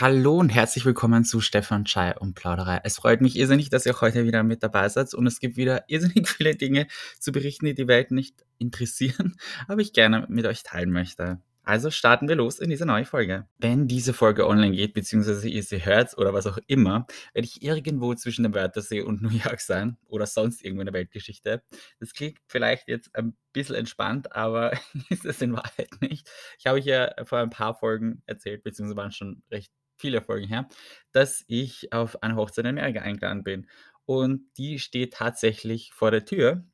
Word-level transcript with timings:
Hallo 0.00 0.36
und 0.36 0.50
herzlich 0.50 0.84
willkommen 0.84 1.24
zu 1.24 1.40
Stefan 1.40 1.84
Chai 1.84 2.16
und 2.16 2.34
Plauderei. 2.34 2.80
Es 2.84 2.98
freut 2.98 3.20
mich 3.20 3.34
irrsinnig, 3.34 3.68
dass 3.68 3.84
ihr 3.84 4.00
heute 4.00 4.24
wieder 4.24 4.44
mit 4.44 4.62
dabei 4.62 4.88
seid 4.88 5.12
und 5.12 5.26
es 5.26 5.40
gibt 5.40 5.56
wieder 5.56 5.82
irrsinnig 5.88 6.28
viele 6.28 6.54
Dinge 6.54 6.86
zu 7.18 7.32
berichten, 7.32 7.66
die 7.66 7.74
die 7.74 7.88
Welt 7.88 8.12
nicht 8.12 8.44
interessieren, 8.58 9.34
aber 9.66 9.80
ich 9.80 9.92
gerne 9.92 10.24
mit 10.28 10.46
euch 10.46 10.62
teilen 10.62 10.92
möchte. 10.92 11.40
Also 11.64 11.90
starten 11.90 12.28
wir 12.28 12.36
los 12.36 12.60
in 12.60 12.70
diese 12.70 12.86
neue 12.86 13.06
Folge. 13.06 13.48
Wenn 13.58 13.88
diese 13.88 14.12
Folge 14.12 14.46
online 14.46 14.76
geht, 14.76 14.94
beziehungsweise 14.94 15.48
ihr 15.48 15.64
sie 15.64 15.84
hört 15.84 16.16
oder 16.16 16.32
was 16.32 16.46
auch 16.46 16.58
immer, 16.68 17.08
werde 17.34 17.48
ich 17.48 17.60
irgendwo 17.64 18.14
zwischen 18.14 18.44
dem 18.44 18.54
Wörthersee 18.54 19.02
und 19.02 19.20
New 19.20 19.30
York 19.30 19.60
sein 19.60 19.96
oder 20.06 20.26
sonst 20.26 20.64
irgendwo 20.64 20.82
in 20.82 20.86
der 20.86 20.94
Weltgeschichte. 20.94 21.64
Das 21.98 22.12
klingt 22.12 22.38
vielleicht 22.46 22.86
jetzt 22.86 23.12
ein 23.16 23.36
bisschen 23.52 23.74
entspannt, 23.74 24.30
aber 24.30 24.78
ist 25.10 25.24
es 25.24 25.42
in 25.42 25.54
Wahrheit 25.54 25.90
nicht. 26.00 26.30
Ich 26.60 26.66
habe 26.66 26.78
euch 26.78 26.86
ja 26.86 27.12
vor 27.24 27.40
ein 27.40 27.50
paar 27.50 27.74
Folgen 27.74 28.22
erzählt, 28.26 28.62
beziehungsweise 28.62 28.96
waren 28.96 29.12
schon 29.12 29.42
recht 29.50 29.72
viele 29.98 30.22
Folgen 30.22 30.48
her, 30.48 30.68
dass 31.12 31.44
ich 31.48 31.92
auf 31.92 32.22
eine 32.22 32.36
Hochzeit 32.36 32.64
in 32.64 32.70
Amerika 32.78 33.00
eingeladen 33.00 33.44
bin. 33.44 33.66
Und 34.06 34.42
die 34.56 34.78
steht 34.78 35.14
tatsächlich 35.14 35.92
vor 35.92 36.10
der 36.10 36.24
Tür. 36.24 36.64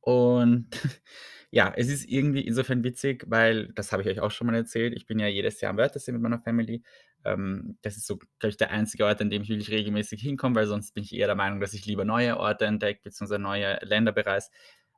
Und 0.00 0.68
ja, 1.50 1.72
es 1.76 1.88
ist 1.88 2.04
irgendwie 2.08 2.42
insofern 2.46 2.84
witzig, 2.84 3.24
weil 3.28 3.68
das 3.74 3.92
habe 3.92 4.02
ich 4.02 4.08
euch 4.08 4.20
auch 4.20 4.30
schon 4.30 4.46
mal 4.46 4.56
erzählt. 4.56 4.94
Ich 4.96 5.06
bin 5.06 5.18
ja 5.18 5.26
jedes 5.28 5.60
Jahr 5.60 5.70
am 5.70 5.78
Wörthersee 5.78 6.12
mit 6.12 6.22
meiner 6.22 6.40
Family. 6.40 6.82
Ähm, 7.24 7.78
das 7.82 7.96
ist 7.96 8.06
so, 8.06 8.18
glaube 8.18 8.50
ich, 8.50 8.56
der 8.56 8.70
einzige 8.70 9.06
Ort, 9.06 9.20
an 9.22 9.30
dem 9.30 9.42
ich 9.42 9.48
wirklich 9.48 9.70
regelmäßig 9.70 10.20
hinkomme, 10.22 10.56
weil 10.56 10.66
sonst 10.66 10.92
bin 10.94 11.04
ich 11.04 11.14
eher 11.14 11.26
der 11.26 11.36
Meinung, 11.36 11.60
dass 11.60 11.74
ich 11.74 11.86
lieber 11.86 12.04
neue 12.04 12.38
Orte 12.38 12.66
entdecke, 12.66 13.00
beziehungsweise 13.04 13.40
neue 13.40 13.78
Länder 13.82 14.12
bereise. 14.12 14.50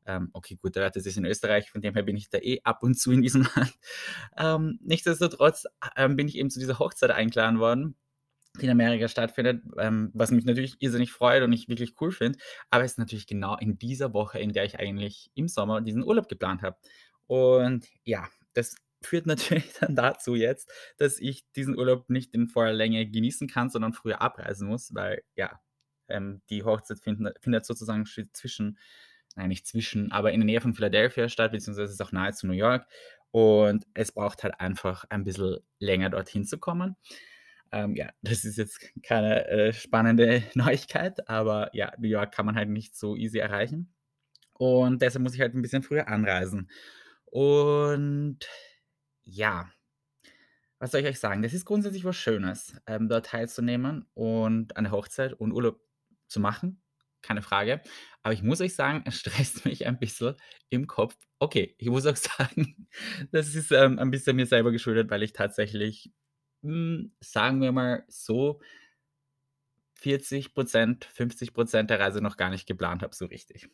Ähm, 0.07 0.31
okay, 0.33 0.57
gut, 0.61 0.77
Wörthersee 0.77 1.09
ist 1.09 1.17
in 1.17 1.25
Österreich, 1.25 1.71
von 1.71 1.81
dem 1.81 1.95
her 1.95 2.03
bin 2.03 2.17
ich 2.17 2.31
da 2.31 2.39
eh 2.39 2.61
ab 2.65 2.83
und 2.83 2.95
zu 2.99 3.13
in 3.13 3.23
diesem 3.23 3.43
Land. 3.57 3.75
Ähm, 4.37 4.79
nichtsdestotrotz 4.83 5.65
ähm, 5.97 6.17
bin 6.17 6.29
ich 6.29 6.37
eben 6.37 6.51
zu 6.51 6.61
dieser 6.61 6.79
Hochzeit 6.79 7.11
eingeladen 7.11 7.59
worden 7.59 7.97
die 8.61 8.67
in 8.67 8.71
Amerika 8.71 9.09
stattfindet, 9.09 9.63
ähm, 9.79 10.11
was 10.15 10.31
mich 10.31 10.45
natürlich 10.45 10.77
irrsinnig 10.81 11.13
freut 11.13 11.43
und 11.43 11.53
ich 11.53 11.69
wirklich 11.69 11.95
cool 12.01 12.11
finde. 12.11 12.39
Aber 12.71 12.85
es 12.85 12.93
ist 12.93 12.99
natürlich 12.99 13.27
genau 13.27 13.57
in 13.59 13.79
dieser 13.79 14.13
Woche, 14.13 14.39
in 14.39 14.53
der 14.53 14.65
ich 14.65 14.79
eigentlich 14.79 15.31
im 15.35 15.49
Sommer 15.49 15.81
diesen 15.81 16.03
Urlaub 16.03 16.29
geplant 16.29 16.63
habe. 16.63 16.77
Und 17.27 17.87
ja, 18.05 18.29
das 18.55 18.77
führt 19.03 19.27
natürlich 19.27 19.73
dann 19.75 19.95
dazu 19.95 20.35
jetzt, 20.35 20.71
dass 20.99 21.19
ich 21.19 21.45
diesen 21.53 21.77
Urlaub 21.77 22.09
nicht 22.09 22.35
in 22.35 22.49
voller 22.49 22.73
Länge 22.73 23.07
genießen 23.07 23.49
kann, 23.49 23.71
sondern 23.71 23.93
früher 23.93 24.21
abreisen 24.21 24.69
muss, 24.69 24.95
weil 24.95 25.23
ja, 25.35 25.61
ähm, 26.09 26.43
die 26.51 26.63
Hochzeit 26.63 27.01
findet, 27.01 27.39
findet 27.43 27.67
sozusagen 27.67 28.07
zwischen, 28.07 28.79
nein, 29.37 29.49
nicht 29.49 29.67
zwischen, 29.67 30.11
aber 30.13 30.33
in 30.33 30.41
der 30.41 30.47
Nähe 30.47 30.61
von 30.61 30.75
Philadelphia 30.75 31.29
statt, 31.29 31.53
beziehungsweise 31.53 31.93
ist 31.93 32.03
auch 32.03 32.13
nahe 32.13 32.33
zu 32.33 32.47
New 32.47 32.55
York. 32.55 32.87
Und 33.31 33.87
es 33.95 34.13
braucht 34.13 34.43
halt 34.43 34.61
einfach 34.61 35.05
ein 35.11 35.25
bisschen 35.25 35.59
länger 35.79 36.11
dorthin 36.11 36.45
zu 36.45 36.59
kommen. 36.59 36.97
Ähm, 37.73 37.95
ja, 37.97 38.11
das 38.23 38.45
ist 38.45 38.57
jetzt 38.57 38.81
keine 39.03 39.47
äh, 39.49 39.73
spannende 39.73 40.43
Neuigkeit, 40.55 41.29
aber 41.29 41.71
ja, 41.75 41.93
New 41.99 42.09
York 42.09 42.33
kann 42.33 42.47
man 42.47 42.57
halt 42.57 42.69
nicht 42.69 42.97
so 42.97 43.17
easy 43.17 43.39
erreichen. 43.39 43.93
Und 44.55 45.03
deshalb 45.03 45.23
muss 45.23 45.35
ich 45.35 45.41
halt 45.41 45.55
ein 45.55 45.63
bisschen 45.63 45.83
früher 45.83 46.09
anreisen. 46.09 46.71
Und 47.27 48.39
ja, 49.25 49.71
was 50.79 50.93
soll 50.93 51.01
ich 51.01 51.07
euch 51.07 51.21
sagen? 51.21 51.43
Das 51.43 51.53
ist 51.53 51.65
grundsätzlich 51.65 52.05
was 52.05 52.17
Schönes, 52.17 52.81
ähm, 52.87 53.09
dort 53.09 53.27
teilzunehmen 53.27 54.07
und 54.15 54.77
eine 54.77 54.91
Hochzeit 54.91 55.35
und 55.35 55.53
Urlaub 55.53 55.81
zu 56.29 56.41
machen, 56.41 56.81
keine 57.27 57.43
Frage. 57.43 57.81
Aber 58.23 58.33
ich 58.33 58.43
muss 58.43 58.61
euch 58.61 58.75
sagen, 58.75 59.03
es 59.07 59.19
stresst 59.19 59.65
mich 59.65 59.87
ein 59.87 59.99
bisschen 59.99 60.37
im 60.71 60.87
Kopf. 60.87 61.17
Okay, 61.39 61.75
ich 61.79 61.89
muss 61.89 62.07
auch 62.07 62.17
sagen, 62.39 62.89
das 63.33 63.55
ist 63.55 63.73
ähm, 63.73 63.99
ein 63.99 64.11
bisschen 64.11 64.37
mir 64.37 64.47
selber 64.47 64.73
geschuldet, 64.73 65.11
weil 65.11 65.23
ich 65.23 65.33
tatsächlich 65.33 66.13
hm, 66.63 67.13
sagen 67.21 67.61
wir 67.61 67.73
mal 67.73 68.05
so 68.09 68.61
40% 70.03 71.05
50% 71.07 71.83
der 71.85 72.01
Reise 72.01 72.21
noch 72.21 72.37
gar 72.37 72.51
nicht 72.51 72.67
geplant 72.67 73.03
habe 73.03 73.15
so 73.15 73.27
richtig. 73.27 73.69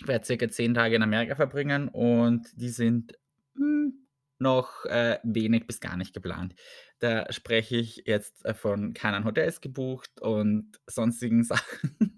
Ich 0.00 0.08
werde 0.08 0.24
circa 0.24 0.48
10 0.48 0.74
Tage 0.74 0.96
in 0.96 1.02
Amerika 1.02 1.36
verbringen 1.36 1.88
und 1.88 2.48
die 2.56 2.70
sind, 2.70 3.12
hm, 3.54 4.06
noch, 4.38 4.84
äh, 4.86 5.18
wenig 5.22 5.66
bis 5.66 5.80
gar 5.80 5.96
nicht 5.96 6.12
geplant. 6.14 6.54
Da 6.98 7.30
spreche 7.32 7.76
ich 7.76 8.02
jetzt, 8.06 8.44
äh, 8.44 8.54
von 8.54 8.92
keinen 8.94 9.24
Hotels 9.24 9.60
gebucht 9.60 10.20
und 10.20 10.80
sonstigen 10.86 11.44
Sachen. 11.44 12.11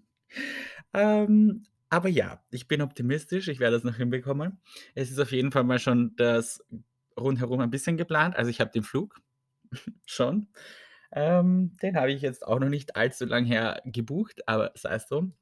Ähm, 0.92 1.64
aber 1.90 2.08
ja, 2.08 2.42
ich 2.50 2.68
bin 2.68 2.82
optimistisch, 2.82 3.48
ich 3.48 3.60
werde 3.60 3.76
das 3.76 3.84
noch 3.84 3.96
hinbekommen. 3.96 4.60
Es 4.94 5.10
ist 5.10 5.20
auf 5.20 5.32
jeden 5.32 5.52
Fall 5.52 5.64
mal 5.64 5.78
schon 5.78 6.14
das 6.16 6.64
rundherum 7.18 7.60
ein 7.60 7.70
bisschen 7.70 7.96
geplant. 7.96 8.36
Also, 8.36 8.50
ich 8.50 8.60
habe 8.60 8.70
den 8.70 8.82
Flug 8.82 9.20
schon. 10.06 10.48
Ähm, 11.12 11.76
den 11.82 11.96
habe 11.96 12.12
ich 12.12 12.22
jetzt 12.22 12.46
auch 12.46 12.58
noch 12.58 12.68
nicht 12.68 12.96
allzu 12.96 13.24
lang 13.26 13.44
her 13.44 13.80
gebucht, 13.84 14.48
aber 14.48 14.72
sei 14.74 14.94
es 14.94 15.06
drum. 15.06 15.34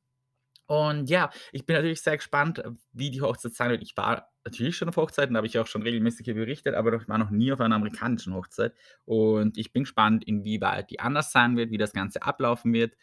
Und 0.67 1.11
ja, 1.11 1.31
ich 1.53 1.67
bin 1.67 1.77
natürlich 1.77 2.03
sehr 2.03 2.17
gespannt, 2.17 2.63
wie 2.93 3.11
die 3.11 3.21
Hochzeit 3.21 3.53
sein 3.55 3.71
wird. 3.71 3.83
Ich 3.83 3.97
war 3.97 4.31
natürlich 4.45 4.77
schon 4.77 4.89
auf 4.89 4.97
Hochzeiten, 4.97 5.35
da 5.35 5.39
habe 5.39 5.47
ich 5.47 5.59
auch 5.59 5.67
schon 5.67 5.83
regelmäßig 5.83 6.25
hier 6.25 6.35
berichtet, 6.35 6.75
aber 6.75 6.95
ich 6.95 7.09
war 7.09 7.19
noch 7.19 7.31
nie 7.31 7.53
auf 7.53 7.61
einer 7.61 7.77
amerikanischen 7.77 8.35
Hochzeit. 8.35 8.75
Und 9.05 9.59
ich 9.59 9.73
bin 9.73 9.83
gespannt, 9.83 10.25
inwieweit 10.25 10.91
die 10.91 11.01
anders 11.01 11.33
sein 11.33 11.57
wird, 11.57 11.71
wie 11.71 11.79
das 11.79 11.93
Ganze 11.93 12.23
ablaufen 12.23 12.73
wird. 12.73 12.97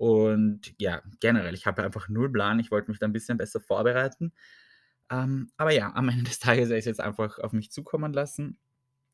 Und 0.00 0.72
ja, 0.78 1.02
generell, 1.20 1.52
ich 1.52 1.66
habe 1.66 1.84
einfach 1.84 2.08
null 2.08 2.32
Plan. 2.32 2.58
Ich 2.58 2.70
wollte 2.70 2.90
mich 2.90 2.98
da 2.98 3.04
ein 3.06 3.12
bisschen 3.12 3.36
besser 3.36 3.60
vorbereiten. 3.60 4.32
Ähm, 5.10 5.50
aber 5.58 5.72
ja, 5.72 5.92
am 5.94 6.08
Ende 6.08 6.24
des 6.24 6.38
Tages 6.38 6.70
werde 6.70 6.78
ich 6.78 6.84
es 6.84 6.86
jetzt 6.86 7.02
einfach 7.02 7.38
auf 7.38 7.52
mich 7.52 7.70
zukommen 7.70 8.14
lassen. 8.14 8.56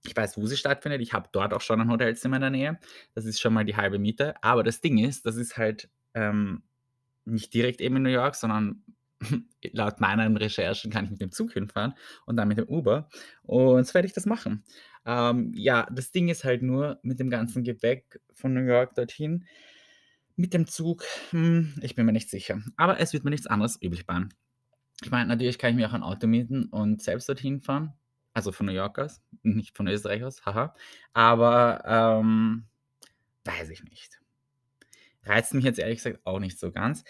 Ich 0.05 0.17
weiß, 0.17 0.37
wo 0.37 0.47
sie 0.47 0.57
stattfindet. 0.57 1.01
Ich 1.01 1.13
habe 1.13 1.29
dort 1.33 1.53
auch 1.53 1.61
schon 1.61 1.81
ein 1.81 1.91
Hotelzimmer 1.91 2.37
in 2.37 2.43
der 2.43 2.51
Nähe. 2.51 2.79
Das 3.17 3.25
ist 3.25 3.41
schon 3.41 3.53
mal 3.53 3.65
die 3.65 3.75
halbe 3.75 3.99
Miete. 3.99 4.41
Aber 4.45 4.63
das 4.63 4.81
Ding 4.81 4.99
ist, 4.99 5.27
das 5.27 5.35
ist 5.35 5.57
halt 5.59 5.91
ähm, 6.15 6.63
nicht 7.25 7.53
direkt 7.53 7.81
eben 7.81 7.97
in 7.97 8.05
New 8.05 8.11
York, 8.11 8.37
sondern 8.37 8.85
laut 9.73 10.01
meinen 10.01 10.37
Recherchen 10.37 10.93
kann 10.93 11.07
ich 11.07 11.11
mit 11.11 11.21
dem 11.21 11.33
Zug 11.33 11.53
hinfahren 11.53 11.95
und 12.27 12.37
dann 12.37 12.47
mit 12.47 12.59
dem 12.59 12.69
Uber. 12.69 13.09
Und 13.43 13.85
so 13.89 13.95
werde 13.95 14.07
ich 14.07 14.15
das 14.15 14.25
machen. 14.25 14.63
Ähm, 15.05 15.53
ja, 15.57 15.89
das 15.91 16.13
Ding 16.13 16.29
ist 16.29 16.45
halt 16.45 16.63
nur 16.63 17.01
mit 17.03 17.19
dem 17.19 17.29
ganzen 17.29 17.65
Gepäck 17.65 18.21
von 18.35 18.55
New 18.55 18.65
York 18.65 18.95
dorthin. 18.95 19.47
Mit 20.37 20.53
dem 20.53 20.67
Zug, 20.67 21.05
hm, 21.31 21.75
ich 21.81 21.95
bin 21.95 22.07
mir 22.07 22.13
nicht 22.13 22.31
sicher. 22.31 22.61
Aber 22.77 23.01
es 23.01 23.13
wird 23.13 23.25
mir 23.25 23.31
nichts 23.31 23.47
anderes 23.47 23.77
übrig 23.81 24.07
bleiben. 24.07 24.29
Ich 25.03 25.11
meine, 25.11 25.29
natürlich 25.29 25.59
kann 25.59 25.71
ich 25.71 25.77
mir 25.77 25.89
auch 25.89 25.95
ein 25.95 26.03
Auto 26.03 26.27
mieten 26.27 26.67
und 26.67 27.03
selbst 27.03 27.29
dorthin 27.29 27.61
fahren. 27.61 27.95
Also 28.35 28.53
von 28.53 28.67
New 28.67 28.73
York 28.73 28.99
aus, 28.99 29.23
nicht 29.43 29.77
von 29.77 29.89
Österreich 29.89 30.23
aus, 30.23 30.45
haha. 30.45 30.75
Aber, 31.15 31.83
ähm, 31.87 32.67
weiß 33.45 33.71
ich 33.71 33.83
nicht. 33.85 34.21
Reizt 35.25 35.55
mich 35.55 35.65
jetzt 35.65 35.79
ehrlich 35.79 36.03
gesagt 36.03 36.21
auch 36.25 36.39
nicht 36.39 36.59
so 36.59 36.71
ganz. 36.71 37.03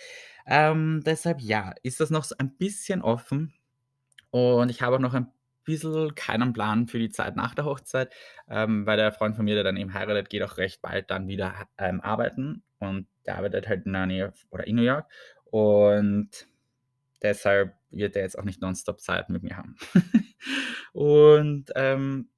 Ähm, 0.47 1.03
deshalb 1.04 1.41
ja, 1.41 1.75
ist 1.82 2.00
das 2.00 2.10
noch 2.10 2.25
so 2.25 2.37
ein 2.38 2.56
bisschen 2.56 3.03
offen 3.03 3.53
und 4.31 4.70
ich 4.70 4.82
habe 4.82 4.97
auch 4.97 5.00
noch 5.00 5.14
ein 5.14 5.32
bisschen 5.66 6.15
keinen 6.15 6.54
Plan 6.54 6.88
für 6.88 6.99
die 6.99 7.10
Zeit 7.10 7.37
nach 7.37 7.54
der 7.54 7.66
Hochzeit, 7.66 8.15
ähm, 8.49 8.87
weil 8.87 8.97
der 8.97 9.12
Freund 9.12 9.37
von 9.37 9.44
mir, 9.44 9.54
der 9.54 9.65
dann 9.65 9.77
eben 9.77 9.93
heiratet, 9.93 10.31
geht 10.31 10.43
auch 10.43 10.56
recht 10.56 10.81
bald 10.81 11.10
dann 11.10 11.28
wieder 11.28 11.69
ähm, 11.77 12.00
arbeiten 12.00 12.62
und 12.78 13.06
der 13.27 13.37
arbeitet 13.37 13.69
halt 13.69 13.84
in 13.84 13.93
der 13.93 14.06
Nähe 14.06 14.32
oder 14.50 14.66
in 14.66 14.76
New 14.76 14.82
York 14.82 15.10
und 15.44 16.31
deshalb 17.22 17.75
wird 17.91 18.16
er 18.16 18.22
jetzt 18.22 18.38
auch 18.38 18.44
nicht 18.44 18.60
nonstop 18.60 19.00
Zeit 19.00 19.28
mit 19.28 19.43
mir 19.43 19.56
haben. 19.56 19.76
Und 20.93 21.71
ähm, 21.75 22.31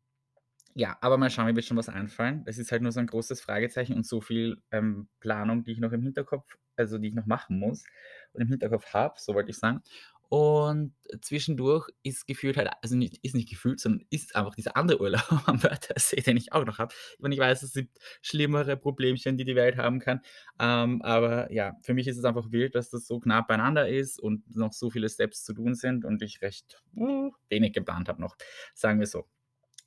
ja, 0.74 0.96
aber 1.00 1.16
mal 1.16 1.30
schauen, 1.30 1.46
mir 1.46 1.56
wird 1.56 1.64
schon 1.64 1.76
was 1.76 1.88
einfallen. 1.88 2.42
Es 2.46 2.58
ist 2.58 2.70
halt 2.70 2.82
nur 2.82 2.92
so 2.92 3.00
ein 3.00 3.06
großes 3.06 3.40
Fragezeichen 3.40 3.94
und 3.94 4.06
so 4.06 4.20
viel 4.20 4.62
ähm, 4.70 5.08
Planung, 5.20 5.64
die 5.64 5.72
ich 5.72 5.80
noch 5.80 5.92
im 5.92 6.02
Hinterkopf, 6.02 6.56
also 6.76 6.98
die 6.98 7.08
ich 7.08 7.14
noch 7.14 7.26
machen 7.26 7.58
muss 7.58 7.84
und 8.32 8.42
im 8.42 8.48
Hinterkopf 8.48 8.92
habe, 8.94 9.14
so 9.18 9.34
wollte 9.34 9.50
ich 9.50 9.58
sagen. 9.58 9.82
Und 10.28 10.94
zwischendurch 11.22 11.88
ist 12.02 12.26
gefühlt 12.26 12.58
halt, 12.58 12.68
also 12.82 12.96
nicht, 12.96 13.16
ist 13.24 13.34
nicht 13.34 13.48
gefühlt, 13.48 13.80
sondern 13.80 14.06
ist 14.10 14.36
einfach 14.36 14.54
dieser 14.54 14.76
andere 14.76 15.00
Urlaub 15.00 15.22
am 15.46 15.62
Wörthersee, 15.62 16.20
den 16.20 16.36
ich 16.36 16.52
auch 16.52 16.66
noch 16.66 16.78
habe. 16.78 16.94
Ich 17.18 17.38
ich 17.38 17.38
weiß, 17.38 17.62
es 17.62 17.72
sind 17.72 17.90
schlimmere 18.20 18.76
Problemchen, 18.76 19.38
die 19.38 19.44
die 19.44 19.56
Welt 19.56 19.78
haben 19.78 20.00
kann. 20.00 20.20
Ähm, 20.60 21.00
aber 21.02 21.50
ja, 21.50 21.76
für 21.82 21.94
mich 21.94 22.06
ist 22.08 22.18
es 22.18 22.24
einfach 22.24 22.52
wild, 22.52 22.74
dass 22.74 22.90
das 22.90 23.06
so 23.06 23.20
knapp 23.20 23.48
beieinander 23.48 23.88
ist 23.88 24.20
und 24.20 24.54
noch 24.54 24.72
so 24.72 24.90
viele 24.90 25.08
Steps 25.08 25.44
zu 25.44 25.54
tun 25.54 25.74
sind 25.74 26.04
und 26.04 26.20
ich 26.20 26.42
recht 26.42 26.82
uh, 26.96 27.30
wenig 27.48 27.72
geplant 27.72 28.08
habe 28.08 28.20
noch, 28.20 28.36
sagen 28.74 29.00
wir 29.00 29.06
so. 29.06 29.26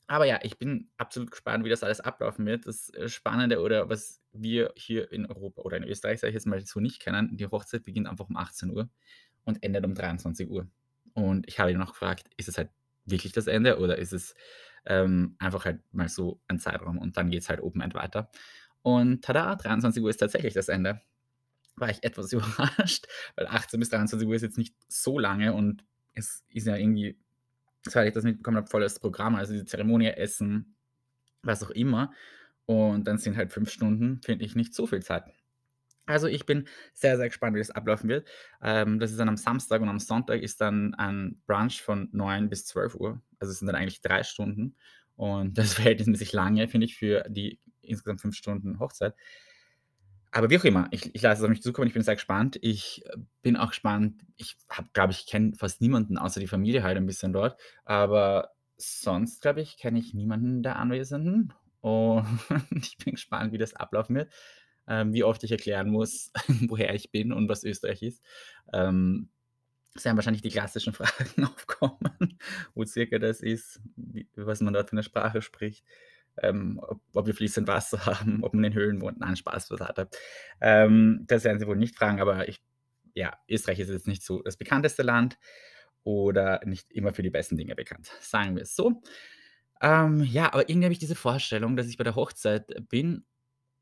Aber 0.07 0.25
ja, 0.25 0.39
ich 0.44 0.57
bin 0.57 0.89
absolut 0.98 1.31
gespannt, 1.31 1.63
wie 1.63 1.69
das 1.69 1.83
alles 1.83 2.01
ablaufen 2.01 2.45
wird. 2.45 2.66
Das 2.66 2.89
äh, 2.89 3.07
Spannende 3.07 3.62
oder 3.62 3.89
was 3.89 4.21
wir 4.33 4.74
hier 4.75 5.10
in 5.12 5.25
Europa 5.25 5.62
oder 5.62 5.77
in 5.77 5.83
Österreich, 5.83 6.19
sage 6.19 6.31
ich 6.31 6.33
jetzt 6.33 6.48
mal 6.48 6.60
so 6.66 6.80
nicht 6.80 7.00
kennen, 7.00 7.38
die 7.38 7.48
Hochzeit 7.48 7.83
beginnt 7.83 8.07
einfach 8.07 8.27
um 8.27 8.36
18 8.36 8.71
Uhr 8.71 8.89
und 9.46 9.64
endet 9.64 9.86
um 9.86 9.96
23 9.96 10.50
Uhr. 10.50 10.68
Und 11.14 11.48
ich 11.48 11.60
habe 11.60 11.72
ihn 11.72 11.78
noch 11.78 11.94
gefragt, 11.94 12.30
ist 12.38 12.48
es 12.48 12.58
halt 12.58 12.70
wirklich 13.06 13.34
das 13.34 13.48
Ende 13.48 13.80
oder 13.80 13.98
ist 13.98 14.14
es 14.14 14.36
ähm, 14.86 15.36
einfach 15.40 15.66
halt 15.66 15.82
mal 15.94 16.10
so 16.10 16.40
ein 16.48 16.60
Zeitraum 16.60 16.98
und 16.98 17.18
dann 17.18 17.30
geht 17.30 17.42
es 17.42 17.50
halt 17.50 17.62
Open 17.62 17.82
End 17.82 17.94
weiter. 17.94 18.30
Und 18.82 19.24
tada, 19.24 19.56
23 19.56 20.02
Uhr 20.02 20.10
ist 20.10 20.18
tatsächlich 20.18 20.54
das 20.54 20.70
Ende. 20.70 21.02
War 21.76 21.90
ich 21.90 22.04
etwas 22.04 22.34
überrascht, 22.34 23.08
weil 23.36 23.48
18 23.48 23.80
bis 23.80 23.90
23 23.90 24.28
Uhr 24.28 24.36
ist 24.36 24.42
jetzt 24.42 24.58
nicht 24.58 24.76
so 24.88 25.20
lange 25.20 25.54
und 25.54 25.84
es 26.14 26.44
ist 26.50 26.68
ja 26.68 26.76
irgendwie, 26.76 27.18
soweit 27.88 28.08
ich 28.08 28.14
das 28.14 28.24
mitbekommen 28.24 28.58
habe, 28.58 28.68
volles 28.68 29.00
Programm, 29.00 29.36
also 29.36 29.54
die 29.54 29.66
Zeremonie, 29.66 30.08
Essen, 30.08 30.76
was 31.42 31.64
auch 31.64 31.70
immer. 31.70 32.14
Und 32.66 33.06
dann 33.08 33.18
sind 33.18 33.38
halt 33.38 33.52
5 33.52 33.70
Stunden, 33.70 34.22
finde 34.24 34.46
ich, 34.46 34.56
nicht 34.56 34.74
so 34.74 34.88
viel 34.88 35.02
Zeit. 35.02 35.26
Also, 36.07 36.27
ich 36.27 36.45
bin 36.45 36.68
sehr, 36.94 37.18
sehr 37.18 37.27
gespannt, 37.30 37.56
wie 37.56 37.59
das 37.59 37.69
ablaufen 37.71 38.09
wird. 38.09 38.27
Ähm, 38.62 39.00
das 39.00 39.12
ist 39.12 39.19
dann 39.19 39.30
am 39.30 39.38
Samstag 39.38 39.81
und 39.81 39.89
am 39.89 40.00
Sonntag 40.00 40.42
ist 40.42 40.59
dann 40.59 40.94
ein 40.95 41.42
Brunch 41.45 41.81
von 41.81 42.09
9 42.12 42.50
bis 42.50 42.65
12:00. 42.65 43.21
Also, 43.39 43.51
es 43.51 43.59
sind 43.59 43.68
dann 43.68 43.75
eigentlich 43.75 44.01
3 44.01 44.24
Stunden 44.24 44.75
und 45.15 45.57
das 45.57 45.74
verhältnismäßig 45.75 46.33
lange, 46.33 46.68
finde 46.68 46.86
ich, 46.86 46.95
für 46.98 47.24
die 47.30 47.59
insgesamt 47.81 48.21
5 48.21 48.36
Stunden 48.36 48.80
Hochzeit. 48.80 49.15
Aber 50.33 50.50
wie 50.50 50.57
auch 50.57 50.63
immer, 50.63 50.88
ich 50.92 51.13
ich 51.13 51.21
lasse 51.21 51.39
es 51.42 51.44
auf 51.44 51.50
mich 51.50 51.62
zukommen, 51.62 51.88
ich 51.88 51.94
bin 51.94 52.04
sehr 52.04 52.15
gespannt. 52.15 52.57
Ich, 52.62 53.04
bin 53.42 53.57
auch 53.57 53.69
gespannt 53.69 54.21
ich 54.38 54.56
habe 54.69 54.88
glaube 54.94 55.12
ich, 55.13 55.25
kenne 55.27 55.54
fast 55.56 55.81
niemanden 55.81 56.18
außer 56.18 56.39
die 56.39 56.47
Familie 56.47 56.83
halt 56.83 56.97
ein 56.97 57.06
bisschen 57.06 57.33
dort, 57.33 57.59
aber 57.86 58.50
sonst, 58.77 59.42
glaube 59.42 59.62
ich, 59.62 59.77
kenne 59.77 60.00
ich 60.00 60.13
niemanden 60.13 60.63
der 60.63 60.77
Anwesenden 60.77 61.54
und 61.81 62.25
ich 62.71 62.97
bin 62.97 63.13
gespannt, 63.13 63.51
wie 63.51 63.57
das 63.57 63.74
ablaufen 63.75 64.15
wird, 64.15 64.31
ähm, 64.88 65.13
wie 65.13 65.24
oft 65.24 65.44
ich 65.44 65.51
erklären 65.51 65.89
muss, 65.89 66.31
woher 66.69 66.94
ich 66.95 67.12
bin 67.12 67.31
und 67.33 67.50
was 67.50 67.63
Österreich 67.63 68.01
ist. 68.04 68.22
Ähm, 68.74 69.30
es 69.95 70.06
werden 70.06 70.18
wahrscheinlich 70.18 70.42
die 70.42 70.50
klassischen 70.50 70.94
Fragen 70.95 71.45
aufkommen, 71.45 72.39
wo 72.74 72.86
circa 72.86 73.19
das 73.19 73.42
ist, 73.42 73.81
wie 73.95 74.28
was 74.36 74.62
man 74.62 74.74
dort 74.74 74.89
für 74.89 74.95
'ne 74.95 75.04
Sprache 75.04 75.42
spricht, 75.42 75.86
ähm, 76.42 76.80
ob 76.83 77.01
ob 77.13 77.28
wir 77.28 77.36
fließend 77.36 77.68
Wasser 77.68 78.06
haben, 78.06 78.44
ob 78.44 78.54
man 78.54 78.63
in 78.66 78.74
Höhlen 78.74 79.01
wohnt. 79.01 79.19
Nein, 79.19 79.36
Spaß 79.36 79.69
beiseite. 79.69 80.10
Ähm, 80.62 81.24
das 81.28 81.44
werden 81.44 81.60
sie 81.60 81.68
wohl 81.68 81.78
nicht 81.78 81.95
fragen, 81.98 82.22
aber 82.22 82.48
ich 82.48 82.62
ja, 83.16 83.38
Österreich 83.50 83.80
ist 83.80 83.89
jetzt 83.89 84.07
nicht 84.07 84.24
so 84.24 84.42
das 84.42 84.56
bekannteste 84.57 85.04
Land 85.04 85.38
oder 86.04 86.62
nicht 86.66 86.92
immer 86.94 87.13
für 87.13 87.24
die 87.24 87.30
besten 87.30 87.57
Dinge 87.57 87.75
bekannt, 87.75 88.12
sagen 88.22 88.56
wir 88.56 88.63
es 88.63 88.75
so. 88.75 89.01
Ähm, 89.81 90.24
ja, 90.24 90.54
aber 90.54 90.69
irgendwie 90.69 90.86
habe 90.86 90.94
ich 90.94 91.00
diese 91.00 91.16
Vorstellung, 91.16 91.75
dass 91.75 91.88
ich 91.88 91.98
bei 91.98 92.04
der 92.04 92.16
Hochzeit 92.16 92.68
bin 92.89 93.25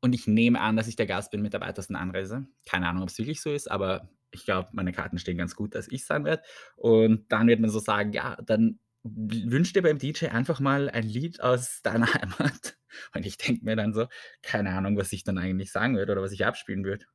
und 0.00 0.14
ich 0.14 0.26
nehme 0.26 0.60
an, 0.60 0.76
dass 0.76 0.88
ich 0.88 0.96
der 0.96 1.06
Gast 1.06 1.30
bin 1.30 1.42
mit 1.42 1.52
der 1.52 1.60
weitesten 1.60 1.96
Anreise. 1.96 2.46
Keine 2.66 2.88
Ahnung, 2.88 3.02
ob's 3.02 3.18
wirklich 3.18 3.40
so 3.42 3.52
ist, 3.52 3.70
aber 3.70 4.08
ich 4.30 4.44
glaube, 4.44 4.70
meine 4.72 4.92
Karten 4.92 5.18
stehen 5.18 5.36
ganz 5.38 5.56
gut, 5.56 5.74
dass 5.74 5.88
ich 5.88 6.06
sein 6.06 6.24
werde. 6.24 6.42
Und 6.76 7.30
dann 7.32 7.48
wird 7.48 7.60
man 7.60 7.70
so 7.70 7.78
sagen: 7.80 8.12
„Ja, 8.12 8.36
dann 8.44 8.78
wünsch 9.02 9.72
dir 9.72 9.82
beim 9.82 9.98
DJ 9.98 10.30
einfach 10.32 10.60
mal 10.60 10.88
ein 10.90 11.04
Lied 11.04 11.40
aus 11.40 11.82
deiner 11.82 12.06
Heimat.“ 12.14 12.76
Und 13.14 13.26
ich 13.26 13.36
denke 13.38 13.64
mir 13.64 13.76
dann 13.76 13.92
so, 13.94 14.06
keine 14.42 14.70
Ahnung, 14.70 14.96
was 14.96 15.12
ich 15.12 15.24
dann 15.24 15.38
eigentlich 15.38 15.72
sagen 15.72 15.96
würde 15.96 16.12
oder 16.12 16.22
was 16.22 16.32
ich 16.32 16.44
abspielen 16.46 16.84
würde. 16.84 17.06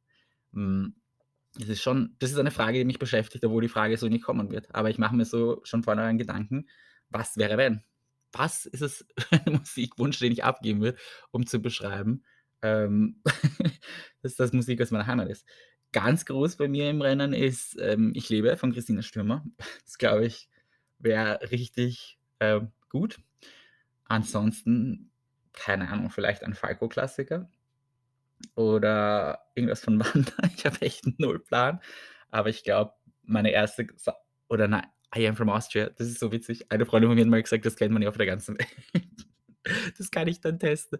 Hm, 0.53 0.95
das 1.55 1.69
ist 1.69 1.81
schon 1.83 2.15
das 2.19 2.31
ist 2.31 2.37
eine 2.39 2.51
Frage, 2.51 2.79
die 2.79 2.85
mich 2.85 2.99
beschäftigt, 2.99 3.45
obwohl 3.45 3.61
die 3.61 3.69
Frage 3.69 3.97
so 3.97 4.07
nicht 4.09 4.23
kommen 4.25 4.51
wird. 4.51 4.73
Aber 4.75 4.89
ich 4.89 4.97
mache 4.97 5.15
mir 5.15 5.25
so 5.25 5.61
schon 5.63 5.83
vornherein 5.83 6.17
Gedanken: 6.17 6.69
„Was 7.09 7.37
wäre, 7.37 7.57
wenn?“ 7.57 7.83
Was 8.33 8.65
ist 8.65 8.81
es 8.81 9.05
für 9.17 9.35
ein 9.47 9.53
Musikwunsch, 9.53 10.19
den 10.19 10.31
ich 10.33 10.43
abgeben 10.43 10.81
würde, 10.81 10.97
um 11.31 11.45
zu 11.47 11.61
beschreiben, 11.61 12.25
ähm, 12.65 13.21
dass 14.21 14.35
das 14.35 14.53
Musik 14.53 14.81
aus 14.81 14.91
meiner 14.91 15.07
Heimat 15.07 15.29
ist? 15.29 15.45
Ganz 15.93 16.25
groß 16.25 16.57
bei 16.57 16.67
mir 16.67 16.89
im 16.89 17.01
Rennen 17.01 17.33
ist, 17.33 17.77
ähm, 17.79 18.11
„Ich 18.15 18.29
lebe“ 18.29 18.57
von 18.57 18.73
Christina 18.73 19.01
Stürmer. 19.01 19.45
Das 19.85 19.97
glaube 19.97 20.25
ich, 20.25 20.49
wäre 20.99 21.39
richtig, 21.51 22.19
ähm, 22.39 22.71
gut. 22.89 23.19
Ansonsten, 24.05 25.11
keine 25.53 25.89
Ahnung, 25.89 26.09
vielleicht 26.11 26.43
ein 26.43 26.53
Falco-Klassiker 26.55 27.49
oder 28.55 29.39
irgendwas 29.55 29.83
von 29.83 29.99
Wanda. 29.99 30.31
Ich 30.55 30.65
habe 30.65 30.81
echt 30.81 31.05
null 31.19 31.39
Plan, 31.39 31.79
aber 32.29 32.49
ich 32.49 32.63
glaube, 32.63 32.93
meine 33.23 33.51
erste 33.51 33.87
oder 34.49 34.67
nein, 34.67 34.85
„I 35.15 35.27
Am 35.27 35.35
From 35.35 35.49
Austria“, 35.49 35.89
das 35.89 36.07
ist 36.07 36.19
so 36.19 36.31
witzig. 36.31 36.71
Eine 36.71 36.85
Freundin 36.85 37.09
von 37.09 37.15
mir 37.15 37.21
hat 37.23 37.29
mal 37.29 37.41
gesagt, 37.41 37.65
das 37.65 37.75
kennt 37.75 37.91
man 37.93 38.01
ja 38.01 38.09
auf 38.09 38.17
der 38.17 38.25
ganzen 38.25 38.57
Welt. 38.57 38.67
Das 39.97 40.11
kann 40.11 40.27
ich 40.27 40.41
dann 40.41 40.59
testen. 40.59 40.99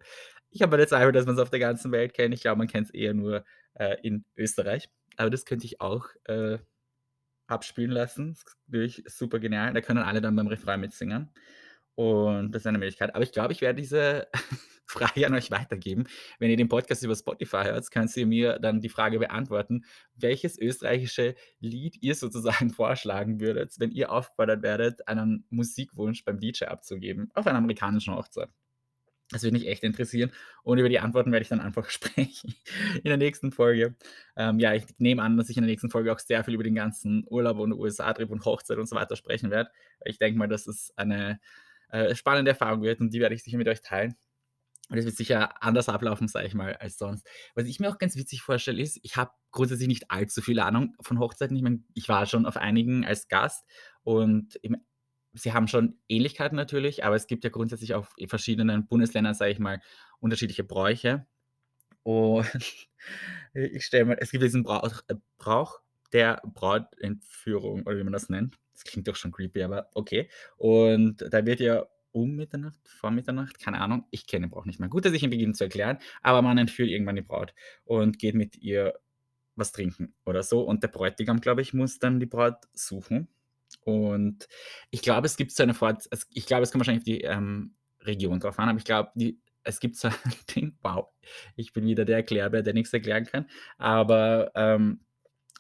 Ich 0.49 0.61
habe 0.61 0.71
meine 0.71 0.87
Zweifel, 0.87 1.11
dass 1.11 1.25
man's 1.25 1.39
auf 1.39 1.49
der 1.49 1.59
ganzen 1.59 1.91
Welt 1.91 2.13
kennt. 2.13 2.33
Ich 2.33 2.41
glaube, 2.41 2.57
man 2.57 2.67
kennt's 2.67 2.89
eher 2.91 3.13
nur, 3.13 3.43
äh, 3.75 3.97
in 4.03 4.25
Österreich. 4.37 4.89
Aber 5.17 5.29
das 5.29 5.45
könnte 5.45 5.65
ich 5.65 5.81
auch, 5.81 6.07
äh, 6.25 6.59
abspielen 7.47 7.91
lassen. 7.91 8.37
Das 8.67 8.97
ist 8.97 9.17
super 9.17 9.39
genial. 9.39 9.73
Da 9.73 9.81
können 9.81 9.99
alle 9.99 10.21
dann 10.21 10.35
beim 10.35 10.47
Refrain 10.47 10.79
mitsingen 10.81 11.31
und 11.95 12.51
das 12.51 12.61
ist 12.61 12.67
eine 12.67 12.77
Möglichkeit. 12.77 13.15
Aber 13.15 13.23
ich 13.23 13.31
glaube, 13.31 13.53
ich 13.53 13.61
werde 13.61 13.81
diese 13.81 14.27
Frage 14.85 15.25
an 15.25 15.33
euch 15.33 15.49
weitergeben. 15.49 16.05
Wenn 16.39 16.51
ihr 16.51 16.57
den 16.57 16.69
Podcast 16.69 17.03
über 17.03 17.15
Spotify 17.15 17.63
hört, 17.63 17.89
könnt 17.91 18.15
ihr 18.15 18.27
mir 18.27 18.59
dann 18.59 18.81
die 18.81 18.89
Frage 18.89 19.19
beantworten, 19.19 19.85
welches 20.15 20.59
österreichische 20.59 21.35
Lied 21.59 21.97
ihr 22.01 22.15
sozusagen 22.15 22.69
vorschlagen 22.71 23.39
würdet, 23.39 23.73
wenn 23.79 23.91
ihr 23.91 24.11
aufgefordert 24.11 24.61
werdet, 24.61 25.07
einen 25.07 25.45
Musikwunsch 25.49 26.23
beim 26.23 26.39
DJ 26.39 26.65
abzugeben 26.65 27.31
auf 27.33 27.47
einer 27.47 27.57
amerikanischen 27.57 28.13
Hochzeit. 28.13 28.49
Das 29.31 29.41
würde 29.41 29.53
mich 29.53 29.67
echt 29.67 29.83
interessieren 29.83 30.31
und 30.61 30.77
über 30.77 30.87
die 30.87 30.99
Antworten 30.99 31.31
werde 31.31 31.41
ich 31.41 31.49
dann 31.49 31.59
einfach 31.59 31.89
sprechen 31.89 32.53
in 32.97 33.05
der 33.05 33.17
nächsten 33.17 33.51
Folge. 33.51 33.95
Ähm, 34.35 34.59
ja, 34.59 34.75
ich 34.75 34.83
nehme 34.99 35.23
an, 35.23 35.35
dass 35.35 35.49
ich 35.49 35.57
in 35.57 35.63
der 35.63 35.71
nächsten 35.71 35.89
Folge 35.89 36.13
auch 36.13 36.19
sehr 36.19 36.43
viel 36.43 36.53
über 36.53 36.63
den 36.63 36.75
ganzen 36.75 37.25
Urlaub 37.27 37.57
und 37.57 37.73
USA-Trip 37.73 38.29
und 38.29 38.45
Hochzeit 38.45 38.77
und 38.77 38.87
so 38.87 38.95
weiter 38.95 39.15
sprechen 39.15 39.49
werde. 39.49 39.71
Ich 40.05 40.19
denke 40.19 40.37
mal, 40.37 40.47
dass 40.47 40.67
es 40.67 40.93
eine, 40.95 41.39
äh, 41.89 42.15
spannende 42.15 42.51
Erfahrung 42.51 42.81
wird 42.81 42.99
und 42.99 43.13
die 43.13 43.19
werde 43.19 43.35
ich 43.35 43.43
sicher 43.43 43.57
mit 43.57 43.67
euch 43.67 43.81
teilen. 43.81 44.15
Und 44.89 44.97
das 44.97 45.05
wird 45.05 45.15
sicher 45.15 45.63
anders 45.63 45.89
ablaufen, 45.89 46.27
sage 46.27 46.47
ich 46.47 46.53
mal, 46.53 46.75
als 46.75 46.97
sonst. 46.97 47.27
Was 47.55 47.65
ich 47.65 47.79
mir 47.79 47.89
auch 47.89 47.97
ganz 47.97 48.15
witzig 48.15 48.43
vorstelle, 48.43 48.81
ist, 48.81 48.99
ich 49.01 49.15
habe 49.15 49.31
grundsätzlich 49.51 49.87
nicht 49.87 50.11
allzu 50.11 50.41
viel 50.41 50.59
Ahnung 50.59 50.95
von 51.01 51.19
Hochzeiten. 51.19 51.55
Ich 51.55 51.63
meine, 51.63 51.83
ich 51.95 52.07
war 52.07 52.27
schon 52.27 52.45
auf 52.45 52.57
einigen 52.57 53.03
als 53.03 53.27
Gast 53.27 53.65
und 54.03 54.55
im 54.61 54.77
sie 55.35 55.53
haben 55.53 55.67
schon 55.67 55.99
Ähnlichkeiten 56.07 56.55
natürlich, 56.55 57.03
aber 57.03 57.15
es 57.15 57.27
gibt 57.27 57.43
ja 57.43 57.49
grundsätzlich 57.49 57.93
auch 57.93 58.07
in 58.17 58.29
verschiedenen 58.29 58.87
Bundesländern, 58.87 59.33
sage 59.33 59.51
ich 59.51 59.59
mal, 59.59 59.81
unterschiedliche 60.19 60.63
Bräuche. 60.63 61.27
Und 62.03 62.47
ich 63.53 63.85
stelle 63.85 64.05
mir 64.05 64.17
es 64.19 64.31
gibt 64.31 64.43
diesen 64.43 64.63
Brauch 64.63 65.01
äh, 65.07 65.15
Brauch 65.37 65.79
der 66.13 66.41
Brautentführung 66.45 67.83
oder 67.83 67.97
wie 67.97 68.03
man 68.03 68.13
das 68.13 68.29
nennt. 68.29 68.57
Das 68.75 68.83
klingt 68.83 69.07
doch 69.07 69.15
schon 69.15 69.31
creepy, 69.31 69.63
aber 69.63 69.89
okay. 69.93 70.29
Und 70.57 71.25
da 71.29 71.45
wird 71.45 71.61
ja 71.61 71.85
um 72.11 72.35
Mitternacht, 72.35 72.79
vor 72.87 73.11
Mitternacht, 73.11 73.59
keine 73.59 73.81
Ahnung, 73.81 74.05
ich 74.11 74.27
kenne 74.27 74.47
den 74.47 74.51
Brauch 74.51 74.65
nicht 74.65 74.79
mehr. 74.79 74.89
Gut, 74.89 75.05
dass 75.05 75.13
ich 75.13 75.23
ihn 75.23 75.29
beginne 75.29 75.53
zu 75.53 75.63
erklären, 75.65 75.97
aber 76.21 76.41
man 76.41 76.57
entführt 76.57 76.89
irgendwann 76.89 77.15
die 77.15 77.21
Braut 77.21 77.53
und 77.83 78.19
geht 78.19 78.35
mit 78.35 78.57
ihr 78.57 78.99
was 79.55 79.71
trinken 79.71 80.13
oder 80.25 80.43
so. 80.43 80.61
Und 80.61 80.83
der 80.83 80.89
Bräutigam, 80.89 81.41
glaube 81.41 81.61
ich, 81.61 81.73
muss 81.73 81.99
dann 81.99 82.19
die 82.19 82.25
Braut 82.25 82.57
suchen. 82.73 83.29
Und 83.81 84.47
ich 84.91 85.01
glaube, 85.01 85.25
es 85.25 85.37
gibt 85.37 85.51
so 85.51 85.63
eine 85.63 85.73
Fort 85.73 86.07
ich 86.29 86.45
glaube, 86.45 86.63
es 86.63 86.71
kommt 86.71 86.81
wahrscheinlich 86.81 87.01
auf 87.01 87.05
die, 87.05 87.21
ähm, 87.21 87.75
Region 88.01 88.39
drauf 88.39 88.59
an, 88.59 88.69
aber 88.69 88.77
ich 88.77 88.85
glaube, 88.85 89.11
die 89.15 89.41
es 89.63 89.79
gibt 89.79 89.95
so 89.95 90.07
ein 90.23 90.33
Ding 90.55 90.77
wow, 90.81 91.07
ich 91.55 91.73
bin 91.73 91.85
wieder 91.85 92.05
der 92.05 92.17
Erklärbär, 92.17 92.61
der 92.61 92.73
nix 92.73 92.93
erklären 92.93 93.25
kann. 93.25 93.47
Aber, 93.77 94.51
ähm, 94.55 95.01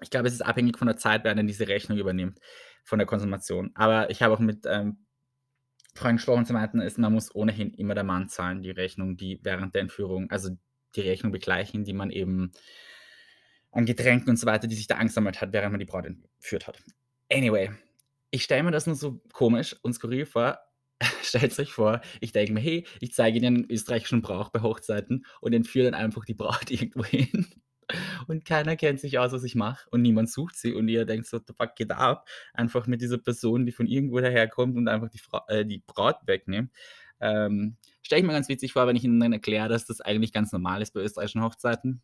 ich 0.01 0.09
glaube, 0.09 0.27
es 0.27 0.33
ist 0.33 0.41
abhängig 0.41 0.77
von 0.77 0.87
der 0.87 0.97
Zeit, 0.97 1.23
wer 1.23 1.33
denn 1.35 1.47
diese 1.47 1.67
Rechnung 1.67 1.97
übernimmt 1.97 2.39
von 2.85 2.99
der 2.99 3.07
Konsumation. 3.07 3.71
Aber 3.75 4.09
ich 4.11 4.23
habe 4.23 4.33
auch 4.35 4.39
mit, 4.41 4.65
ähm, 4.67 4.99
Freunden 5.95 6.17
gesprochen, 6.17 6.45
sie 6.45 6.53
meinten 6.53 6.81
es 6.81 6.97
man 6.97 7.13
muss 7.13 7.33
ohnehin 7.35 7.73
immer 7.73 7.95
der 7.95 8.03
Mann 8.05 8.29
zahlen, 8.29 8.63
die 8.63 8.71
Rechnung, 8.71 9.17
die 9.17 9.39
während 9.43 9.75
der 9.75 9.81
Entführung 9.83 10.29
also, 10.31 10.51
die 10.95 11.01
Rechnung 11.01 11.31
begleichen, 11.33 11.85
die 11.85 11.93
man 11.93 12.11
eben 12.11 12.51
an 13.71 13.85
Getränken 13.85 14.29
und 14.29 14.37
so 14.37 14.45
weiter, 14.45 14.67
die 14.67 14.75
sich 14.75 14.87
da 14.87 14.95
angesammelt 14.95 15.41
hat, 15.41 15.51
während 15.53 15.71
man 15.71 15.79
die 15.79 15.85
Braut 15.85 16.05
entführt 16.05 16.67
hat. 16.67 16.81
Anyway, 17.31 17.71
ich 18.31 18.43
stelle 18.43 18.63
mir 18.63 18.71
das 18.71 18.87
nur 18.87 18.95
so 18.95 19.21
komisch 19.33 19.75
und 19.81 19.93
skurril 19.93 20.25
vor. 20.25 20.59
Stellt 21.23 21.57
euch 21.59 21.73
vor, 21.73 22.01
ich 22.21 22.31
denke 22.31 22.53
mir: 22.53 22.61
„Hey, 22.61 22.85
ich 23.01 23.13
zeige 23.13 23.37
Ihnen 23.39 23.65
'n 23.65 23.71
österreichischen 23.71 24.21
Brauch 24.21 24.49
bei 24.49 24.61
Hochzeiten“ 24.61 25.25
und 25.41 25.53
entführe 25.53 25.91
dann 25.91 25.99
einfach 25.99 26.23
die 26.25 26.33
Braut 26.35 26.71
irgendwo 26.71 27.03
hin 27.03 27.47
und 28.27 28.45
keiner 28.45 28.75
kennt 28.75 28.99
sich 28.99 29.19
aus, 29.19 29.31
was 29.31 29.43
ich 29.43 29.55
mache 29.55 29.87
und 29.91 30.01
niemand 30.01 30.29
sucht 30.31 30.55
sie 30.57 30.73
und 30.73 30.87
ihr 30.89 31.05
denkt 31.05 31.27
so: 31.27 31.37
„What 31.37 31.47
the 31.47 31.53
fuck 31.57 31.75
geht 31.75 31.91
ab?“ 31.91 32.27
Einfach 32.53 32.87
mit 32.87 33.01
dieser 33.01 33.17
Person, 33.19 33.65
die 33.65 33.71
von 33.71 33.87
irgendwo 33.87 34.19
daherkommt 34.19 34.75
und 34.77 34.87
einfach 34.87 35.09
die 35.09 35.19
Frau 35.19 35.41
äh, 35.47 35.65
die 35.65 35.79
Braut 35.85 36.17
wegnimmt. 36.25 36.71
Ähm, 37.21 37.77
stelle 38.01 38.21
ich 38.21 38.27
mir 38.27 38.33
ganz 38.33 38.49
witzig 38.49 38.73
vor, 38.73 38.87
wenn 38.87 38.95
ich 38.95 39.03
ihnen 39.03 39.19
dann 39.19 39.33
erkläre, 39.33 39.69
dass 39.69 39.85
das 39.85 40.01
eigentlich 40.01 40.33
ganz 40.33 40.51
normal 40.51 40.81
ist 40.81 40.91
bei 40.93 41.01
österreichischen 41.01 41.43
Hochzeiten. 41.43 42.01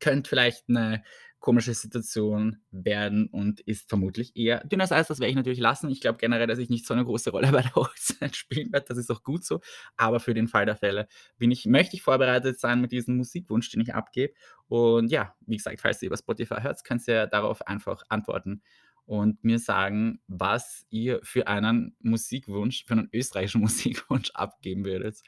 Könnte 0.00 0.28
vielleicht 0.30 0.68
'ne 0.68 1.02
komische 1.44 1.74
Situation 1.74 2.56
werden 2.70 3.26
und 3.28 3.60
ist 3.60 3.88
vermutlich 3.90 4.34
eher 4.34 4.64
dünnes 4.64 4.92
Eis. 4.92 5.08
Das 5.08 5.20
werde 5.20 5.28
ich 5.30 5.36
natürlich 5.36 5.58
lassen. 5.60 5.90
Ich 5.90 6.00
glaube 6.00 6.18
generell, 6.18 6.46
dass 6.46 6.58
ich 6.58 6.70
nicht 6.70 6.86
so 6.86 6.94
'ne 6.94 7.04
große 7.04 7.30
Rolle 7.32 7.52
bei 7.52 7.60
der 7.62 7.74
Hochzeit 7.76 8.34
spielen 8.34 8.72
werde. 8.72 8.86
Das 8.88 8.96
ist 8.98 9.10
auch 9.10 9.22
gut 9.22 9.44
so. 9.44 9.60
Aber 9.96 10.20
für 10.20 10.32
den 10.34 10.48
Fall 10.48 10.64
der 10.66 10.76
Fälle 10.76 11.06
bin 11.38 11.50
ich 11.50 11.66
möchte 11.66 11.96
ich 11.96 12.02
vorbereitet 12.02 12.58
sein 12.60 12.80
mit 12.80 12.92
diesem 12.92 13.16
Musikwunsch, 13.18 13.70
den 13.70 13.82
ich 13.82 13.94
abgebe. 13.94 14.32
Und 14.68 15.10
ja, 15.10 15.34
wie 15.46 15.56
gesagt, 15.58 15.80
falls 15.82 16.02
ihr 16.02 16.06
über 16.08 16.16
Spotify 16.16 16.56
hört, 16.62 16.82
könnt 16.84 17.06
ihr 17.08 17.26
darauf 17.26 17.66
einfach 17.66 18.02
antworten 18.08 18.62
und 19.06 19.44
mir 19.44 19.58
sagen, 19.58 20.20
was 20.28 20.86
ihr 20.90 21.20
für 21.24 21.46
einen 21.46 21.94
Musikwunsch 22.00 22.84
für 22.86 22.96
'nen 22.96 23.10
österreichischen 23.12 23.60
Musikwunsch 23.62 24.30
abgeben 24.32 24.84
würdet, 24.86 25.22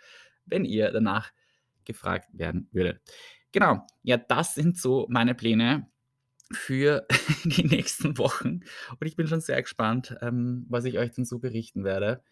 wenn 0.46 0.64
ihr 0.64 0.90
danach 0.92 1.30
gefragt 1.84 2.28
werden 2.32 2.68
würdet. 2.72 3.00
Genau, 3.52 3.86
ja, 4.02 4.16
das 4.16 4.54
sind 4.54 4.78
so 4.78 5.06
meine 5.10 5.34
Pläne 5.34 5.88
für 6.52 7.06
die 7.44 7.64
nächsten 7.64 8.18
Wochen 8.18 8.60
und 9.00 9.06
ich 9.06 9.16
bin 9.16 9.26
schon 9.26 9.40
sehr 9.40 9.60
gespannt, 9.62 10.16
ähm, 10.20 10.66
was 10.68 10.84
ich 10.84 10.98
euch 10.98 11.12
dann 11.12 11.24
so 11.24 11.38
berichten 11.38 11.84
werde. 11.84 12.22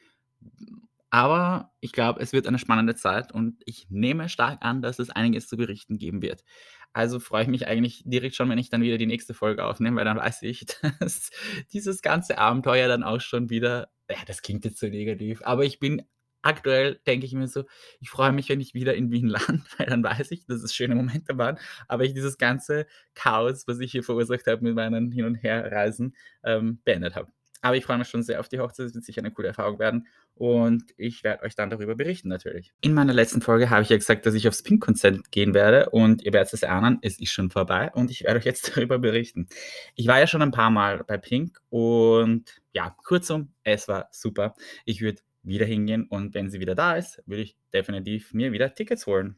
Aber 1.11 1.73
ich 1.81 1.93
glaube, 1.93 2.21
es 2.21 2.33
wird 2.33 2.47
eine 2.47 2.59
spannende 2.59 2.97
Zeit 2.97 3.33
und 3.33 3.63
ich 3.67 3.87
nehme 3.89 4.29
stark 4.29 4.59
an, 4.63 4.83
dass 4.83 4.99
es 4.99 5.11
einiges 5.11 5.47
zu 5.47 5.57
berichten 5.57 5.97
geben 5.97 6.23
wird. 6.23 6.45
Also 6.93 7.21
freue 7.21 7.43
ich 7.43 7.49
mich 7.49 7.67
eigentlich 7.67 8.03
direkt 8.05 8.35
schon, 8.37 8.49
wenn 8.51 8.59
ich 8.59 8.69
dann 8.69 8.83
wieder 8.83 8.99
die 8.99 9.07
nächste 9.07 9.35
Folge 9.35 9.65
aufnehme, 9.65 9.97
weil 9.97 10.05
dann 10.05 10.17
weiß 10.17 10.43
ich, 10.43 10.67
dass 11.01 11.31
dieses 11.73 12.03
ganze 12.03 12.39
Abenteuer 12.39 12.89
dann 12.89 13.05
auch 13.05 13.21
schon 13.21 13.51
wieder 13.51 13.89
ja, 14.11 14.19
das 14.27 14.43
klingt 14.43 14.65
jetzt 14.65 14.79
so 14.79 14.87
negativ, 14.87 15.41
aber 15.45 15.65
ich 15.65 15.79
bin 15.79 16.03
aktuell 16.45 17.01
denke 17.07 17.27
ich 17.27 17.33
mir 17.33 17.49
so, 17.49 17.65
ich 18.01 18.11
freue 18.11 18.33
mich, 18.33 18.49
wenn 18.49 18.61
ich 18.61 18.75
wieder 18.75 18.95
in 18.95 19.11
Wien 19.11 19.29
lande, 19.29 19.63
weil 19.79 19.87
dann 19.87 20.05
weiß 20.05 20.31
ich, 20.31 20.47
dass 20.47 20.63
es 20.63 20.75
schöne 20.75 20.95
Momente 20.95 21.37
waren, 21.39 21.59
aber 21.89 22.05
ich 22.05 22.15
dieses 22.15 22.39
ganze 22.39 22.87
Chaos, 23.15 23.67
was 23.67 23.81
ich 23.81 23.93
hier 23.93 24.03
verursacht 24.03 24.47
habe 24.47 24.63
mit 24.63 24.75
meinen 24.75 25.11
Hin 25.13 25.25
und 25.25 25.37
Herreisen, 25.37 26.15
ähm, 26.45 26.81
beendet 26.85 27.17
habe. 27.17 27.33
Aber 27.65 27.79
ich 27.79 27.87
freue 27.87 27.97
mich 27.97 28.09
schon 28.09 28.23
sehr 28.23 28.41
auf 28.41 28.49
die 28.51 28.59
Hochzeit. 28.59 28.89
Es 28.89 28.95
wird 28.95 29.07
sicher 29.07 29.23
eine 29.23 29.31
coole 29.31 29.49
Erfahrung 29.49 29.79
werden. 29.79 30.07
Und 30.35 30.85
ich 30.99 31.25
werde 31.25 31.45
euch 31.45 31.55
dann 31.55 31.71
darüber 31.71 31.95
berichten, 31.95 32.29
natürlich. 32.29 32.75
In 32.83 32.93
meiner 32.93 33.15
letzten 33.15 33.41
Folge 33.41 33.71
habe 33.71 33.81
ich 33.81 33.89
ja 33.89 33.97
gesagt, 33.97 34.27
dass 34.27 34.35
ich 34.35 34.47
aufs 34.47 34.63
Pink-Konzert 34.63 35.31
gehen 35.31 35.55
werde. 35.55 35.89
Und 35.89 36.21
ihr 36.21 36.35
werdet 36.35 36.53
es 36.53 36.63
erahnen, 36.63 36.99
es 37.01 37.19
ist 37.19 37.33
schon 37.33 37.51
vorbei. 37.51 37.91
Und 37.95 38.11
ich 38.11 38.23
werde 38.23 38.39
euch 38.39 38.45
jetzt 38.45 38.71
darüber 38.77 38.99
berichten. 38.99 39.49
Ich 39.95 40.07
war 40.07 40.19
ja 40.19 40.27
schon 40.27 40.43
ein 40.43 40.51
paar 40.51 40.69
Mal 40.69 41.05
bei 41.05 41.17
Pink. 41.17 41.59
Und 41.71 42.61
ja, 42.75 42.95
kurzum, 43.03 43.55
es 43.63 43.89
war 43.89 44.09
super. 44.13 44.55
Ich 44.85 45.01
würde 45.01 45.23
wieder 45.45 45.67
hingehen. 45.67 46.07
Und 46.09 46.35
wenn 46.35 46.51
sie 46.51 46.61
wieder 46.61 46.75
da 46.75 46.97
ist, 46.97 47.23
würde 47.27 47.43
ich 47.43 47.57
definitiv 47.73 48.35
mir 48.35 48.53
wieder 48.53 48.75
Tickets 48.75 49.07
holen. 49.07 49.37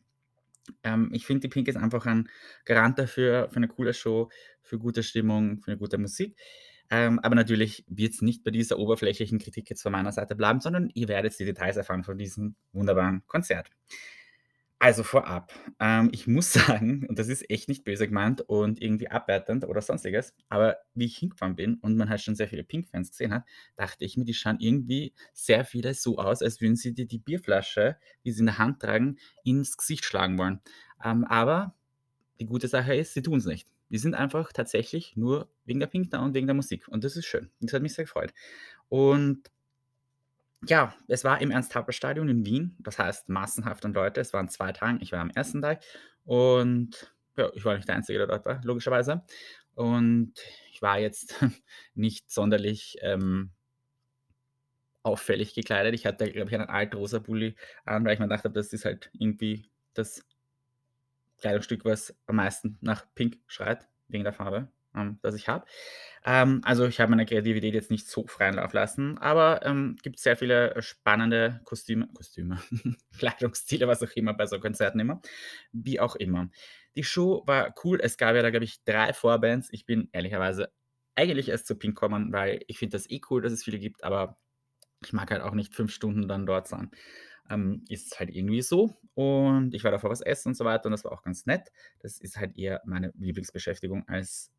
Ähm, 0.82 1.10
ich 1.12 1.26
finde, 1.26 1.42
die 1.42 1.48
Pink 1.48 1.68
ist 1.68 1.76
einfach 1.76 2.06
ein 2.06 2.28
Garant 2.64 2.98
dafür, 2.98 3.48
für 3.50 3.56
eine 3.56 3.68
coole 3.68 3.94
Show, 3.94 4.30
für 4.62 4.78
gute 4.78 5.02
Stimmung, 5.02 5.60
für 5.60 5.72
eine 5.72 5.78
gute 5.78 5.98
Musik. 5.98 6.36
Ähm, 6.88 7.18
aber 7.18 7.34
natürlich 7.34 7.84
wird 7.88 8.14
es 8.14 8.22
nicht 8.22 8.44
bei 8.44 8.50
dieser 8.50 8.78
oberflächlichen 8.78 9.38
Kritik 9.38 9.68
jetzt 9.68 9.82
von 9.82 9.92
meiner 9.92 10.12
Seite 10.12 10.36
bleiben, 10.36 10.60
sondern 10.60 10.90
ihr 10.94 11.08
werdet 11.08 11.38
die 11.38 11.44
Details 11.44 11.76
erfahren 11.76 12.04
von 12.04 12.16
diesem 12.16 12.54
wunderbaren 12.72 13.22
Konzert. 13.26 13.70
Also 14.78 15.04
vorab, 15.04 15.54
ähm, 15.80 16.10
ich 16.12 16.26
muss 16.26 16.52
sagen, 16.52 17.06
und 17.08 17.18
das 17.18 17.28
ist 17.28 17.48
echt 17.48 17.68
nicht 17.68 17.84
böse 17.84 18.06
gemeint 18.08 18.42
und 18.42 18.82
irgendwie 18.82 19.08
abwertend 19.08 19.64
oder 19.64 19.80
sonstiges, 19.80 20.34
aber 20.50 20.76
wie 20.94 21.06
ich 21.06 21.16
hingefahren 21.16 21.56
bin 21.56 21.76
und 21.76 21.96
man 21.96 22.10
halt 22.10 22.20
schon 22.20 22.34
sehr 22.34 22.46
viele 22.48 22.62
Pink-Fans 22.62 23.10
gesehen 23.10 23.32
hat, 23.32 23.44
dachte 23.76 24.04
ich 24.04 24.18
mir, 24.18 24.24
die 24.24 24.34
schauen 24.34 24.58
irgendwie 24.60 25.14
sehr 25.32 25.64
viele 25.64 25.94
so 25.94 26.18
aus, 26.18 26.42
als 26.42 26.60
würden 26.60 26.76
sie 26.76 26.92
dir 26.92 27.06
die 27.06 27.18
Bierflasche, 27.18 27.96
die 28.24 28.32
sie 28.32 28.40
in 28.40 28.46
der 28.46 28.58
Hand 28.58 28.80
tragen, 28.80 29.16
ins 29.44 29.78
Gesicht 29.78 30.04
schlagen 30.04 30.36
wollen. 30.36 30.60
Ähm, 31.02 31.24
aber 31.24 31.74
die 32.38 32.46
gute 32.46 32.68
Sache 32.68 32.94
ist, 32.94 33.14
sie 33.14 33.22
tun 33.22 33.38
es 33.38 33.46
nicht. 33.46 33.66
Die 33.88 33.98
sind 33.98 34.14
einfach 34.14 34.52
tatsächlich 34.52 35.16
nur 35.16 35.48
wegen 35.64 35.80
der 35.80 35.86
Pink 35.86 36.10
da 36.10 36.22
und 36.22 36.34
wegen 36.34 36.46
der 36.48 36.54
Musik. 36.54 36.86
Und 36.88 37.02
das 37.04 37.16
ist 37.16 37.24
schön. 37.24 37.50
Das 37.60 37.72
hat 37.72 37.82
mich 37.82 37.94
sehr 37.94 38.04
gefreut. 38.04 38.34
Und 38.88 39.50
ja, 40.64 40.94
es 41.08 41.24
war 41.24 41.40
im 41.40 41.50
Ernst-Happel-Stadion 41.50 42.28
in 42.28 42.46
Wien. 42.46 42.76
Das 42.80 42.98
heißt 42.98 43.28
massenhaft 43.28 43.84
an 43.84 43.92
Leute. 43.92 44.20
Es 44.20 44.32
waren 44.32 44.48
zwei 44.48 44.72
Tage. 44.72 44.98
Ich 45.02 45.12
war 45.12 45.20
am 45.20 45.30
ersten 45.30 45.62
Tag. 45.62 45.82
Und 46.24 47.12
ja, 47.36 47.50
ich 47.54 47.64
war 47.64 47.76
nicht 47.76 47.88
der 47.88 47.96
Einzige, 47.96 48.18
der 48.18 48.26
dort 48.26 48.46
war, 48.46 48.60
logischerweise. 48.64 49.24
Und 49.74 50.32
ich 50.72 50.80
war 50.82 50.98
jetzt 50.98 51.36
nicht 51.94 52.30
sonderlich 52.30 52.96
ähm, 53.02 53.52
auffällig 55.02 55.54
gekleidet. 55.54 55.94
Ich 55.94 56.06
hatte, 56.06 56.30
glaube 56.30 56.50
ich, 56.50 56.54
einen 56.56 56.68
altrosa 56.68 57.18
Bulli 57.18 57.54
an, 57.84 58.04
weil 58.04 58.14
ich 58.14 58.18
mir 58.18 58.28
dachte, 58.28 58.50
das 58.50 58.72
ist 58.72 58.84
halt 58.84 59.10
irgendwie 59.12 59.70
das 59.94 60.24
Kleidungsstück, 61.38 61.84
was 61.84 62.16
am 62.26 62.36
meisten 62.36 62.78
nach 62.80 63.06
Pink 63.14 63.38
schreit, 63.46 63.86
wegen 64.08 64.24
der 64.24 64.32
Farbe, 64.32 64.68
ähm, 64.96 65.18
das 65.22 65.34
ich 65.34 65.48
habe. 65.48 65.66
Ähm, 66.24 66.60
also 66.64 66.86
ich 66.86 67.00
habe 67.00 67.10
meine 67.10 67.26
Kreativität 67.26 67.74
jetzt 67.74 67.90
nicht 67.90 68.08
so 68.08 68.26
freien 68.26 68.54
Lauf 68.54 68.72
lassen, 68.72 69.18
aber 69.18 69.64
ähm, 69.64 69.96
gibt 70.02 70.18
sehr 70.18 70.36
viele 70.36 70.80
spannende 70.82 71.60
Kostüme, 71.64 72.08
Kostüme, 72.14 72.60
Kleidungsstile, 73.18 73.86
was 73.88 74.02
auch 74.02 74.10
immer 74.16 74.34
bei 74.34 74.46
so 74.46 74.58
Konzerten 74.58 75.00
immer, 75.00 75.20
wie 75.72 76.00
auch 76.00 76.16
immer. 76.16 76.48
Die 76.96 77.04
Show 77.04 77.42
war 77.46 77.74
cool. 77.84 78.00
Es 78.02 78.16
gab 78.16 78.34
ja 78.34 78.42
da, 78.42 78.50
glaube 78.50 78.64
ich, 78.64 78.82
drei 78.84 79.12
Vorbands. 79.12 79.68
Ich 79.70 79.86
bin 79.86 80.08
ehrlicherweise 80.12 80.72
eigentlich 81.14 81.48
erst 81.48 81.66
zu 81.66 81.76
Pink 81.76 81.96
kommen, 81.96 82.32
weil 82.32 82.60
ich 82.66 82.78
finde 82.78 82.96
das 82.96 83.08
eh 83.10 83.20
cool, 83.30 83.42
dass 83.42 83.52
es 83.52 83.64
viele 83.64 83.78
gibt, 83.78 84.02
aber 84.04 84.38
ich 85.04 85.12
mag 85.12 85.30
halt 85.30 85.42
auch 85.42 85.54
nicht 85.54 85.74
fünf 85.74 85.92
Stunden 85.92 86.28
dann 86.28 86.46
dort 86.46 86.68
sein 86.68 86.90
ähm, 87.50 87.84
ist 87.88 88.18
halt 88.18 88.30
irgendwie 88.30 88.62
so. 88.62 88.94
Und 89.14 89.74
ich 89.74 89.84
war 89.84 89.90
davor 89.90 90.10
was 90.10 90.20
essen 90.20 90.48
und 90.48 90.54
so 90.54 90.64
weiter 90.64 90.86
und 90.86 90.92
das 90.92 91.04
war 91.04 91.12
auch 91.12 91.22
ganz 91.22 91.46
nett. 91.46 91.70
Das 92.00 92.18
ist 92.18 92.36
halt 92.36 92.56
eher 92.56 92.82
meine 92.84 93.12
Lieblingsbeschäftigung, 93.18 94.06
als 94.08 94.52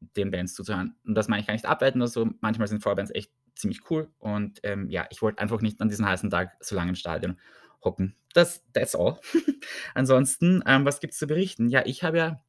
den 0.00 0.30
Bands 0.30 0.54
zuzuhören. 0.54 0.94
Und 1.04 1.14
das 1.14 1.28
meine 1.28 1.40
ich 1.40 1.46
gar 1.46 1.54
nicht 1.54 1.66
abwerten 1.66 2.00
oder 2.00 2.08
so. 2.08 2.28
Manchmal 2.40 2.68
sind 2.68 2.82
Vorbands 2.82 3.10
echt 3.14 3.32
ziemlich 3.54 3.90
cool. 3.90 4.10
Und 4.18 4.60
ähm, 4.62 4.88
ja, 4.88 5.06
ich 5.10 5.22
wollte 5.22 5.40
einfach 5.40 5.60
nicht 5.60 5.80
an 5.80 5.88
diesem 5.88 6.06
heißen 6.06 6.30
Tag 6.30 6.56
so 6.60 6.76
lange 6.76 6.90
im 6.90 6.94
Stadion 6.94 7.38
hocken. 7.82 8.14
Das, 8.34 8.64
that's 8.72 8.94
all. 8.94 9.18
Ansonsten, 9.94 10.62
ähm, 10.66 10.84
was 10.84 11.00
gibt 11.00 11.12
es 11.12 11.18
zu 11.18 11.26
berichten? 11.26 11.68
Ja, 11.68 11.84
ich 11.84 12.02
habe 12.02 12.18
ja 12.18 12.44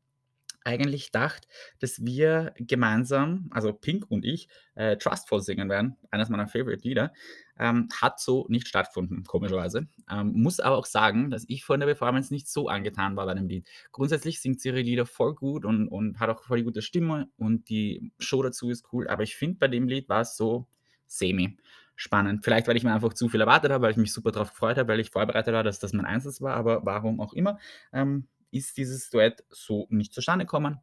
eigentlich 0.63 1.11
gedacht, 1.11 1.47
dass 1.79 2.05
wir 2.05 2.53
gemeinsam, 2.57 3.49
also 3.51 3.73
Pink 3.73 4.05
und 4.09 4.25
ich, 4.25 4.47
äh, 4.75 4.97
Trustful 4.97 5.41
singen 5.41 5.69
werden. 5.69 5.97
Eines 6.11 6.29
meiner 6.29 6.47
Favorite-Lieder. 6.47 7.13
Ähm, 7.57 7.89
hat 8.01 8.19
so 8.19 8.45
nicht 8.49 8.67
stattgefunden, 8.67 9.25
komischerweise. 9.25 9.87
Ähm, 10.09 10.31
muss 10.33 10.59
aber 10.59 10.77
auch 10.77 10.85
sagen, 10.85 11.29
dass 11.29 11.45
ich 11.47 11.65
von 11.65 11.79
der 11.79 11.87
Performance 11.87 12.33
nicht 12.33 12.47
so 12.47 12.69
angetan 12.69 13.15
war 13.17 13.25
bei 13.25 13.33
dem 13.33 13.47
Lied. 13.47 13.67
Grundsätzlich 13.91 14.39
singt 14.41 14.61
sie 14.61 14.69
ihre 14.69 14.81
Lieder 14.81 15.05
voll 15.05 15.35
gut 15.35 15.65
und, 15.65 15.87
und 15.89 16.19
hat 16.19 16.29
auch 16.29 16.43
voll 16.43 16.59
die 16.59 16.63
gute 16.63 16.81
Stimme 16.81 17.29
und 17.37 17.69
die 17.69 18.13
Show 18.19 18.41
dazu 18.41 18.69
ist 18.69 18.85
cool. 18.93 19.09
Aber 19.09 19.23
ich 19.23 19.35
finde, 19.35 19.59
bei 19.59 19.67
dem 19.67 19.87
Lied 19.87 20.07
war 20.07 20.21
es 20.21 20.37
so 20.37 20.67
semi 21.05 21.57
spannend. 21.99 22.45
Vielleicht, 22.45 22.67
weil 22.69 22.77
ich 22.77 22.83
mir 22.85 22.93
einfach 22.93 23.13
zu 23.13 23.27
viel 23.27 23.41
erwartet 23.41 23.71
habe, 23.71 23.83
weil 23.83 23.91
ich 23.91 23.97
mich 23.97 24.13
super 24.13 24.31
darauf 24.31 24.51
gefreut 24.51 24.77
habe, 24.77 24.87
weil 24.87 25.01
ich 25.01 25.09
vorbereitet 25.11 25.53
war, 25.53 25.63
dass 25.63 25.79
das 25.79 25.91
mein 25.91 26.05
Einsatz 26.05 26.39
war, 26.39 26.55
aber 26.55 26.85
warum 26.85 27.19
auch 27.19 27.33
immer. 27.33 27.59
Ähm, 27.91 28.29
ist 28.51 28.77
dieses 28.77 29.09
Duett 29.09 29.43
so 29.49 29.87
nicht 29.89 30.13
zustande 30.13 30.45
gekommen. 30.45 30.79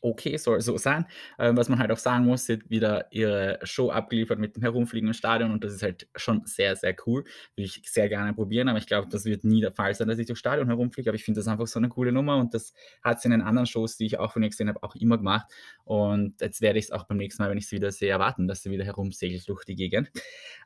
Okay, 0.00 0.36
soll 0.36 0.60
so 0.60 0.76
sein. 0.76 1.06
Ähm, 1.38 1.56
was 1.56 1.68
man 1.68 1.78
halt 1.78 1.90
auch 1.90 1.98
sagen 1.98 2.26
muss, 2.26 2.46
sie 2.46 2.54
hat 2.54 2.70
wieder 2.70 3.10
ihre 3.12 3.58
Show 3.62 3.90
abgeliefert 3.90 4.38
mit 4.38 4.54
dem 4.56 4.62
herumfliegenden 4.62 5.14
Stadion 5.14 5.52
und 5.52 5.64
das 5.64 5.72
ist 5.72 5.82
halt 5.82 6.08
schon 6.14 6.42
sehr, 6.44 6.76
sehr 6.76 6.94
cool. 7.06 7.24
Würde 7.54 7.66
ich 7.66 7.82
sehr 7.84 8.08
gerne 8.08 8.34
probieren, 8.34 8.68
aber 8.68 8.78
ich 8.78 8.86
glaube, 8.86 9.08
das 9.08 9.24
wird 9.24 9.44
nie 9.44 9.60
der 9.60 9.72
Fall 9.72 9.94
sein, 9.94 10.08
dass 10.08 10.18
ich 10.18 10.26
durch 10.26 10.38
Stadion 10.38 10.68
herumfliege. 10.68 11.10
Aber 11.10 11.14
ich 11.14 11.24
finde 11.24 11.40
das 11.40 11.48
einfach 11.48 11.66
so 11.66 11.78
eine 11.78 11.88
coole 11.88 12.12
Nummer 12.12 12.36
und 12.36 12.52
das 12.52 12.72
hat 13.02 13.20
sie 13.20 13.26
in 13.26 13.32
den 13.32 13.42
anderen 13.42 13.66
Shows, 13.66 13.96
die 13.96 14.06
ich 14.06 14.18
auch 14.18 14.32
von 14.32 14.42
ihr 14.42 14.50
gesehen 14.50 14.68
habe, 14.68 14.82
auch 14.82 14.94
immer 14.96 15.16
gemacht. 15.16 15.46
Und 15.84 16.40
jetzt 16.40 16.60
werde 16.60 16.78
ich 16.78 16.86
es 16.86 16.90
auch 16.90 17.04
beim 17.04 17.16
nächsten 17.16 17.42
Mal, 17.42 17.50
wenn 17.50 17.58
ich 17.58 17.68
sie 17.68 17.76
wieder 17.76 17.90
sehe, 17.90 18.10
erwarten, 18.10 18.48
dass 18.48 18.62
sie 18.62 18.70
wieder 18.70 18.84
herumsegelt 18.84 19.48
durch 19.48 19.64
die 19.64 19.76
Gegend. 19.76 20.10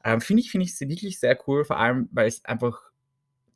Ähm, 0.04 0.20
finde 0.20 0.42
ich, 0.42 0.50
finde 0.50 0.64
ich 0.64 0.76
sie 0.76 0.88
wirklich 0.88 1.20
sehr 1.20 1.38
cool, 1.46 1.64
vor 1.64 1.78
allem, 1.78 2.08
weil 2.12 2.26
es 2.26 2.44
einfach 2.44 2.90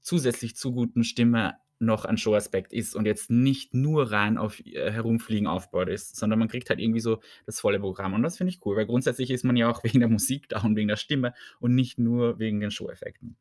zusätzlich 0.01 0.55
zu 0.57 0.73
guten 0.73 1.03
Stimme 1.03 1.55
noch 1.79 2.05
ein 2.05 2.17
Showaspekt 2.17 2.73
ist 2.73 2.95
und 2.95 3.07
jetzt 3.07 3.31
nicht 3.31 3.75
nur 3.75 4.11
rein 4.11 4.39
auf 4.39 4.65
äh, 4.65 4.91
Herumfliegen 4.91 5.47
aufgebaut 5.47 5.89
ist, 5.89 6.17
sondern 6.17 6.39
man 6.39 6.49
kriegt 6.49 6.71
halt 6.71 6.81
irgendwie 6.81 7.01
so 7.01 7.21
das 7.47 7.61
volle 7.61 7.81
Programm. 7.81 8.15
Und 8.15 8.23
das 8.23 8.37
finde 8.37 8.53
ich 8.53 8.65
cool, 8.65 8.77
weil 8.77 8.87
grundsätzlich 8.87 9.31
ist 9.31 9.45
man 9.45 9.57
ja 9.57 9.71
auch 9.71 9.85
wegen 9.85 10.01
der 10.01 10.09
Musik 10.09 10.49
da 10.49 10.63
und 10.63 10.77
wegen 10.77 10.89
der 10.89 10.97
Stimme 10.97 11.35
und 11.61 11.75
nicht 11.75 11.99
nur 11.99 12.39
wegen 12.39 12.61
den 12.61 12.71
Show-Effekten. 12.71 13.37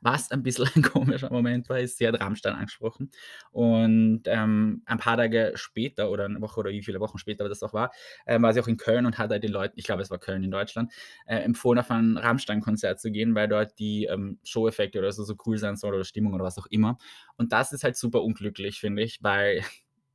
Was 0.00 0.30
ein 0.30 0.42
bisschen 0.42 0.68
ein 0.74 0.82
komischer 0.82 1.30
Moment 1.30 1.68
war, 1.68 1.78
ist, 1.78 1.98
sie 1.98 2.06
hat 2.06 2.20
Rammstein 2.20 2.54
angesprochen. 2.54 3.10
Und 3.50 4.22
ähm, 4.26 4.82
ein 4.86 4.98
paar 4.98 5.16
Tage 5.16 5.52
später 5.54 6.10
oder 6.10 6.24
eine 6.24 6.40
Woche 6.40 6.60
oder 6.60 6.70
wie 6.70 6.82
viele 6.82 7.00
Wochen 7.00 7.18
später 7.18 7.48
das 7.48 7.62
auch 7.62 7.72
war, 7.72 7.92
äh, 8.26 8.40
war 8.40 8.52
sie 8.52 8.60
auch 8.60 8.68
in 8.68 8.76
Köln 8.76 9.06
und 9.06 9.18
hat 9.18 9.30
halt 9.30 9.42
den 9.42 9.52
Leuten, 9.52 9.74
ich 9.76 9.84
glaube, 9.84 10.02
es 10.02 10.10
war 10.10 10.18
Köln 10.18 10.42
in 10.44 10.50
Deutschland, 10.50 10.92
äh, 11.26 11.36
empfohlen, 11.36 11.78
auf 11.78 11.90
ein 11.90 12.16
Rammstein-Konzert 12.16 13.00
zu 13.00 13.10
gehen, 13.10 13.34
weil 13.34 13.48
dort 13.48 13.78
die 13.78 14.04
ähm, 14.04 14.38
Show-Effekte 14.44 14.98
oder 14.98 15.12
so, 15.12 15.24
so 15.24 15.34
cool 15.46 15.58
sein 15.58 15.76
soll 15.76 15.94
oder 15.94 16.04
Stimmung 16.04 16.34
oder 16.34 16.44
was 16.44 16.58
auch 16.58 16.66
immer. 16.66 16.98
Und 17.36 17.52
das 17.52 17.72
ist 17.72 17.84
halt 17.84 17.96
super 17.96 18.22
unglücklich, 18.22 18.80
finde 18.80 19.02
ich, 19.02 19.22
weil 19.22 19.62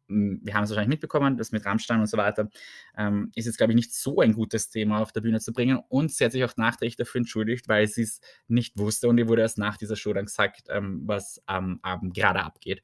wir 0.07 0.53
haben 0.53 0.63
es 0.63 0.69
wahrscheinlich 0.69 0.89
mitbekommen, 0.89 1.37
das 1.37 1.51
mit 1.51 1.65
Rammstein 1.65 1.99
und 1.99 2.07
so 2.07 2.17
weiter, 2.17 2.49
ähm, 2.97 3.31
ist 3.35 3.45
jetzt, 3.45 3.57
glaube 3.57 3.73
ich, 3.73 3.75
nicht 3.75 3.93
so 3.93 4.19
ein 4.19 4.33
gutes 4.33 4.69
Thema 4.69 4.99
auf 4.99 5.11
der 5.11 5.21
Bühne 5.21 5.39
zu 5.39 5.51
bringen. 5.51 5.79
Und 5.89 6.11
sie 6.11 6.25
hat 6.25 6.31
sich 6.31 6.43
auch 6.43 6.55
nachträglich 6.57 6.95
dafür 6.95 7.19
entschuldigt, 7.19 7.67
weil 7.67 7.87
sie 7.87 8.03
es 8.03 8.21
nicht 8.47 8.77
wusste 8.77 9.07
und 9.07 9.17
ihr 9.17 9.27
wurde 9.27 9.41
erst 9.41 9.57
nach 9.57 9.77
dieser 9.77 9.95
Show 9.95 10.13
dann 10.13 10.25
gesagt, 10.25 10.67
ähm, 10.69 11.01
was 11.05 11.41
am 11.45 11.79
Abend 11.81 12.13
gerade 12.13 12.43
abgeht. 12.43 12.83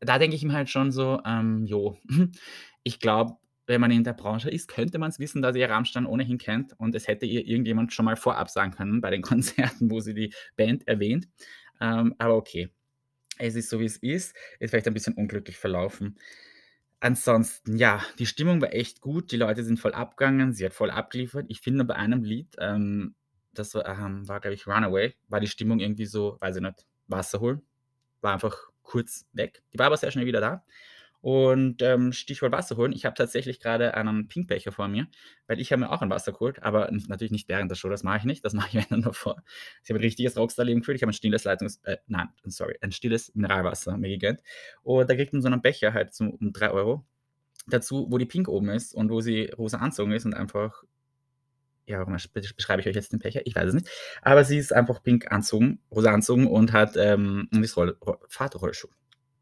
Da 0.00 0.18
denke 0.18 0.36
ich 0.36 0.44
mir 0.44 0.52
halt 0.52 0.70
schon 0.70 0.92
so, 0.92 1.20
ähm, 1.24 1.64
jo, 1.66 1.98
ich 2.84 3.00
glaube, 3.00 3.36
wenn 3.66 3.80
man 3.80 3.90
in 3.90 4.04
der 4.04 4.12
Branche 4.12 4.50
ist, 4.50 4.68
könnte 4.68 4.98
man 4.98 5.10
es 5.10 5.18
wissen, 5.18 5.42
dass 5.42 5.56
ihr 5.56 5.70
Rammstein 5.70 6.06
ohnehin 6.06 6.38
kennt 6.38 6.78
und 6.78 6.94
es 6.94 7.08
hätte 7.08 7.26
ihr 7.26 7.46
irgendjemand 7.46 7.92
schon 7.92 8.04
mal 8.04 8.16
vorab 8.16 8.50
sagen 8.50 8.72
können 8.72 9.00
bei 9.00 9.10
den 9.10 9.22
Konzerten, 9.22 9.90
wo 9.90 10.00
sie 10.00 10.14
die 10.14 10.34
Band 10.56 10.86
erwähnt. 10.86 11.28
Ähm, 11.80 12.14
aber 12.18 12.36
okay, 12.36 12.70
es 13.38 13.54
ist 13.54 13.70
so, 13.70 13.80
wie 13.80 13.84
es 13.84 13.96
ist. 13.96 14.34
Ist 14.58 14.70
vielleicht 14.70 14.86
ein 14.86 14.94
bisschen 14.94 15.14
unglücklich 15.14 15.56
verlaufen. 15.56 16.18
Ansonsten, 17.00 17.76
ja, 17.76 18.02
die 18.18 18.26
Stimmung 18.26 18.60
war 18.60 18.72
echt 18.72 19.00
gut. 19.00 19.30
Die 19.32 19.36
Leute 19.36 19.62
sind 19.64 19.78
voll 19.78 19.92
abgegangen. 19.92 20.52
Sie 20.52 20.64
hat 20.64 20.74
voll 20.74 20.90
abgeliefert. 20.90 21.46
Ich 21.48 21.60
finde 21.60 21.84
bei 21.84 21.96
einem 21.96 22.24
Lied, 22.24 22.56
ähm, 22.58 23.14
das 23.52 23.74
war, 23.74 23.86
ähm, 23.86 24.26
war 24.28 24.40
glaube 24.40 24.54
ich, 24.54 24.66
Runaway, 24.66 25.14
war 25.28 25.40
die 25.40 25.46
Stimmung 25.46 25.80
irgendwie 25.80 26.06
so, 26.06 26.38
weiß 26.40 26.56
ich 26.56 26.62
nicht, 26.62 26.86
Wasser 27.06 27.40
holen. 27.40 27.62
War 28.20 28.32
einfach 28.32 28.56
kurz 28.82 29.26
weg. 29.32 29.62
Die 29.72 29.78
war 29.78 29.86
aber 29.86 29.96
sehr 29.96 30.10
schnell 30.10 30.26
wieder 30.26 30.40
da. 30.40 30.64
Und, 31.24 31.80
ähm, 31.80 32.12
Stichwort 32.12 32.52
Wasser 32.52 32.76
holen, 32.76 32.92
ich 32.92 33.06
habe 33.06 33.14
tatsächlich 33.14 33.58
grade 33.58 33.94
einen 33.94 34.28
Pink-Becher 34.28 34.72
vor 34.72 34.88
mir, 34.88 35.06
weil 35.46 35.58
ich 35.58 35.72
habe 35.72 35.80
mir 35.80 35.90
auch 35.90 36.02
ein 36.02 36.10
Wasser 36.10 36.32
geholt, 36.32 36.62
aber 36.62 36.90
natürlich 36.90 37.30
nicht 37.30 37.48
während 37.48 37.70
der 37.70 37.76
Show, 37.76 37.88
das 37.88 38.02
mache 38.02 38.18
ich 38.18 38.24
nicht, 38.24 38.44
das 38.44 38.52
mache 38.52 38.68
ich, 38.68 38.74
wenn 38.74 38.84
dann 38.90 39.00
davor. 39.00 39.42
Ich 39.82 39.88
habe 39.88 39.98
ein 39.98 40.02
richtiges 40.02 40.36
Rockstar-Leben 40.36 40.80
geführt, 40.80 40.96
ich 40.96 41.02
habe 41.02 41.12
ein 41.12 41.14
stilles 41.14 41.44
Leitungs 41.44 41.80
äh, 41.84 41.96
nein, 42.08 42.28
sorry, 42.44 42.76
ein 42.82 42.92
stilles 42.92 43.34
Mineralwasser 43.34 43.96
mir 43.96 44.10
gegönnt. 44.10 44.40
Und 44.82 45.08
da 45.08 45.14
kriegt 45.14 45.32
man 45.32 45.40
so 45.40 45.48
einen 45.48 45.62
Becher 45.62 45.94
halt 45.94 46.12
so 46.12 46.24
um 46.24 46.52
3 46.52 46.72
€ 46.72 47.02
dazu, 47.68 48.06
wo 48.10 48.18
die 48.18 48.26
Pink 48.26 48.46
oben 48.46 48.68
ist 48.68 48.94
und 48.94 49.10
wo 49.10 49.22
sie 49.22 49.46
rosa 49.46 49.78
anzogen 49.78 50.12
ist 50.12 50.26
und 50.26 50.34
einfach 50.34 50.84
ja, 51.86 52.00
warum 52.00 52.16
beschreibe 52.34 52.80
ich 52.82 52.86
euch 52.86 52.94
jetzt 52.94 53.12
den 53.12 53.18
Becher? 53.18 53.40
Ich 53.46 53.54
weiß 53.54 53.68
es 53.68 53.74
nicht. 53.74 53.88
Aber 54.22 54.44
sie 54.44 54.58
ist 54.58 54.74
einfach 54.74 55.02
pink 55.02 55.32
anzogen 55.32 55.80
rosa 55.90 56.12
anzogen 56.12 56.46
und 56.46 56.72
hat, 56.72 56.96
ähm, 56.96 57.48
Fahrradrollschuh. 58.28 58.88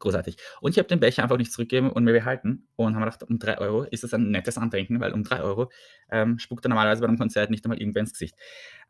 Großartig. 0.03 0.35
Und 0.59 0.71
ich 0.71 0.77
habe 0.79 0.89
den 0.89 0.99
Becher 0.99 1.23
einfach 1.23 1.37
nicht 1.37 1.53
zurückgegeben 1.53 1.89
und 1.89 2.03
mir 2.03 2.11
behalten 2.11 2.67
und 2.75 2.87
habe 2.93 3.05
mir 3.05 3.11
gedacht, 3.11 3.23
um 3.23 3.39
3 3.39 3.57
€ 3.59 3.83
ist 3.89 4.03
das 4.03 4.13
ein 4.13 4.31
nettes 4.31 4.57
Andenken, 4.57 4.99
weil 4.99 5.13
um 5.13 5.23
3 5.23 5.41
€, 5.41 5.69
ähm, 6.11 6.39
spuckt 6.39 6.65
er 6.65 6.69
normalerweise 6.69 6.99
bei 7.01 7.07
'nem 7.07 7.17
Konzert 7.17 7.49
nicht 7.49 7.63
einmal 7.65 7.79
irgendwer 7.79 8.01
ins 8.01 8.11
Gesicht. 8.11 8.35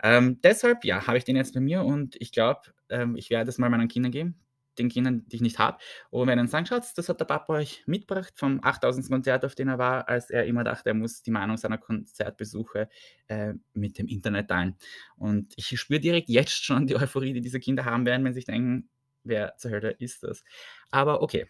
Ähm, 0.01 0.39
deshalb, 0.43 0.83
ja, 0.85 1.05
habe 1.05 1.19
ich 1.19 1.23
den 1.23 1.35
jetzt 1.35 1.53
bei 1.53 1.59
mir 1.59 1.83
und 1.83 2.15
ich 2.19 2.31
glaube, 2.31 2.61
ähm, 2.89 3.15
ich 3.15 3.29
werde 3.29 3.49
es 3.49 3.59
mal 3.59 3.69
meinen 3.69 3.87
Kindern 3.89 4.11
geben, 4.11 4.39
den 4.79 4.89
Kindern, 4.89 5.23
die 5.27 5.35
ich 5.35 5.41
nicht 5.43 5.59
habe, 5.59 5.77
und 6.09 6.27
werde 6.27 6.41
ihnen 6.41 6.47
sagen: 6.47 6.65
„Schaut's, 6.65 6.95
das 6.95 7.07
hat 7.09 7.19
der 7.19 7.25
Papa 7.25 7.53
euch 7.53 7.83
mitgebracht 7.85 8.33
vom 8.35 8.59
8.000. 8.63 9.11
Konzert, 9.11 9.45
auf 9.45 9.53
den 9.53 9.67
er 9.67 9.77
war, 9.77 10.09
als 10.09 10.31
er 10.31 10.45
immer 10.47 10.63
dachte, 10.63 10.89
er 10.89 10.95
muss 10.95 11.21
die 11.21 11.29
Meinung 11.31 11.57
seiner 11.57 11.77
Konzertbesuche, 11.77 12.89
äh, 13.27 13.53
mit 13.73 13.99
dem 13.99 14.07
Internet 14.07 14.47
teilen.“ 14.49 14.75
Und 15.15 15.53
ich 15.57 15.79
spüre 15.79 15.99
direkt 15.99 16.29
jetzt 16.29 16.65
schon 16.65 16.87
die 16.87 16.95
Euphorie, 16.95 17.33
die 17.33 17.41
diese 17.41 17.59
Kinder 17.59 17.85
haben 17.85 18.07
werden, 18.07 18.25
wenn 18.25 18.33
sie 18.33 18.39
sich 18.39 18.45
denken: 18.45 18.89
„Wer 19.23 19.55
zur 19.57 19.71
Hölle 19.71 19.91
ist 19.91 20.23
das?“ 20.23 20.43
Aber 20.91 21.21
okay, 21.21 21.47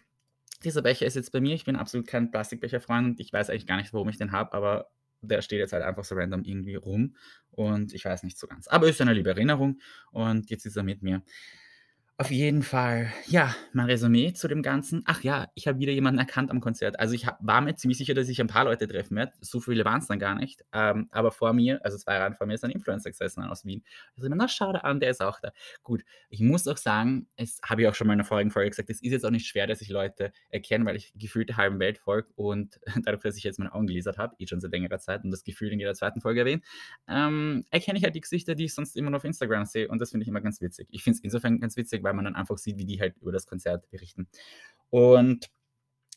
dieser 0.64 0.82
Becher 0.82 1.06
ist 1.06 1.16
jetzt 1.16 1.32
bei 1.32 1.42
mir. 1.42 1.56
Ich 1.56 1.66
bin 1.66 1.76
absolut 1.76 2.08
kein 2.08 2.32
Plastikbecher-Freund. 2.32 3.20
Ich 3.20 3.34
weiß 3.34 3.50
eigentlich 3.50 3.68
gar 3.68 3.78
nicht, 3.78 3.94
warum 3.94 4.10
ich 4.10 4.18
den 4.18 4.32
habe, 4.32 4.54
aber 4.54 4.90
der 5.22 5.42
steht 5.42 5.60
jetzt 5.60 5.74
halt 5.74 5.84
einfach 5.84 6.04
so 6.04 6.16
random 6.16 6.44
irgendwie 6.44 6.76
rum 6.76 7.16
und 7.52 7.94
ich 7.94 8.06
weiß 8.06 8.24
nicht 8.24 8.38
so 8.38 8.48
ganz. 8.48 8.68
Aber 8.68 8.88
ist 8.88 9.02
eine 9.02 9.14
liebe 9.14 9.30
Erinnerung 9.30 9.80
und 10.12 10.50
jetzt 10.50 10.66
ist 10.66 10.76
er 10.76 10.84
mit 10.84 11.02
mir. 11.02 11.24
Auf 12.20 12.30
jeden 12.30 12.62
Fall, 12.62 13.12
ja, 13.26 13.56
mein 13.74 13.88
Resümee 13.88 14.34
zu 14.34 14.48
dem 14.48 14.62
Ganzen. 14.62 15.02
Ach 15.08 15.24
ja, 15.24 15.48
ich 15.56 15.68
habe 15.68 15.80
wieder 15.80 15.92
jemanden 15.92 16.20
erkannt 16.20 16.52
am 16.52 16.62
Konzert. 16.62 17.00
Also, 17.00 17.16
ich 17.16 17.26
ha 17.26 17.38
war 17.42 17.60
mir 17.60 17.76
ziemlich 17.76 17.98
sicher, 17.98 18.14
dass 18.14 18.30
ich 18.30 18.40
ein 18.40 18.46
paar 18.48 18.66
Leute 18.66 18.88
treffen 18.88 19.16
werde. 19.18 19.34
So 19.42 19.60
viele 19.60 19.84
waren's 19.84 20.06
dann 20.08 20.20
gar 20.20 20.36
nicht. 20.36 20.64
Ähm, 20.74 21.08
aber 21.10 21.32
vor 21.32 21.54
mir, 21.54 21.84
also 21.84 21.98
2 21.98 22.18
Reihen 22.20 22.36
vor 22.36 22.46
mir, 22.46 22.54
ist 22.54 22.64
ein 22.64 22.70
Influencer 22.70 23.10
gesessen 23.10 23.42
aus 23.44 23.66
Wien. 23.66 23.84
Ich 24.16 24.22
so: 24.22 24.30
„Na, 24.30 24.48
schau 24.48 24.72
dir 24.72 24.84
an, 24.86 25.00
der 25.00 25.10
ist 25.10 25.22
auch 25.24 25.40
da.“ 25.40 25.52
Gut, 25.82 26.04
ich 26.30 26.40
muss 26.42 26.68
auch 26.68 26.78
sagen, 26.78 27.28
es 27.36 27.60
habe 27.66 27.82
ich 27.82 27.88
auch 27.88 27.96
schon 27.96 28.06
mal 28.06 28.14
in 28.14 28.20
'ner 28.20 28.26
vorigen 28.26 28.52
Folge 28.52 28.70
gesagt, 28.70 28.92
es 28.92 29.02
ist 29.02 29.12
jetzt 29.12 29.26
auch 29.26 29.32
nicht 29.32 29.48
schwer, 29.48 29.66
dass 29.66 29.82
ich 29.82 29.90
Leute 29.90 30.32
erkenne, 30.50 30.86
weil 30.86 30.96
ich 30.96 31.14
gefühlt 31.16 31.50
der 31.50 31.58
halben 31.58 31.80
Welt 31.80 31.98
folge 31.98 32.30
und 32.36 32.80
dadurch, 33.06 33.24
dass 33.24 33.38
ich 33.38 33.44
jetzt 33.44 33.58
meine 33.58 33.74
Augen 33.74 33.88
gelasert 33.88 34.20
habe, 34.20 34.36
eh 34.38 34.46
schon 34.46 34.62
seit 34.62 34.72
längerer 34.72 35.00
Zeit 35.00 35.24
und 35.24 35.32
das 35.32 35.44
Gefühl 35.44 35.72
in 35.72 35.80
jeder 35.80 35.96
zweiten 35.96 36.22
Folge 36.22 36.42
erwähne, 36.42 36.62
ähm, 37.08 37.66
erkenne 37.72 37.98
ich 37.98 38.04
halt 38.04 38.16
die 38.16 38.22
Gesichter, 38.22 38.56
die 38.56 38.66
ich 38.66 38.74
sonst 38.74 38.96
immer 38.96 39.10
nur 39.10 39.18
auf 39.18 39.24
Instagram 39.24 39.66
sehe 39.66 39.88
und 39.88 40.00
das 40.00 40.12
finde 40.12 40.24
ich 40.24 40.28
immer 40.30 40.42
ganz 40.42 40.62
witzig. 40.62 40.88
Ich 40.92 41.04
finde 41.04 41.18
es 41.18 41.24
insofern 41.24 41.60
ganz 41.60 41.76
witzig, 41.78 42.03
weil 42.04 42.14
man 42.14 42.26
dann 42.26 42.36
einfach 42.36 42.58
sieht, 42.58 42.78
wie 42.78 42.86
die 42.86 43.00
halt 43.00 43.18
über 43.18 43.32
das 43.32 43.48
Konzert 43.48 43.90
berichten. 43.90 44.28
Und 44.90 45.50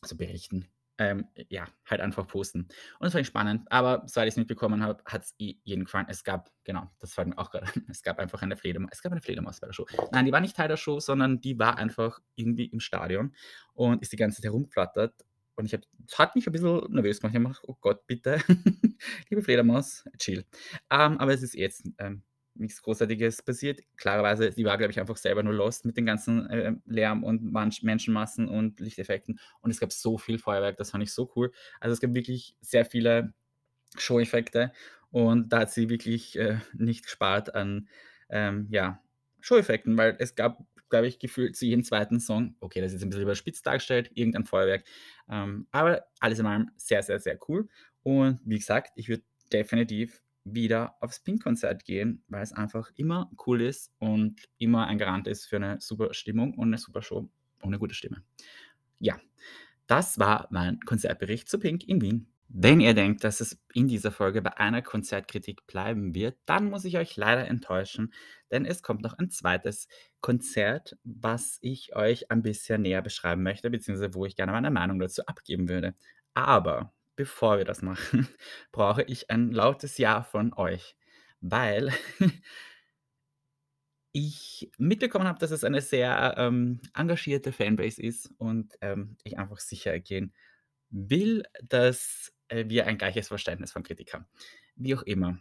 also 0.02 0.16
berichten, 0.16 0.68
ähm, 0.98 1.26
ja, 1.48 1.66
halt 1.84 2.00
einfach 2.00 2.26
posten. 2.26 2.68
Und 2.98 3.10
fand 3.10 3.22
ich 3.22 3.26
spannend, 3.26 3.70
aber 3.70 4.02
soweit 4.06 4.28
ich's 4.28 4.36
mitbekommen 4.36 4.82
habe, 4.82 5.02
hat's 5.04 5.34
eh 5.38 5.56
jedem 5.64 5.84
gefallen. 5.84 6.06
Es 6.08 6.24
gab 6.24 6.50
genau, 6.64 6.90
das 7.00 7.12
fällt 7.14 7.28
mir 7.28 7.38
auch 7.38 7.50
grade 7.50 7.66
ein, 7.66 7.86
es 7.90 8.02
gab 8.02 8.18
einfach 8.18 8.42
eine 8.42 8.56
Flederma 8.56 8.88
es 8.90 9.02
gab 9.02 9.12
eine 9.12 9.20
Fledermaus 9.20 9.60
bei 9.60 9.66
der 9.66 9.74
Show. 9.74 9.86
Nein, 10.12 10.24
die 10.24 10.32
war 10.32 10.40
nicht 10.40 10.56
Teil 10.56 10.68
der 10.68 10.76
Show, 10.76 11.00
sondern 11.00 11.40
die 11.40 11.58
war 11.58 11.76
einfach 11.76 12.20
irgendwie 12.34 12.66
im 12.66 12.80
Stadion 12.80 13.34
und 13.74 14.00
ist 14.02 14.12
die 14.12 14.16
ganze 14.16 14.36
Zeit 14.36 14.46
herumgeflattert 14.46 15.24
und 15.56 15.66
ich 15.66 15.72
habe 15.72 15.84
hat 16.16 16.34
mich 16.36 16.46
ein 16.46 16.52
bisschen 16.52 16.92
nervös 16.92 17.20
gemacht. 17.20 17.34
Ich 17.34 17.40
habe 17.40 17.48
gedacht: 17.48 17.64
„Oh 17.66 17.76
Gott, 17.80 18.06
bitte, 18.06 18.38
liebe 19.30 19.42
Fledermaus, 19.42 20.04
chill.“ 20.18 20.44
Ähm, 20.90 21.18
aber 21.18 21.32
es 21.32 21.42
ist 21.42 21.54
jetzt, 21.54 21.88
ähm, 21.98 22.22
nichts 22.58 22.82
Großartiges 22.82 23.42
passiert. 23.42 23.80
Klarerweise, 23.96 24.52
sie 24.52 24.64
war, 24.64 24.78
glaube 24.78 24.92
ich, 24.92 25.00
einfach 25.00 25.16
selber 25.16 25.42
nur 25.42 25.54
lost 25.54 25.84
mit 25.84 25.96
den 25.96 26.06
ganzen, 26.06 26.48
äh, 26.50 26.72
Lärm 26.86 27.24
und 27.24 27.52
Mansch 27.52 27.82
Menschenmassen 27.82 28.48
und 28.48 28.80
Lichteffekten 28.80 29.38
und 29.62 29.70
es 29.70 29.80
gab 29.80 29.92
so 29.92 30.18
viel 30.18 30.38
Feuerwerk, 30.38 30.76
das 30.78 30.90
fand 30.92 31.04
ich 31.04 31.12
so 31.12 31.30
cool. 31.36 31.52
Also, 31.80 31.92
es 31.94 32.00
gibt 32.00 32.14
wirklich 32.14 32.56
sehr 32.60 32.84
viele 32.84 33.34
Showeffekte 33.98 34.72
und 35.10 35.50
da 35.52 35.60
hat 35.60 35.70
sie 35.72 35.88
wirklich, 35.88 36.38
äh, 36.38 36.58
nicht 36.74 37.04
gespart 37.04 37.54
an, 37.54 37.88
ähm, 38.28 38.68
ja, 38.70 39.02
Showeffekten, 39.40 39.96
weil 39.96 40.16
es 40.18 40.34
gab, 40.34 40.58
glaube 40.90 41.06
ich, 41.08 41.18
gefühlt 41.18 41.56
zu 41.56 41.66
jedem 41.66 41.84
zweiten 41.84 42.20
Song 42.20 42.56
okay, 42.60 42.80
das 42.80 42.88
ist 42.92 42.94
jetzt 42.94 43.04
'n 43.04 43.10
bisschen 43.10 43.22
überspitzt 43.24 43.66
dargestellt, 43.66 44.10
irgendein 44.14 44.44
Feuerwerk. 44.44 44.84
Ähm, 45.30 45.66
aber 45.72 46.06
alles 46.20 46.38
in 46.40 46.46
allem 46.46 46.70
sehr, 46.76 47.02
sehr, 47.02 47.18
sehr 47.20 47.38
cool. 47.48 47.68
Und 48.02 48.40
wie 48.44 48.58
gesagt, 48.58 48.92
ich 48.96 49.08
würde 49.08 49.24
definitiv 49.52 50.22
wieder 50.46 50.96
aufs 51.02 51.20
Pink-Konzert 51.20 51.84
gehen, 51.86 52.24
weil 52.28 52.42
es 52.44 52.52
einfach 52.54 52.90
immer 52.96 53.30
cool 53.46 53.62
ist 53.62 53.92
und 54.00 54.42
immer 54.58 54.86
ein 54.88 54.98
Garant 54.98 55.28
ist 55.28 55.46
für 55.46 55.58
'ne 55.60 55.78
super 55.80 56.14
Stimmung 56.14 56.54
und 56.54 56.70
'ne 56.70 56.78
super 56.78 57.02
Show 57.02 57.28
und 57.62 57.70
'ne 57.70 57.78
gute 57.80 57.94
Stimme. 57.94 58.22
Ja, 59.00 59.20
das 59.88 60.18
war 60.18 60.48
mein 60.50 60.80
Konzertbericht 60.80 61.48
zu 61.48 61.58
Pink 61.60 61.84
in 61.88 62.00
Wien. 62.02 62.28
Wenn 62.48 62.80
ihr 62.80 62.94
denkt, 62.94 63.24
dass 63.24 63.40
es 63.40 63.58
in 63.74 63.88
dieser 63.88 64.12
Folge 64.12 64.42
bei 64.42 64.56
einer 64.58 64.82
Konzertkritik 64.82 65.66
bleiben 65.66 66.14
wird, 66.14 66.36
dann 66.46 66.70
muss 66.70 66.84
ich 66.86 66.98
euch 66.98 67.16
leider 67.16 67.48
enttäuschen, 67.48 68.12
denn 68.52 68.66
es 68.66 68.82
kommt 68.82 69.02
noch 69.02 69.14
ein 69.18 69.30
zweites 69.30 69.88
Konzert, 70.20 70.96
was 71.04 71.58
ich 71.62 71.96
euch 71.96 72.30
ein 72.30 72.42
bisschen 72.42 72.82
näher 72.82 73.02
beschreiben 73.02 73.42
möchte, 73.44 73.70
beziehungsweise 73.70 74.14
wo 74.14 74.26
ich 74.26 74.36
gerne 74.36 74.52
meine 74.52 74.70
Meinung 74.72 74.98
dazu 75.00 75.26
abgeben 75.26 75.68
würde. 75.68 75.94
Aber 76.34 76.92
bevor 77.16 77.58
wir 77.58 77.64
das 77.64 77.82
machen, 77.82 78.28
brauche 78.72 79.02
ich 79.02 79.30
ein 79.30 79.52
lautes 79.52 79.98
Ja 79.98 80.22
von 80.22 80.52
euch, 80.54 80.96
weil 81.40 81.92
ich 84.12 84.70
mitbekommen 84.78 85.26
habe, 85.26 85.38
dass 85.38 85.50
es 85.50 85.64
eine 85.64 85.80
sehr, 85.82 86.34
ähm, 86.38 86.80
engagierte 86.94 87.52
Fanbase 87.52 88.00
ist 88.02 88.30
und, 88.38 88.74
ähm, 88.80 89.16
ich 89.24 89.38
einfach 89.38 89.58
sicher 89.60 89.98
gehen 90.00 90.34
will, 90.90 91.44
dass, 91.62 92.32
äh, 92.48 92.64
wir 92.68 92.86
ein 92.86 92.98
gleiches 92.98 93.28
Verständnis 93.28 93.72
von 93.72 93.82
Kritik 93.82 94.14
haben. 94.14 94.26
Wie 94.76 94.94
auch 94.94 95.02
immer. 95.02 95.38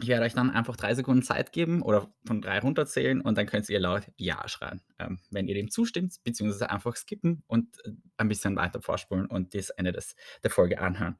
Ich 0.00 0.08
werde 0.08 0.24
euch 0.24 0.32
dann 0.34 0.50
einfach 0.50 0.76
3 0.76 0.94
Sekunden 0.94 1.22
Zeit 1.22 1.52
geben 1.52 1.82
oder 1.82 2.10
von 2.24 2.40
3 2.40 2.60
runterzählen 2.60 3.20
und 3.20 3.36
dann 3.36 3.46
könnt 3.46 3.68
ihr 3.68 3.78
laut 3.80 4.04
Ja 4.16 4.48
schreien, 4.48 4.80
ähm, 4.98 5.18
wenn 5.30 5.46
ihr 5.46 5.54
dem 5.54 5.70
zustimmt, 5.70 6.14
beziehungsweise 6.24 6.70
einfach 6.70 6.96
skippen 6.96 7.42
und, 7.46 7.76
äh, 7.84 7.90
ein 8.16 8.28
bisschen 8.28 8.56
weiter 8.56 8.80
vorspulen 8.80 9.26
und 9.26 9.54
das 9.54 9.70
Ende 9.70 9.92
des 9.92 10.16
der 10.42 10.50
Folge 10.50 10.80
anhören. 10.80 11.18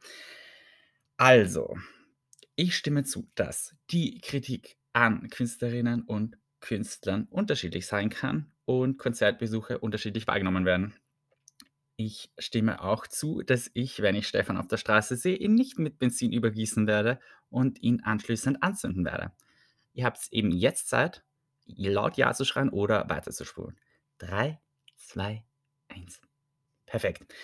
Also, 1.19 1.77
ich 2.57 2.77
stimme 2.77 3.05
zu, 3.05 3.31
dass 3.35 3.77
die 3.91 4.21
Kritik 4.21 4.79
an 4.93 5.29
Künstlerinnen 5.31 6.03
und 6.03 6.39
Künstlern 6.61 7.27
unterschiedlich 7.31 7.87
sein 7.87 8.11
kann 8.11 8.53
und 8.65 8.99
Konzertbesuche 8.99 9.79
unterschiedlich 9.81 10.27
wahrgenommen 10.27 10.65
werden. 10.67 10.95
Ich 12.03 12.31
stimme 12.39 12.83
auch 12.83 13.07
zu, 13.07 13.43
dass 13.43 13.71
ich, 13.75 14.01
wenn 14.01 14.15
ich 14.15 14.27
Stefan 14.27 14.57
auf 14.57 14.67
der 14.67 14.79
Straße 14.79 15.17
sehe, 15.17 15.37
ihn 15.37 15.55
nicht 15.55 15.79
mit 15.79 15.99
Benzin 15.99 16.33
übergießen 16.33 16.87
werde 16.87 17.21
und 17.51 17.83
ihn 17.83 18.01
anschließend 18.03 18.63
anzünden 18.63 19.05
werde. 19.05 19.33
Ihr 19.93 20.07
habt's 20.07 20.33
eben 20.33 20.51
jetzt 20.51 20.89
Zeit, 20.89 21.23
laut 21.67 22.17
Ja 22.17 22.33
zu 22.33 22.47
schreien 22.47 22.71
oder 22.71 23.11
weiterzuspulen. 23.11 23.79
3, 24.17 24.59
2, 24.97 25.45
1. 25.89 26.23
Perfekt. 26.87 27.35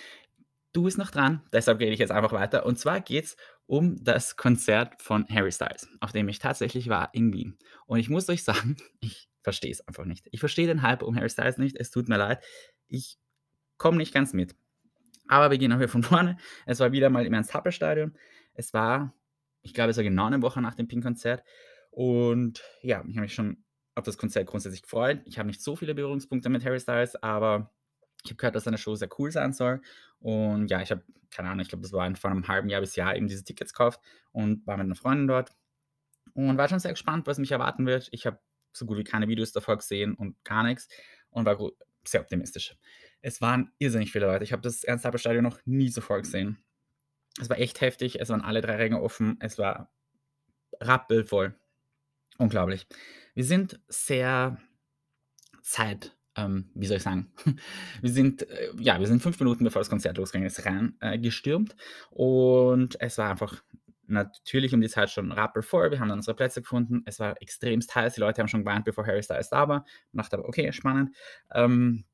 Du 0.73 0.85
bist 0.85 0.97
noch 0.97 1.11
dran, 1.11 1.43
deshalb 1.53 1.79
rede 1.79 1.93
ich 1.93 2.01
jetzt 2.01 2.13
einfach 2.13 2.33
weiter. 2.33 2.65
Und 2.65 2.79
zwar 2.79 3.03
geht's 3.03 3.37
um 3.67 4.03
das 4.03 4.37
Konzert 4.37 5.03
von 5.03 5.29
Harry 5.29 5.53
Styles, 5.53 5.87
auf 6.01 6.13
dem 6.13 6.31
ich 6.31 6.39
tatsächlich 6.39 6.89
war 6.89 7.13
in 7.13 7.35
Wien. 7.35 7.59
Und 7.85 7.99
ich 7.99 8.09
muss 8.09 8.27
euch 8.31 8.43
sagen, 8.43 8.79
ich 9.01 9.29
verstehe 9.43 9.73
es 9.73 9.87
einfach 9.87 10.07
nicht. 10.07 10.27
Ich 10.33 10.41
verstehe 10.41 10.67
den 10.67 10.81
Hype 10.81 11.03
um 11.03 11.15
Harry 11.15 11.29
Styles 11.29 11.59
nicht. 11.59 11.77
Es 11.77 11.91
tut 11.91 12.09
mir 12.09 12.17
leid. 12.17 12.43
Ich 12.89 13.19
komme 13.79 13.99
nicht 13.99 14.15
ganz 14.15 14.33
mit. 14.33 14.55
Aber 15.29 15.51
wir 15.51 15.59
gehen 15.59 15.73
auch 15.73 15.79
wieder 15.79 15.89
von 15.89 16.03
vorne. 16.05 16.39
Es 16.67 16.81
war 16.81 16.93
wieder 16.93 17.11
mal 17.11 17.27
im 17.27 17.35
Ernst-Happel-Stadion. 17.35 18.15
Es 18.55 18.73
war 18.75 19.15
ich 19.63 19.75
glaube, 19.75 19.91
es 19.91 19.97
war 19.97 20.05
genau 20.05 20.29
'ne 20.31 20.43
Woche 20.43 20.63
nach 20.63 20.75
dem 20.77 20.89
Pink-Konzert. 20.89 21.43
Und 21.91 22.63
ja, 22.83 23.01
ich 23.09 23.17
habe 23.17 23.23
mich 23.23 23.35
schon 23.35 23.65
auf 23.97 24.05
das 24.05 24.19
Konzert 24.19 24.47
grundsätzlich 24.47 24.83
gefreut. 24.83 25.23
Ich 25.27 25.39
habe 25.39 25.49
nicht 25.49 25.63
so 25.63 25.77
viele 25.77 25.95
Berührungspunkte 25.95 26.49
mit 26.51 26.65
Harry 26.65 26.81
Styles, 26.81 27.17
aber 27.23 27.73
ich 28.25 28.31
habe 28.31 28.37
gehört, 28.37 28.55
dass 28.57 28.65
seine 28.65 28.79
Show 28.79 28.95
sehr 28.97 29.09
cool 29.19 29.33
sein 29.33 29.53
soll. 29.53 29.81
Und 30.21 30.71
ja, 30.71 30.83
ich 30.83 30.91
habe 30.93 31.03
keine 31.31 31.49
Ahnung, 31.51 31.63
ich 31.63 31.69
glaube, 31.69 31.83
das 31.83 31.93
war 31.93 32.15
vor 32.17 32.31
'nem 32.33 32.49
halben 32.49 32.69
Jahr 32.71 32.81
bis 32.83 32.97
Jahr 32.97 33.17
eben 33.17 33.29
diese 33.29 33.45
Tickets 33.45 33.73
gekauft 33.73 34.01
und 34.33 34.67
war 34.67 34.77
mit 34.79 34.87
'ner 34.89 34.97
Freundin 34.97 35.27
dort 35.29 35.53
und 36.35 36.59
war 36.59 36.69
schon 36.69 36.81
sehr 36.81 36.93
gespannt, 36.93 37.27
was 37.27 37.39
mich 37.39 37.53
erwarten 37.53 37.87
wird. 37.87 38.09
Ich 38.13 38.27
habe 38.27 38.41
so 38.73 38.87
gut 38.87 38.99
wie 38.99 39.05
keine 39.05 39.29
Videos 39.29 39.53
davor 39.53 39.77
gesehen 39.79 40.15
und 40.15 40.43
gar 40.45 40.65
nix 40.65 40.89
und 41.31 41.47
war 41.47 41.59
sehr 42.07 42.21
optimistisch. 42.23 42.77
Es 43.23 43.41
waren 43.41 43.73
irrsinnig 43.79 44.13
viele 44.13 44.27
Leute. 44.27 44.45
Ich 44.45 44.53
habe 44.53 44.63
das 44.63 44.85
Ernst-Happel-Stadion 44.85 45.43
noch 45.43 45.59
nie 45.65 45.89
so 45.89 46.01
voll 46.01 46.23
gesehen. 46.23 46.59
Es 47.41 47.51
war 47.51 47.59
echt 47.59 47.81
heftig. 47.81 48.21
Es 48.21 48.29
waren 48.29 48.43
alle 48.43 48.61
3 48.61 48.77
Ränge 48.77 49.03
offen. 49.03 49.37
Es 49.41 49.59
war 49.59 49.93
rappelvoll. 50.81 51.55
Unglaublich. 52.39 52.87
Wir 53.35 53.45
sind 53.45 53.81
sehr 53.89 54.59
Zeit 55.63 56.17
ähm, 56.37 56.71
wie 56.75 56.87
soll 56.87 56.99
ich 56.99 57.03
sagen? 57.03 57.33
Wir 58.03 58.11
sind, 58.11 58.49
äh, 58.51 58.71
ja, 58.79 59.01
wir 59.01 59.07
sind 59.07 59.23
5 59.23 59.41
Minuten, 59.41 59.65
bevor 59.65 59.81
das 59.81 59.89
Konzert 59.89 60.19
losgegangen 60.19 60.47
ist, 60.47 60.65
rein, 60.67 60.95
äh, 61.01 61.19
gestürmt 61.19 61.75
und 62.11 63.01
es 63.01 63.19
war 63.19 63.31
einfach 63.31 63.63
natürlich 64.07 64.75
um 64.75 64.81
die 64.81 64.89
Zeit 64.89 65.11
schon 65.11 65.33
rappelvoll. 65.33 65.91
Wir 65.91 65.99
haben 65.99 66.09
dann 66.09 66.19
unsere 66.19 66.37
Plätze 66.37 66.63
gefunden. 66.63 67.03
Es 67.07 67.19
war 67.19 67.41
extremst 67.43 67.93
heiß. 67.95 68.15
Die 68.15 68.21
Leute 68.21 68.41
haben 68.41 68.49
schon 68.49 68.61
geweint, 68.61 68.85
bevor 68.85 69.05
Harry 69.07 69.23
Styles 69.23 69.51
da 69.51 69.67
war. 69.69 69.85
Ich 70.13 70.17
dachte 70.17 70.39
aber, 70.39 70.49
okay, 70.49 70.73
spannend. 70.73 71.17
Ähm, 71.53 72.05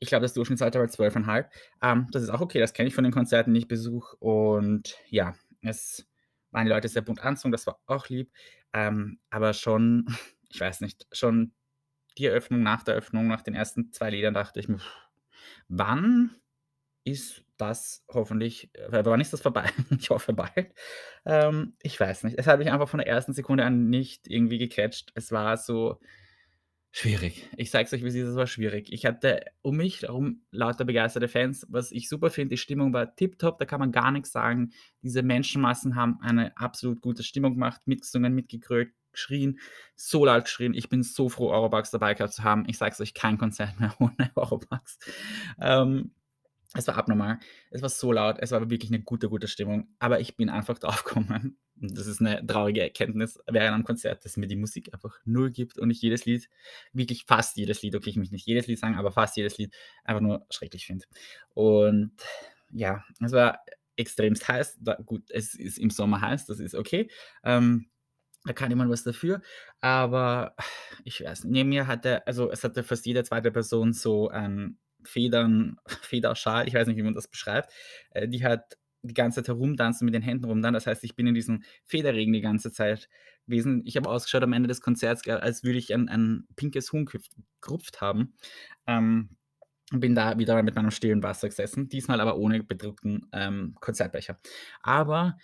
ich 0.00 0.08
glaube, 0.08 0.22
das 0.22 0.34
Durchschnittsalter 0.34 0.80
war 0.80 0.86
12,5. 0.86 1.46
Ähm, 1.82 2.06
das 2.10 2.22
ist 2.22 2.30
auch 2.30 2.40
okay, 2.40 2.60
das 2.60 2.72
kenne 2.72 2.88
ich 2.88 2.94
von 2.94 3.04
den 3.04 3.12
Konzerten, 3.12 3.52
die 3.54 3.60
ich 3.60 3.68
besuche. 3.68 4.16
Und 4.16 4.96
ja, 5.08 5.34
es 5.62 6.06
waren 6.50 6.66
die 6.66 6.72
Leute 6.72 6.88
sehr 6.88 7.02
bunt 7.02 7.22
anzogen, 7.22 7.52
das 7.52 7.66
war 7.66 7.80
auch 7.86 8.08
lieb. 8.08 8.30
Ähm, 8.72 9.18
aber 9.30 9.52
schon, 9.54 10.06
ich 10.48 10.60
weiß 10.60 10.80
nicht, 10.80 11.06
schon 11.12 11.52
die 12.16 12.26
Eröffnung, 12.26 12.62
nach 12.62 12.82
der 12.82 12.94
Eröffnung, 12.94 13.28
nach 13.28 13.42
den 13.42 13.54
ersten 13.54 13.92
zwei 13.92 14.10
Liedern 14.10 14.34
dachte 14.34 14.60
ich 14.60 14.68
mir, 14.68 14.80
wann 15.68 16.34
ist 17.04 17.44
das 17.56 18.04
hoffentlich 18.08 18.74
äh, 18.74 19.04
wann 19.04 19.20
ist 19.20 19.32
das 19.32 19.40
vorbei? 19.40 19.70
Ich 19.98 20.10
hoffe 20.10 20.32
bald. 20.32 20.72
Ähm, 21.24 21.74
ich 21.82 21.98
weiß 21.98 22.24
nicht. 22.24 22.38
Es 22.38 22.46
hat 22.46 22.58
mich 22.58 22.70
einfach 22.70 22.88
von 22.88 22.98
der 22.98 23.08
ersten 23.08 23.32
Sekunde 23.32 23.64
an 23.64 23.88
nicht 23.88 24.28
irgendwie 24.28 24.58
gecatcht. 24.58 25.10
Es 25.14 25.32
war 25.32 25.56
so 25.56 25.98
schwierig. 26.90 27.48
Ich 27.56 27.70
sage 27.70 27.84
es 27.84 27.92
euch, 27.92 28.02
wie 28.02 28.08
es 28.08 28.14
ist, 28.14 28.28
es 28.28 28.36
war 28.36 28.46
schwierig. 28.46 28.92
Ich 28.92 29.06
hatte 29.06 29.44
um 29.62 29.76
mich 29.76 30.02
herum 30.02 30.42
lauter 30.50 30.84
begeisterte 30.84 31.28
Fans. 31.28 31.66
Was 31.68 31.92
ich 31.92 32.08
super 32.08 32.30
finde, 32.30 32.54
die 32.54 32.58
Stimmung 32.58 32.92
war 32.92 33.14
tipptopp, 33.14 33.58
da 33.58 33.64
kann 33.64 33.80
man 33.80 33.92
gar 33.92 34.10
nichts 34.10 34.32
sagen. 34.32 34.70
Diese 35.02 35.22
Menschenmassen 35.22 35.96
haben 35.96 36.18
eine 36.20 36.56
absolut 36.56 37.00
gute 37.00 37.22
Stimmung 37.22 37.54
gemacht, 37.54 37.82
mitgesungen, 37.86 38.34
mitgegrölt, 38.34 38.92
geschrien, 39.12 39.58
so 39.96 40.24
laut 40.24 40.44
geschrien. 40.44 40.74
Ich 40.74 40.88
bin 40.88 41.02
so 41.02 41.28
froh, 41.28 41.50
Eurobucks 41.50 41.90
dabei 41.90 42.14
gehabt 42.14 42.32
zu 42.32 42.44
haben. 42.44 42.64
Ich 42.68 42.78
sage 42.78 42.92
es 42.92 43.00
euch, 43.00 43.14
kein 43.14 43.38
Konzert 43.38 43.78
mehr 43.80 43.94
ohne 44.00 44.30
Eurobucks. 44.34 44.98
Ähm, 45.60 46.12
es 46.74 46.86
war 46.86 46.96
abnormal. 46.96 47.38
Es 47.70 47.80
war 47.82 47.88
so 47.88 48.12
laut. 48.12 48.36
Es 48.40 48.50
war 48.50 48.68
wirklich 48.68 48.90
eine 48.90 49.02
gute, 49.02 49.28
gute 49.28 49.48
Stimmung. 49.48 49.88
Aber 49.98 50.20
ich 50.20 50.36
bin 50.36 50.50
einfach 50.50 50.78
draufgekommen, 50.78 51.58
und 51.80 51.96
das 51.96 52.06
ist 52.06 52.20
eine 52.20 52.44
traurige 52.44 52.82
Erkenntnis 52.82 53.38
während 53.46 53.74
einem 53.74 53.84
Konzert, 53.84 54.24
dass 54.24 54.36
mir 54.36 54.48
die 54.48 54.56
Musik 54.56 54.92
einfach 54.92 55.16
null 55.24 55.50
gibt 55.50 55.78
und 55.78 55.90
ich 55.90 56.02
jedes 56.02 56.24
Lied, 56.24 56.48
wirklich 56.92 57.24
fast 57.24 57.56
jedes 57.56 57.82
Lied, 57.82 57.94
okay, 57.94 58.10
ich 58.10 58.16
möchte 58.16 58.34
nicht 58.34 58.46
jedes 58.46 58.66
Lied 58.66 58.78
sagen, 58.78 58.96
aber 58.96 59.12
fast 59.12 59.36
jedes 59.36 59.58
Lied 59.58 59.74
einfach 60.04 60.20
nur 60.20 60.44
schrecklich 60.50 60.86
finde. 60.86 61.06
Und 61.54 62.12
ja, 62.70 63.04
es 63.24 63.32
war 63.32 63.60
extremst 63.96 64.48
heiß. 64.48 64.78
Da, 64.80 64.94
gut, 64.94 65.30
es 65.30 65.54
ist 65.54 65.78
im 65.78 65.90
Sommer 65.90 66.20
heiß, 66.20 66.46
das 66.46 66.60
ist 66.60 66.74
okay. 66.74 67.10
Ähm, 67.44 67.88
da 68.44 68.52
kann 68.52 68.70
jemand 68.70 68.90
was 68.90 69.04
dafür. 69.04 69.40
Aber 69.80 70.56
ich 71.04 71.22
weiß 71.24 71.44
neben 71.44 71.68
mir 71.68 71.86
hatte, 71.86 72.26
also 72.26 72.50
es 72.50 72.64
hatte 72.64 72.82
fast 72.82 73.06
jede 73.06 73.24
zweite 73.24 73.50
Person 73.52 73.92
so 73.92 74.28
ein 74.28 74.78
Federn, 75.04 75.76
Federschal, 76.02 76.68
ich 76.68 76.74
weiß 76.74 76.88
nicht, 76.88 76.96
wie 76.96 77.02
man 77.02 77.14
das 77.14 77.28
beschreibt, 77.28 77.72
äh, 78.10 78.28
die 78.28 78.44
hat 78.44 78.78
die 79.02 79.14
ganze 79.14 79.42
Zeit 79.42 79.48
herumtanzen, 79.48 80.04
mit 80.04 80.14
den 80.14 80.22
Händen 80.22 80.44
rumtanzen. 80.44 80.74
Das 80.74 80.86
heißt, 80.86 81.04
ich 81.04 81.14
bin 81.14 81.26
in 81.26 81.34
diesem 81.34 81.62
Federregen 81.84 82.32
die 82.32 82.40
ganze 82.40 82.72
Zeit 82.72 83.08
gewesen. 83.46 83.82
Ich 83.84 83.96
habe 83.96 84.08
ausgeschaut 84.08 84.42
am 84.42 84.52
Ende 84.52 84.68
des 84.68 84.80
Konzerts, 84.80 85.26
als 85.26 85.62
würde 85.62 85.78
ich 85.78 85.94
ein, 85.94 86.08
ein 86.08 86.46
pinkes 86.56 86.92
Huhn 86.92 87.08
gerupft 87.60 88.00
haben. 88.00 88.34
Ähm, 88.86 89.36
bin 89.90 90.14
da 90.14 90.38
wieder 90.38 90.62
mit 90.62 90.74
meinem 90.74 90.90
stillen 90.90 91.22
Wasser 91.22 91.48
gesessen, 91.48 91.88
diesmal 91.88 92.20
aber 92.20 92.36
ohne 92.36 92.62
bedruckten 92.62 93.26
ähm, 93.32 93.74
Konzertbecher. 93.80 94.38
Aber 94.82 95.38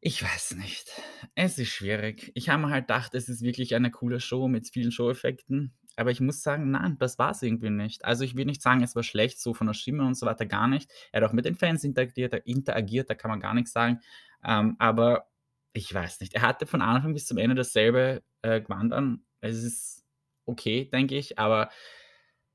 ich 0.00 0.22
weiß 0.22 0.56
nicht. 0.56 0.90
Es 1.34 1.58
ist 1.58 1.70
schwierig. 1.70 2.30
Ich 2.34 2.50
habe 2.50 2.60
mir 2.60 2.70
halt 2.70 2.88
gedacht, 2.88 3.14
es 3.14 3.30
ist 3.30 3.40
wirklich 3.40 3.74
eine 3.74 3.90
coole 3.90 4.20
Show 4.20 4.48
mit 4.48 4.68
vielen 4.68 4.92
Show-Effekten. 4.92 5.72
Aber 5.96 6.10
ich 6.10 6.20
muss 6.20 6.42
sagen, 6.42 6.70
nein, 6.70 6.96
das 6.98 7.18
war 7.18 7.30
es 7.30 7.42
irgendwie 7.42 7.70
nicht. 7.70 8.04
Also, 8.04 8.24
ich 8.24 8.36
will 8.36 8.44
nicht 8.44 8.62
sagen, 8.62 8.82
es 8.82 8.96
war 8.96 9.02
schlecht, 9.02 9.40
so 9.40 9.54
von 9.54 9.66
der 9.66 9.74
Stimme 9.74 10.04
und 10.04 10.14
so 10.16 10.26
weiter, 10.26 10.46
gar 10.46 10.68
nicht. 10.68 10.90
Er 11.12 11.22
hat 11.22 11.30
auch 11.30 11.32
mit 11.32 11.44
den 11.44 11.54
Fans 11.54 11.84
interagiert 11.84 12.34
interagiert, 12.44 13.10
da 13.10 13.14
kann 13.14 13.30
man 13.30 13.40
gar 13.40 13.54
nichts 13.54 13.72
sagen. 13.72 14.00
Ähm, 14.44 14.76
aber 14.78 15.28
ich 15.72 15.92
weiß 15.92 16.20
nicht. 16.20 16.34
Er 16.34 16.42
hatte 16.42 16.66
von 16.66 16.82
Anfang 16.82 17.14
bis 17.14 17.26
zum 17.26 17.38
Ende 17.38 17.56
dasselbe, 17.56 18.22
äh, 18.42 18.60
Gewand 18.60 18.92
an. 18.92 19.24
Es 19.40 19.62
ist 19.62 20.04
okay, 20.46 20.88
denke 20.92 21.16
ich, 21.16 21.38
aber 21.38 21.70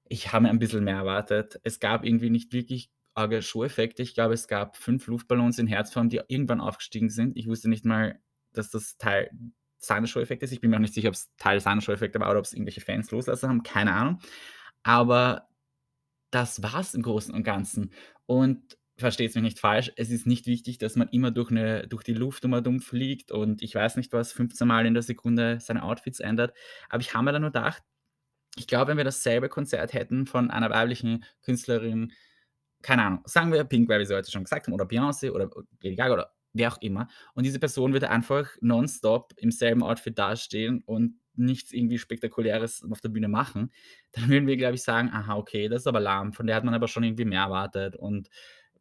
ich 0.06 0.34
habe 0.34 0.44
mir 0.44 0.50
ein 0.50 0.60
bisschen 0.60 0.84
mehr 0.84 0.98
erwartet. 0.98 1.60
Es 1.64 1.80
gab 1.80 2.06
irgendwie 2.06 2.30
nicht 2.30 2.54
wirklich 2.54 2.92
arge 3.14 3.42
Show-Effekte. 3.42 4.02
Ich 4.04 4.14
glaube, 4.14 4.34
es 4.34 4.48
gab 4.48 4.78
fünf 4.78 5.08
Luftballons 5.08 5.60
in 5.60 5.68
Herzform, 5.68 6.10
die 6.10 6.22
irgendwann 6.28 6.62
aufgestiegen 6.62 7.10
sind. 7.10 7.38
Ich 7.38 7.48
wusste 7.48 7.70
nicht 7.70 7.86
mal, 7.86 8.20
dass 8.54 8.72
das 8.72 8.98
Teil 8.98 9.30
seine 9.80 10.08
Show-Effekte 10.08 10.46
ist. 10.46 10.52
Ich 10.52 10.62
bin 10.62 10.70
mir 10.70 10.78
auch 10.78 10.82
nicht 10.82 10.94
sicher, 10.94 11.10
ob 11.10 11.16
es 11.16 11.34
Teil 11.38 11.60
seiner 11.60 11.82
Show-Effekte 11.82 12.20
war 12.20 12.30
oder 12.30 12.40
ob 12.40 12.46
es 12.46 12.54
irgendwelche 12.54 12.82
Fans 12.82 13.10
loslassen 13.12 13.50
haben, 13.50 13.64
keine 13.64 13.94
Ahnung. 13.94 14.20
Aber 14.84 15.48
das 16.32 16.62
war 16.62 16.80
es 16.80 16.94
im 16.94 17.02
Großen 17.02 17.34
und 17.34 17.44
Ganzen. 17.44 17.92
Und 18.26 18.78
versteht 19.00 19.34
mich 19.34 19.42
nicht 19.42 19.60
falsch, 19.60 19.92
es 19.96 20.10
ist 20.10 20.28
nicht 20.28 20.46
wichtig, 20.46 20.78
dass 20.78 20.96
man 20.96 21.08
immer 21.10 21.32
durch, 21.32 21.52
eine, 21.52 21.88
durch 21.88 22.04
die 22.04 22.14
Luft 22.14 22.46
um 22.46 22.64
dumm 22.64 22.80
fliegt 22.82 23.32
und 23.32 23.62
ich 23.62 23.74
weiß 23.74 23.96
nicht 23.96 24.12
was, 24.14 24.34
15 24.34 24.68
Mal 24.68 24.86
in 24.86 24.94
der 24.94 25.04
Sekunde 25.04 25.60
seine 25.62 25.84
Outfits 25.84 26.20
ändert. 26.20 26.54
Aber 26.90 27.02
ich 27.02 27.14
habe 27.14 27.26
mir 27.26 27.32
dann 27.32 27.42
nur 27.42 27.52
gedacht, 27.52 27.82
ich 28.58 28.68
glaube, 28.68 28.90
wenn 28.90 28.98
wir 28.98 29.06
dasselbe 29.06 29.48
Konzert 29.48 29.94
hätten 29.94 30.26
von 30.26 30.52
einer 30.52 30.70
weiblichen 30.70 31.24
Künstlerin, 31.42 32.12
keine 32.82 33.04
Ahnung, 33.04 33.22
sagen 33.26 33.54
wir 33.54 33.64
Pink, 33.64 33.90
weil 33.90 34.00
wir 34.00 34.06
sie 34.06 34.16
heute 34.16 34.32
schon 34.32 34.44
gesagt 34.44 34.68
haben, 34.68 34.74
oder 34.74 34.86
Beyoncé 34.86 35.32
oder 35.32 35.50
Lady 35.82 35.96
Gaga 35.96 36.14
oder 36.14 36.34
wer 36.54 36.72
auch 36.72 36.82
immer. 36.82 37.08
Und 37.34 37.46
diese 37.46 37.60
Person 37.60 37.94
würde 37.94 38.10
einfach 38.10 38.50
nonstop 38.62 39.34
im 39.38 39.52
selben 39.52 39.84
Outfit 39.84 40.18
dastehen 40.18 40.82
und 40.86 41.20
nichts 41.36 41.72
irgendwie 41.72 41.98
Spektakuläres 41.98 42.84
auf 42.90 43.02
der 43.02 43.10
Bühne 43.10 43.28
machen. 43.28 43.72
Dann 44.12 44.30
würden 44.30 44.48
wir, 44.48 44.58
glaube 44.58 44.76
ich, 44.76 44.84
sagen, 44.84 45.10
aha, 45.10 45.36
okay, 45.36 45.70
das 45.70 45.84
ist 45.84 45.88
aber 45.88 46.00
lahm. 46.00 46.34
Von 46.34 46.48
der 46.48 46.56
hat 46.56 46.64
man 46.64 46.74
aber 46.74 46.88
schon 46.88 47.04
irgendwie 47.04 47.26
mehr 47.26 47.44
erwartet. 47.44 47.96
Und 47.96 48.30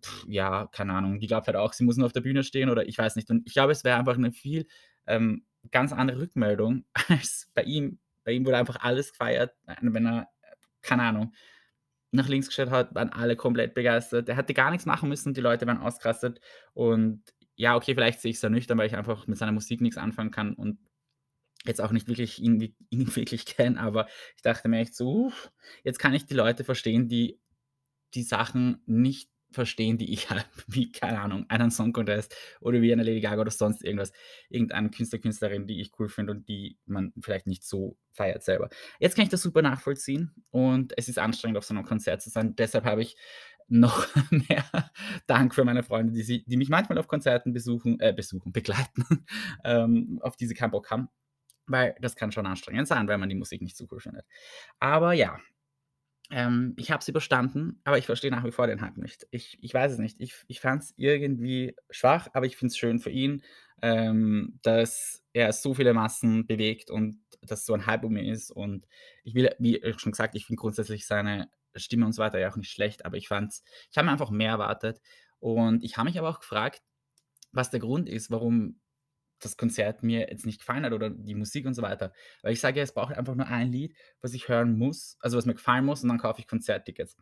pff, 0.04 0.24
ja, 0.28 0.66
keine 0.66 0.94
Ahnung, 0.94 1.20
die 1.20 1.26
glaubt 1.26 1.46
halt 1.46 1.56
auch, 1.56 1.72
sie 1.72 1.84
muss 1.84 1.96
nur 1.96 2.06
auf 2.06 2.12
der 2.12 2.20
Bühne 2.20 2.42
stehen 2.42 2.70
oder 2.70 2.86
ich 2.86 2.98
weiß 2.98 3.16
nicht. 3.16 3.30
Und 3.30 3.46
ich 3.46 3.52
glaube, 3.52 3.72
es 3.72 3.84
wäre 3.84 3.98
einfach 3.98 4.16
eine 4.16 4.32
viel 4.32 4.66
ähm, 5.06 5.44
ganz 5.70 5.92
andere 5.92 6.20
Rückmeldung 6.20 6.84
als 7.08 7.50
bei 7.54 7.62
ihm. 7.62 7.98
Bei 8.24 8.32
ihm 8.32 8.44
wurde 8.44 8.58
einfach 8.58 8.76
alles 8.80 9.12
gefeiert, 9.12 9.54
wenn 9.80 10.06
er, 10.06 10.28
keine 10.82 11.02
Ahnung, 11.02 11.32
nach 12.10 12.28
links 12.28 12.48
geschaut 12.48 12.70
hat, 12.70 12.94
waren 12.94 13.10
alle 13.10 13.36
komplett 13.36 13.74
begeistert. 13.74 14.28
Er 14.28 14.36
hätte 14.36 14.54
gar 14.54 14.70
nichts 14.70 14.86
machen 14.86 15.08
müssen, 15.08 15.34
die 15.34 15.40
Leute 15.40 15.66
waren 15.66 15.78
ausgerastet. 15.78 16.40
Und 16.72 17.22
ja, 17.58 17.76
okay, 17.76 17.94
vielleicht 17.94 18.20
sehe 18.20 18.30
ich 18.30 18.36
es 18.36 18.40
sehr 18.40 18.50
nüchtern, 18.50 18.78
weil 18.78 18.86
ich 18.86 18.96
einfach 18.96 19.26
mit 19.26 19.36
seiner 19.36 19.52
Musik 19.52 19.80
nichts 19.80 19.98
anfangen 19.98 20.30
kann 20.30 20.54
und 20.54 20.78
jetzt 21.66 21.80
auch 21.80 21.90
nicht 21.90 22.06
wirklich 22.06 22.40
ihn, 22.40 22.74
ihn 22.90 23.16
wirklich 23.16 23.44
kenne, 23.46 23.80
aber 23.80 24.06
ich 24.36 24.42
dachte 24.42 24.68
mir 24.68 24.78
echt 24.78 24.94
so, 24.94 25.26
uff, 25.26 25.50
jetzt 25.82 25.98
kann 25.98 26.14
ich 26.14 26.24
die 26.24 26.34
Leute 26.34 26.64
verstehen, 26.64 27.08
die 27.08 27.38
die 28.14 28.22
Sachen 28.22 28.80
nicht 28.86 29.28
verstehen, 29.50 29.98
die 29.98 30.12
ich 30.12 30.30
habe, 30.30 30.44
wie, 30.68 30.92
keine 30.92 31.20
Ahnung, 31.20 31.46
einen 31.48 31.72
Song 31.72 31.92
Contest 31.92 32.34
oder 32.60 32.80
wie 32.80 32.92
eine 32.92 33.02
Lady 33.02 33.20
Gaga 33.20 33.40
oder 33.40 33.50
sonst 33.50 33.82
irgendwas, 33.82 34.12
irgendeine 34.48 34.90
Künstler, 34.90 35.18
Künstlerin, 35.18 35.66
die 35.66 35.80
ich 35.80 35.90
cool 35.98 36.08
finde 36.08 36.32
und 36.32 36.48
die 36.48 36.78
man 36.86 37.12
vielleicht 37.20 37.48
nicht 37.48 37.64
so 37.64 37.96
feiert 38.12 38.44
selber. 38.44 38.68
Jetzt 39.00 39.16
kann 39.16 39.24
ich 39.24 39.30
das 39.30 39.42
super 39.42 39.62
nachvollziehen 39.62 40.32
und 40.50 40.92
es 40.96 41.08
ist 41.08 41.18
anstrengend, 41.18 41.58
auf 41.58 41.64
so 41.64 41.74
einem 41.74 41.84
Konzert 41.84 42.22
zu 42.22 42.30
sein. 42.30 42.54
Deshalb 42.54 42.84
habe 42.84 43.02
ich 43.02 43.16
noch 43.68 44.06
mehr 44.30 44.64
Dank 45.26 45.54
für 45.54 45.64
meine 45.64 45.82
Freunde, 45.82 46.12
die, 46.12 46.22
sie, 46.22 46.44
die 46.44 46.56
mich 46.56 46.68
manchmal 46.68 46.98
auf 46.98 47.08
Konzerten 47.08 47.52
besuchen, 47.52 48.00
äh, 48.00 48.12
besuchen, 48.12 48.52
begleiten, 48.52 49.04
ähm, 49.64 50.18
auf 50.22 50.36
diese 50.36 50.54
keinen 50.54 50.70
Bock 50.70 50.90
haben. 50.90 51.08
Weil 51.66 51.94
das 52.00 52.16
kann 52.16 52.32
schon 52.32 52.46
anstrengend 52.46 52.88
sein, 52.88 53.08
weil 53.08 53.18
man 53.18 53.28
die 53.28 53.34
Musik 53.34 53.60
nicht 53.60 53.76
so 53.76 53.86
cool 53.90 54.00
findet. 54.00 54.24
Aber 54.80 55.12
ja, 55.12 55.38
ähm, 56.30 56.74
ich 56.76 56.90
habe 56.90 57.00
es 57.00 57.08
überstanden, 57.08 57.80
aber 57.84 57.98
ich 57.98 58.06
verstehe 58.06 58.30
nach 58.30 58.44
wie 58.44 58.52
vor 58.52 58.66
den 58.66 58.80
Hype 58.80 58.98
nicht. 58.98 59.26
Ich, 59.30 59.58
ich 59.62 59.72
weiß 59.72 59.92
es 59.92 59.98
nicht. 59.98 60.20
Ich, 60.20 60.34
ich 60.46 60.60
fand 60.60 60.82
es 60.82 60.94
irgendwie 60.96 61.74
schwach, 61.90 62.28
aber 62.32 62.46
ich 62.46 62.56
finde 62.56 62.72
es 62.72 62.78
schön 62.78 62.98
für 62.98 63.10
ihn, 63.10 63.42
ähm, 63.82 64.58
dass 64.62 65.22
er 65.32 65.52
so 65.52 65.74
viele 65.74 65.94
Massen 65.94 66.46
bewegt 66.46 66.90
und 66.90 67.20
dass 67.42 67.64
so 67.64 67.72
ein 67.74 67.86
Hype 67.86 68.04
um 68.04 68.16
ihn 68.16 68.32
ist. 68.32 68.50
Und 68.50 68.86
ich 69.24 69.34
will, 69.34 69.50
wie 69.58 69.80
schon 69.96 70.12
gesagt, 70.12 70.34
ich 70.34 70.46
finde 70.46 70.60
grundsätzlich 70.60 71.06
seine 71.06 71.48
Stimme 71.78 72.06
und 72.06 72.12
so 72.12 72.22
weiter 72.22 72.38
ja 72.38 72.50
auch 72.50 72.56
nicht 72.56 72.70
schlecht, 72.70 73.04
aber 73.04 73.16
ich 73.16 73.28
fand's 73.28 73.62
ich 73.90 73.96
habe 73.96 74.06
mir 74.06 74.12
einfach 74.12 74.30
mehr 74.30 74.50
erwartet 74.50 75.00
und 75.40 75.84
ich 75.84 75.96
habe 75.96 76.08
mich 76.08 76.18
aber 76.18 76.28
auch 76.28 76.40
gefragt, 76.40 76.82
was 77.52 77.70
der 77.70 77.80
Grund 77.80 78.08
ist, 78.08 78.30
warum 78.30 78.80
das 79.40 79.56
Konzert 79.56 80.02
mir 80.02 80.28
jetzt 80.30 80.46
nicht 80.46 80.60
gefallen 80.60 80.84
hat 80.84 80.92
oder 80.92 81.10
die 81.10 81.34
Musik 81.34 81.66
und 81.66 81.74
so 81.74 81.82
weiter. 81.82 82.12
Weil 82.42 82.52
ich 82.52 82.60
sage 82.60 82.80
es 82.80 82.92
braucht 82.92 83.14
einfach 83.16 83.34
nur 83.34 83.46
ein 83.46 83.70
Lied, 83.70 83.96
was 84.20 84.34
ich 84.34 84.48
hören 84.48 84.76
muss, 84.76 85.16
also 85.20 85.38
was 85.38 85.46
mir 85.46 85.54
gefallen 85.54 85.84
muss 85.84 86.02
und 86.02 86.08
dann 86.08 86.18
kaufe 86.18 86.40
ich 86.40 86.46
Konzerttickets. 86.48 87.16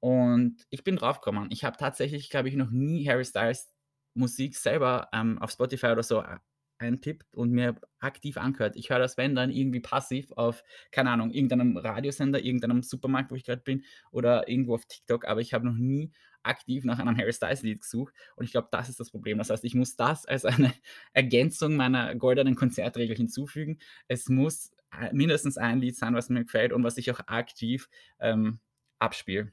Und 0.00 0.64
ich 0.70 0.84
bin 0.84 0.96
draufgekommen. 0.96 1.50
Ich 1.50 1.64
habe 1.64 1.76
tatsächlich, 1.76 2.30
glaube 2.30 2.48
ich, 2.48 2.54
noch 2.54 2.70
nie 2.70 3.08
Harry 3.08 3.24
Styles 3.24 3.74
Musik 4.14 4.56
selber 4.56 5.08
ähm, 5.12 5.38
auf 5.40 5.50
Spotify 5.50 5.88
oder 5.88 6.02
so 6.02 6.22
äh, 6.22 6.38
eintippt 6.78 7.34
und 7.34 7.50
mir 7.50 7.76
aktiv 8.00 8.36
angehört. 8.36 8.76
Ich 8.76 8.90
höre 8.90 8.98
das, 8.98 9.16
wenn 9.16 9.34
dann 9.34 9.50
irgendwie 9.50 9.80
passiv 9.80 10.32
auf, 10.32 10.62
keine 10.90 11.10
Ahnung, 11.10 11.30
irgendeinem 11.30 11.76
Radiosender, 11.76 12.42
irgendeinem 12.42 12.82
Supermarkt, 12.82 13.30
wo 13.30 13.34
ich 13.34 13.44
gerade 13.44 13.62
bin, 13.62 13.84
oder 14.10 14.48
irgendwo 14.48 14.74
auf 14.74 14.86
TikTok, 14.86 15.26
aber 15.26 15.40
ich 15.40 15.54
habe 15.54 15.66
noch 15.66 15.76
nie 15.76 16.12
aktiv 16.42 16.84
nach 16.84 16.98
einem 16.98 17.16
Harry 17.16 17.32
Styles 17.32 17.62
Lied 17.62 17.80
gesucht 17.80 18.14
und 18.36 18.44
ich 18.44 18.52
glaube, 18.52 18.68
das 18.70 18.88
ist 18.88 19.00
das 19.00 19.10
Problem. 19.10 19.38
Das 19.38 19.50
heißt, 19.50 19.64
ich 19.64 19.74
muss 19.74 19.96
das 19.96 20.26
als 20.26 20.44
eine 20.44 20.72
Ergänzung 21.12 21.76
meiner 21.76 22.14
goldenen 22.14 22.54
Konzertregel 22.54 23.16
hinzufügen. 23.16 23.78
Es 24.08 24.28
muss 24.28 24.70
äh, 24.98 25.12
mindestens 25.12 25.58
ein 25.58 25.80
Lied 25.80 25.96
sein, 25.96 26.14
was 26.14 26.28
mir 26.28 26.44
gefällt 26.44 26.72
und 26.72 26.84
was 26.84 26.96
ich 26.98 27.10
auch 27.10 27.20
aktiv 27.26 27.88
ähm, 28.20 28.60
abspiele. 28.98 29.52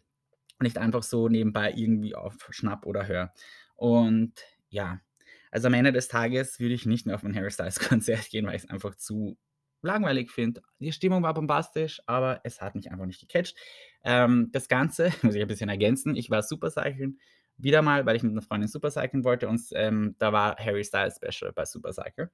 Nicht 0.62 0.78
einfach 0.78 1.04
so 1.04 1.30
nebenbei 1.30 1.74
irgendwie 1.76 2.16
auf 2.16 2.38
Schnapp 2.52 2.86
oder 2.86 3.08
höre. 3.08 3.34
Und 3.76 4.34
ja, 4.70 5.02
also 5.54 5.68
am 5.68 5.76
Ende 5.76 5.92
des 5.92 6.08
Tages 6.08 6.60
würde 6.60 6.74
ich 6.74 6.88
nicht 6.88 7.06
mehr 7.06 7.14
auf 7.14 7.24
ein 7.24 7.36
Harry 7.36 7.52
Styles 7.52 7.80
Konzert 7.80 8.30
gehen, 8.32 8.48
weil 8.48 8.56
ich 8.56 8.64
es 8.64 8.70
einfach 8.70 8.96
zu 8.96 9.38
langweilig 9.84 10.32
finde. 10.32 10.64
Die 10.80 10.92
Stimmung 10.92 11.22
war 11.22 11.36
bombastisch, 11.36 12.02
aber 12.08 12.42
es 12.44 12.60
hat 12.60 12.74
mich 12.74 12.90
einfach 12.90 13.06
nicht 13.06 13.20
gecatcht. 13.20 13.56
Ähm, 14.04 14.50
das 14.52 14.68
Ganze, 14.68 15.12
muss 15.22 15.36
ich 15.36 15.42
ein 15.42 15.48
bisschen 15.48 15.70
ergänzen, 15.70 16.16
ich 16.16 16.32
war 16.32 16.42
Supercycling 16.42 17.20
wieder 17.58 17.84
mal, 17.84 18.04
weil 18.08 18.16
ich 18.16 18.24
mit 18.24 18.32
einer 18.32 18.42
Freundin 18.42 18.68
Supercycling 18.68 19.24
wollte 19.24 19.48
und 19.48 19.62
ähm, 19.74 20.16
da 20.18 20.34
war 20.34 20.58
Harry 20.58 20.84
Styles 20.84 21.18
Special 21.18 21.54
bei 21.54 21.66
Supercycle. 21.66 22.32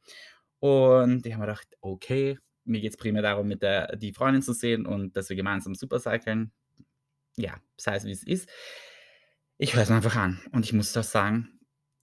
Und 0.59 1.25
ich 1.25 1.33
habe 1.33 1.41
mir 1.41 1.47
gedacht, 1.47 1.67
okay, 1.81 2.37
mir 2.63 2.79
geht 2.79 2.91
es 2.91 2.97
primär 2.97 3.21
darum, 3.21 3.49
mit 3.49 3.61
der, 3.61 3.97
die 3.97 4.13
Freundin 4.13 4.41
zu 4.41 4.53
sehen 4.53 4.85
und 4.85 5.17
dass 5.17 5.27
wir 5.27 5.35
gemeinsam 5.35 5.75
Supercyclen. 5.75 6.53
Ja, 7.35 7.57
sei 7.75 7.95
es 7.95 8.05
wie 8.05 8.11
es 8.11 8.23
ist. 8.23 8.49
Ich 9.57 9.75
höre 9.75 9.83
es 9.83 9.91
einfach 9.91 10.15
an 10.15 10.39
und 10.53 10.63
ich 10.63 10.71
muss 10.71 10.93
das 10.93 11.11
sagen, 11.11 11.58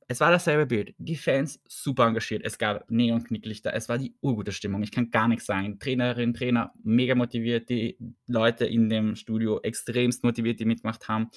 es 0.08 0.20
war 0.20 0.30
dasselbe 0.30 0.66
Bild. 0.66 0.94
Die 0.98 1.16
Fans 1.16 1.60
super 1.68 2.06
engagiert. 2.06 2.42
Es 2.44 2.58
gab 2.58 2.88
Neon-Knicklichter. 2.90 3.74
Es 3.74 3.88
war 3.88 3.98
die 3.98 4.14
urgute 4.20 4.52
Stimmung. 4.52 4.82
Ich 4.82 4.92
kann 4.92 5.10
gar 5.10 5.26
nichts 5.26 5.46
sagen. 5.46 5.80
Trainerin, 5.80 6.32
Trainer, 6.32 6.72
mega 6.84 7.14
motiviert. 7.16 7.68
Die 7.68 7.98
Leute 8.26 8.66
in 8.66 8.88
dem 8.88 9.16
Studio 9.16 9.60
extremst 9.62 10.22
motiviert, 10.22 10.60
die 10.60 10.64
mitgemacht 10.64 11.08
haben. 11.08 11.30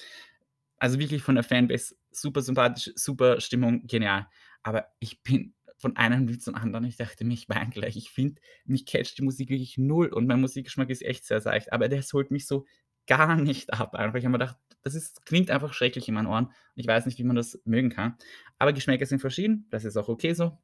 Also 0.76 0.98
wirklich 1.00 1.22
von 1.22 1.34
der 1.34 1.44
Fanbase 1.44 1.96
super 2.12 2.42
sympathisch, 2.42 2.92
super 2.94 3.40
Stimmung, 3.40 3.86
genial. 3.86 4.28
Aber 4.62 4.86
ich 5.00 5.20
bin 5.22 5.54
von 5.78 5.96
einem 5.96 6.28
Lied 6.28 6.42
zum 6.42 6.54
anderen. 6.54 6.84
Ich 6.84 6.96
dachte 6.96 7.24
mir, 7.24 7.34
ich 7.34 7.48
weine 7.48 7.70
gleich. 7.70 7.96
Ich 7.96 8.10
finde, 8.10 8.40
mich 8.66 8.86
catcht 8.86 9.18
die 9.18 9.22
Musik 9.22 9.48
wirklich 9.48 9.78
null 9.78 10.08
und 10.08 10.26
mein 10.26 10.40
Musikgeschmack 10.40 10.90
ist 10.90 11.02
echt 11.02 11.24
sehr 11.24 11.40
seicht. 11.40 11.72
Aber 11.72 11.88
das 11.88 12.12
holt 12.12 12.30
mich 12.30 12.46
so 12.46 12.66
gar 13.10 13.34
nicht 13.34 13.74
ab. 13.74 13.96
Einfach, 13.96 14.18
ich 14.18 14.24
habe 14.24 14.30
mir 14.30 14.38
gedacht, 14.38 14.56
das 14.82 14.94
ist, 14.94 15.26
klingt 15.26 15.50
einfach 15.50 15.72
schrecklich 15.74 16.06
in 16.06 16.14
meinen 16.14 16.28
Ohren. 16.28 16.52
Ich 16.76 16.86
weiß 16.86 17.06
nicht, 17.06 17.18
wie 17.18 17.24
man 17.24 17.34
das 17.34 17.60
mögen 17.64 17.90
kann. 17.90 18.14
Aber 18.56 18.72
Geschmäcker 18.72 19.04
sind 19.04 19.18
verschieden. 19.18 19.66
Das 19.70 19.84
ist 19.84 19.96
auch 19.96 20.08
okay 20.08 20.32
so. 20.32 20.56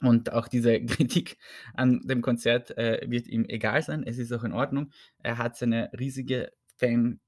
Und 0.00 0.32
auch 0.32 0.48
diese 0.48 0.80
Kritik 0.86 1.36
an 1.74 2.00
dem 2.04 2.22
Konzert 2.22 2.76
äh, 2.78 3.02
wird 3.06 3.26
ihm 3.26 3.44
egal 3.44 3.82
sein. 3.82 4.04
Es 4.06 4.16
ist 4.16 4.32
auch 4.32 4.42
in 4.42 4.54
Ordnung. 4.54 4.90
Er 5.22 5.36
hat 5.36 5.58
seine 5.58 5.90
riesige 5.92 6.52
Fanbase 6.78 7.20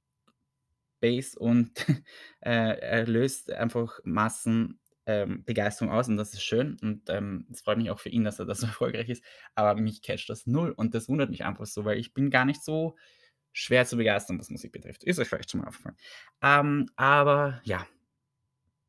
und 1.38 1.72
äh, 2.40 2.78
er 2.78 3.06
löst 3.06 3.52
einfach 3.52 4.00
Massen 4.02 4.80
ähm, 5.06 5.44
Begeisterung 5.44 5.92
aus 5.92 6.08
und 6.08 6.16
das 6.16 6.32
ist 6.32 6.42
schön 6.42 6.78
und 6.80 7.10
ähm, 7.10 7.46
es 7.52 7.60
freut 7.60 7.76
mich 7.76 7.90
auch 7.90 7.98
für 7.98 8.08
ihn, 8.08 8.24
dass 8.24 8.38
er 8.38 8.46
das 8.46 8.60
so 8.60 8.66
erfolgreich 8.68 9.10
ist, 9.10 9.22
aber 9.54 9.78
mich 9.78 10.00
catcht 10.00 10.30
das 10.30 10.46
null 10.46 10.70
und 10.70 10.94
das 10.94 11.10
wundert 11.10 11.28
mich 11.28 11.44
einfach 11.44 11.66
so, 11.66 11.84
weil 11.84 11.98
ich 11.98 12.14
bin 12.14 12.30
gar 12.30 12.46
nicht 12.46 12.64
so 12.64 12.96
schwer 13.54 13.86
zu 13.86 13.96
begeistern, 13.96 14.38
was 14.38 14.50
Musik 14.50 14.72
betrifft. 14.72 15.04
Ist 15.04 15.18
euch 15.18 15.28
vielleicht 15.28 15.50
schon 15.50 15.60
mal 15.60 15.68
aufgefallen. 15.68 15.96
Ähm, 16.42 16.90
aber 16.96 17.60
ja, 17.64 17.86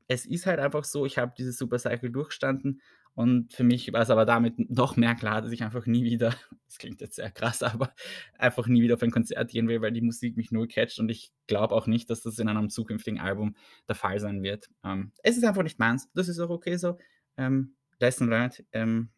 es 0.08 0.26
ist 0.26 0.46
halt 0.46 0.60
einfach 0.60 0.84
so, 0.84 1.06
ich 1.06 1.18
habe 1.18 1.34
dieses 1.38 1.58
Supercycle 1.58 2.12
durchgestanden 2.12 2.82
und 3.14 3.54
für 3.54 3.64
mich 3.64 3.94
war 3.94 4.02
es 4.02 4.10
aber 4.10 4.26
damit 4.26 4.70
noch 4.70 4.98
mehr 4.98 5.16
klar, 5.16 5.42
dass 5.42 5.52
ich 5.52 5.64
einfach 5.64 5.86
nie 5.86 6.04
wieder, 6.04 6.36
das 6.66 6.80
klingt 6.80 7.00
jetzt 7.00 7.16
sehr 7.16 7.32
krass, 7.32 7.64
aber 7.64 7.94
einfach 8.38 8.68
nie 8.68 8.82
wieder 8.82 8.96
auf 8.96 9.04
ein 9.04 9.12
Konzert 9.12 9.52
gehen 9.52 9.68
will, 9.68 9.82
weil 9.82 9.94
die 9.94 10.02
Musik 10.02 10.36
mich 10.36 10.52
null 10.52 10.68
catcht 10.68 11.00
und 11.00 11.10
ich 11.10 11.32
glaube 11.48 11.76
auch 11.76 11.88
nicht, 11.88 12.10
dass 12.10 12.22
das 12.22 12.40
in 12.40 12.50
einem 12.50 12.70
zukünftigen 12.70 13.20
Album 13.20 13.56
der 13.88 13.96
Fall 13.96 14.20
sein 14.20 14.44
wird. 14.44 14.70
Ähm, 14.84 15.12
es 15.24 15.38
ist 15.38 15.46
einfach 15.46 15.64
nicht 15.64 15.80
meins, 15.80 16.10
das 16.14 16.28
ist 16.28 16.40
auch 16.40 16.50
okay 16.50 16.76
so. 16.76 16.98
Ähm, 17.38 17.76
Lesson 18.00 18.30
learned 18.30 18.66
ähm, 18.72 19.10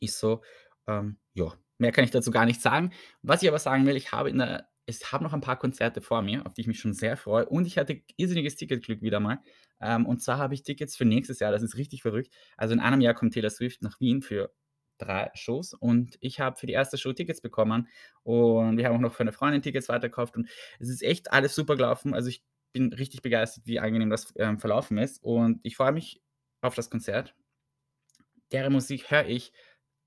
ist 0.00 0.18
so. 0.18 0.42
Ähm, 0.86 1.16
ja, 1.34 1.52
Mehr 1.78 1.92
kann 1.92 2.04
ich 2.04 2.10
dazu 2.10 2.30
gar 2.30 2.46
nicht 2.46 2.60
sagen. 2.60 2.92
Was 3.22 3.42
ich 3.42 3.48
aber 3.48 3.58
sagen 3.58 3.86
will, 3.86 3.96
ich 3.96 4.12
habe 4.12 4.30
in 4.30 4.38
der 4.38 4.68
ich 4.86 5.12
habe 5.12 5.24
noch 5.24 5.32
ein 5.32 5.40
paar 5.40 5.58
Konzerte 5.58 6.00
vor 6.00 6.22
mir, 6.22 6.46
auf 6.46 6.54
die 6.54 6.60
ich 6.60 6.66
mich 6.68 6.78
schon 6.78 6.94
sehr 6.94 7.16
freue. 7.16 7.46
Und 7.46 7.66
ich 7.66 7.76
hatte 7.76 8.02
irrsinniges 8.16 8.54
Ticketglück 8.54 9.02
wieder 9.02 9.18
mal. 9.18 9.40
Ähm, 9.80 10.06
und 10.06 10.22
zwar 10.22 10.38
habe 10.38 10.54
ich 10.54 10.62
Tickets 10.62 10.96
für 10.96 11.04
nächstes 11.04 11.40
Jahr. 11.40 11.50
Das 11.50 11.62
ist 11.62 11.76
richtig 11.76 12.02
verrückt. 12.02 12.32
Also 12.56 12.72
in 12.72 12.80
einem 12.80 13.00
Jahr 13.00 13.14
kommt 13.14 13.34
Taylor 13.34 13.50
Swift 13.50 13.82
nach 13.82 13.98
Wien 14.00 14.22
für 14.22 14.52
drei 14.98 15.30
Shows 15.34 15.74
und 15.74 16.16
ich 16.20 16.40
habe 16.40 16.56
für 16.56 16.66
die 16.66 16.72
erste 16.72 16.96
Show 16.96 17.12
Tickets 17.12 17.42
bekommen 17.42 17.88
und 18.22 18.78
wir 18.78 18.86
haben 18.86 18.96
auch 18.96 19.00
noch 19.00 19.14
für 19.14 19.24
eine 19.24 19.32
Freundin 19.32 19.60
Tickets 19.60 19.90
weitergekauft 19.90 20.36
und 20.36 20.48
es 20.78 20.88
ist 20.88 21.02
echt 21.02 21.32
alles 21.32 21.54
super 21.54 21.76
gelaufen. 21.76 22.14
Also 22.14 22.28
ich 22.28 22.42
bin 22.72 22.92
richtig 22.94 23.20
begeistert, 23.20 23.66
wie 23.66 23.78
angenehm 23.80 24.08
das 24.08 24.32
ähm, 24.36 24.58
verlaufen 24.58 24.96
ist 24.96 25.22
und 25.22 25.60
ich 25.64 25.76
freue 25.76 25.92
mich 25.92 26.22
auf 26.62 26.74
das 26.74 26.88
Konzert. 26.88 27.34
Deren 28.52 28.72
Musik 28.72 29.10
höre 29.10 29.26
ich 29.26 29.52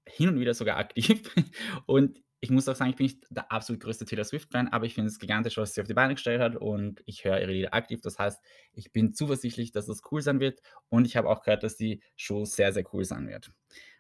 hin 0.10 0.30
und 0.30 0.39
wieder 0.39 0.54
sogar 0.54 0.78
aktiv. 0.78 1.22
Und 1.86 2.22
ich 2.41 2.52
muss 2.52 2.67
auch 2.69 2.76
sagen, 2.76 2.91
ich 2.91 2.95
bin 2.95 3.06
nicht 3.06 3.26
der 3.30 3.52
absolut 3.52 3.82
größte 3.82 4.06
Taylor 4.06 4.24
Swift-Fan, 4.24 4.69
aber 4.69 4.86
ich 4.86 4.93
finde 4.93 5.10
es 5.10 5.19
gigantisch, 5.19 5.58
was 5.58 5.74
sie 5.74 5.82
auf 5.82 5.88
die 5.88 5.93
Beine 5.93 6.15
gestellt 6.15 6.39
hat 6.39 6.56
und 6.56 7.04
ich 7.06 7.26
höre 7.26 7.41
ihre 7.41 7.52
Lieder 7.52 7.74
aktiv. 7.74 8.00
Das 8.02 8.17
heißt, 8.17 8.41
ich 8.72 8.93
bin 8.93 9.13
zuversichtlich, 9.13 9.74
dass 9.74 9.89
es 9.89 10.02
cool 10.10 10.22
sein 10.22 10.39
wird 10.39 10.62
und 10.88 11.06
ich 11.06 11.17
habe 11.17 11.28
auch 11.28 11.43
gehört, 11.43 11.63
dass 11.63 11.76
die 11.76 12.02
Show 12.15 12.45
sehr, 12.45 12.72
sehr 12.72 12.86
cool 12.93 13.04
sein 13.04 13.28
wird. 13.28 13.52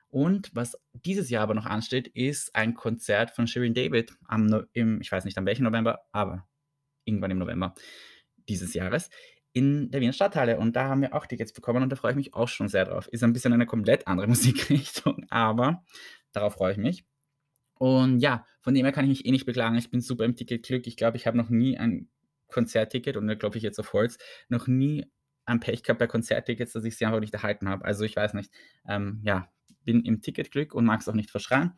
Und 0.07 0.55
was 0.55 0.77
dieses 0.93 1.29
Jahr 1.29 1.43
aber 1.43 1.53
noch 1.53 1.65
ansteht, 1.65 2.07
ist 2.07 2.55
ein 2.55 2.73
Konzert 2.73 3.31
von 3.31 3.45
Shirin 3.45 3.73
David 3.73 4.13
am, 4.27 4.65
im, 4.71 5.01
ich 5.01 5.11
weiß 5.11 5.25
nicht 5.25 5.37
an 5.37 5.45
welchem 5.45 5.63
November, 5.63 5.99
aber 6.13 6.47
irgendwann 7.03 7.31
im 7.31 7.39
November 7.39 7.75
dieses 8.47 8.73
Jahres 8.73 9.09
in 9.51 9.89
der 9.91 10.01
Wiener 10.01 10.13
Stadthalle 10.13 10.59
und 10.59 10.75
da 10.75 10.85
haben 10.85 11.01
wir 11.01 11.13
auch 11.13 11.25
Tickets 11.25 11.53
bekommen 11.53 11.83
und 11.83 11.89
da 11.89 11.95
freue 11.95 12.11
ich 12.11 12.17
mich 12.17 12.33
auch 12.33 12.47
schon 12.47 12.69
sehr 12.69 12.85
drauf. 12.85 13.07
Ist 13.07 13.23
ein 13.23 13.33
bisschen 13.33 13.53
eine 13.53 13.65
komplett 13.65 14.07
andere 14.07 14.27
Musikrichtung, 14.29 15.25
aber 15.29 15.83
darauf 16.31 16.53
freue 16.53 16.73
ich 16.73 16.77
mich. 16.77 17.05
Und 17.75 18.19
ja, 18.19 18.45
von 18.61 18.73
dem 18.73 18.85
her 18.85 18.91
kann 18.91 19.05
ich 19.05 19.09
mich 19.09 19.25
eh 19.25 19.31
nicht 19.31 19.45
beklagen. 19.45 19.77
Ich 19.77 19.89
bin 19.89 20.01
super 20.01 20.25
im 20.25 20.35
Ticketglück. 20.35 20.85
Ich 20.85 20.97
glaube, 20.97 21.17
ich 21.17 21.25
habe 21.25 21.37
noch 21.37 21.49
nie 21.49 21.77
ein 21.77 22.09
Konzertticket 22.49 23.15
und 23.15 23.27
da 23.27 23.35
glaube 23.35 23.57
ich 23.57 23.63
jetzt 23.63 23.79
auf 23.79 23.93
Holz, 23.93 24.17
noch 24.49 24.67
nie 24.67 25.05
ein 25.45 25.59
Pech 25.59 25.83
gehabt 25.83 25.99
bei 25.99 26.07
Konzerttickets, 26.07 26.73
dass 26.73 26.83
ich 26.83 26.97
sie 26.97 27.05
einfach 27.05 27.19
nicht 27.19 27.33
erhalten 27.33 27.69
habe. 27.69 27.85
Also 27.85 28.03
ich 28.03 28.15
weiß 28.15 28.33
nicht, 28.33 28.51
ähm, 28.87 29.21
ja, 29.23 29.49
bin 29.83 30.03
im 30.03 30.21
Ticketglück 30.21 30.73
und 30.73 30.85
mag 30.85 31.01
es 31.01 31.07
auch 31.07 31.13
nicht 31.13 31.31
verschreien. 31.31 31.73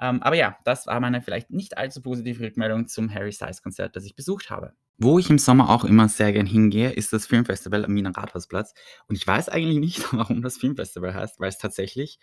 Ähm, 0.00 0.22
aber 0.22 0.36
ja, 0.36 0.58
das 0.64 0.86
war 0.86 1.00
meine 1.00 1.22
vielleicht 1.22 1.50
nicht 1.50 1.78
allzu 1.78 2.02
positive 2.02 2.44
Rückmeldung 2.44 2.86
zum 2.86 3.12
Harry 3.12 3.32
Styles 3.32 3.62
Konzert, 3.62 3.96
das 3.96 4.04
ich 4.04 4.14
besucht 4.14 4.50
habe. 4.50 4.74
Wo 4.98 5.18
ich 5.18 5.28
im 5.28 5.38
Sommer 5.38 5.68
auch 5.68 5.84
immer 5.84 6.08
sehr 6.08 6.32
gern 6.32 6.46
hingehe, 6.46 6.90
ist 6.90 7.12
das 7.12 7.26
Filmfestival 7.26 7.84
am 7.84 7.94
Wiener 7.94 8.16
Rathausplatz. 8.16 8.72
Und 9.08 9.16
ich 9.16 9.26
weiß 9.26 9.48
eigentlich 9.50 9.78
nicht, 9.78 10.12
warum 10.12 10.42
das 10.42 10.56
Filmfestival 10.56 11.14
heißt, 11.14 11.38
weil 11.38 11.50
es 11.50 11.58
tatsächlich 11.58 12.18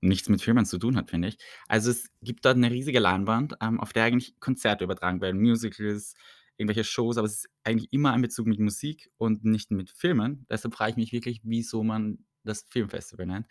nichts 0.00 0.28
mit 0.28 0.42
Filmen 0.42 0.66
zu 0.66 0.78
tun 0.78 0.96
hat, 0.96 1.10
finde 1.10 1.28
ich. 1.28 1.38
Also 1.68 1.90
es 1.90 2.10
gibt 2.22 2.44
dort 2.44 2.56
eine 2.56 2.70
riesige 2.70 2.98
Leinwand, 2.98 3.54
ähm, 3.60 3.80
auf 3.80 3.92
der 3.92 4.04
eigentlich 4.04 4.38
Konzerte 4.40 4.84
übertragen 4.84 5.20
werden, 5.20 5.40
Musicals, 5.40 6.14
irgendwelche 6.56 6.84
Shows, 6.84 7.18
aber 7.18 7.26
es 7.26 7.38
ist 7.38 7.48
eigentlich 7.64 7.92
immer 7.92 8.12
ein 8.12 8.22
Bezug 8.22 8.46
mit 8.46 8.60
Musik 8.60 9.10
und 9.16 9.44
nicht 9.44 9.70
mit 9.70 9.90
Filmen. 9.90 10.46
Deshalb 10.50 10.74
frage 10.74 10.92
ich 10.92 10.96
mich 10.96 11.12
wirklich, 11.12 11.40
wieso 11.44 11.82
man 11.82 12.18
das 12.44 12.66
Filmfestival 12.70 13.26
nennt. 13.26 13.46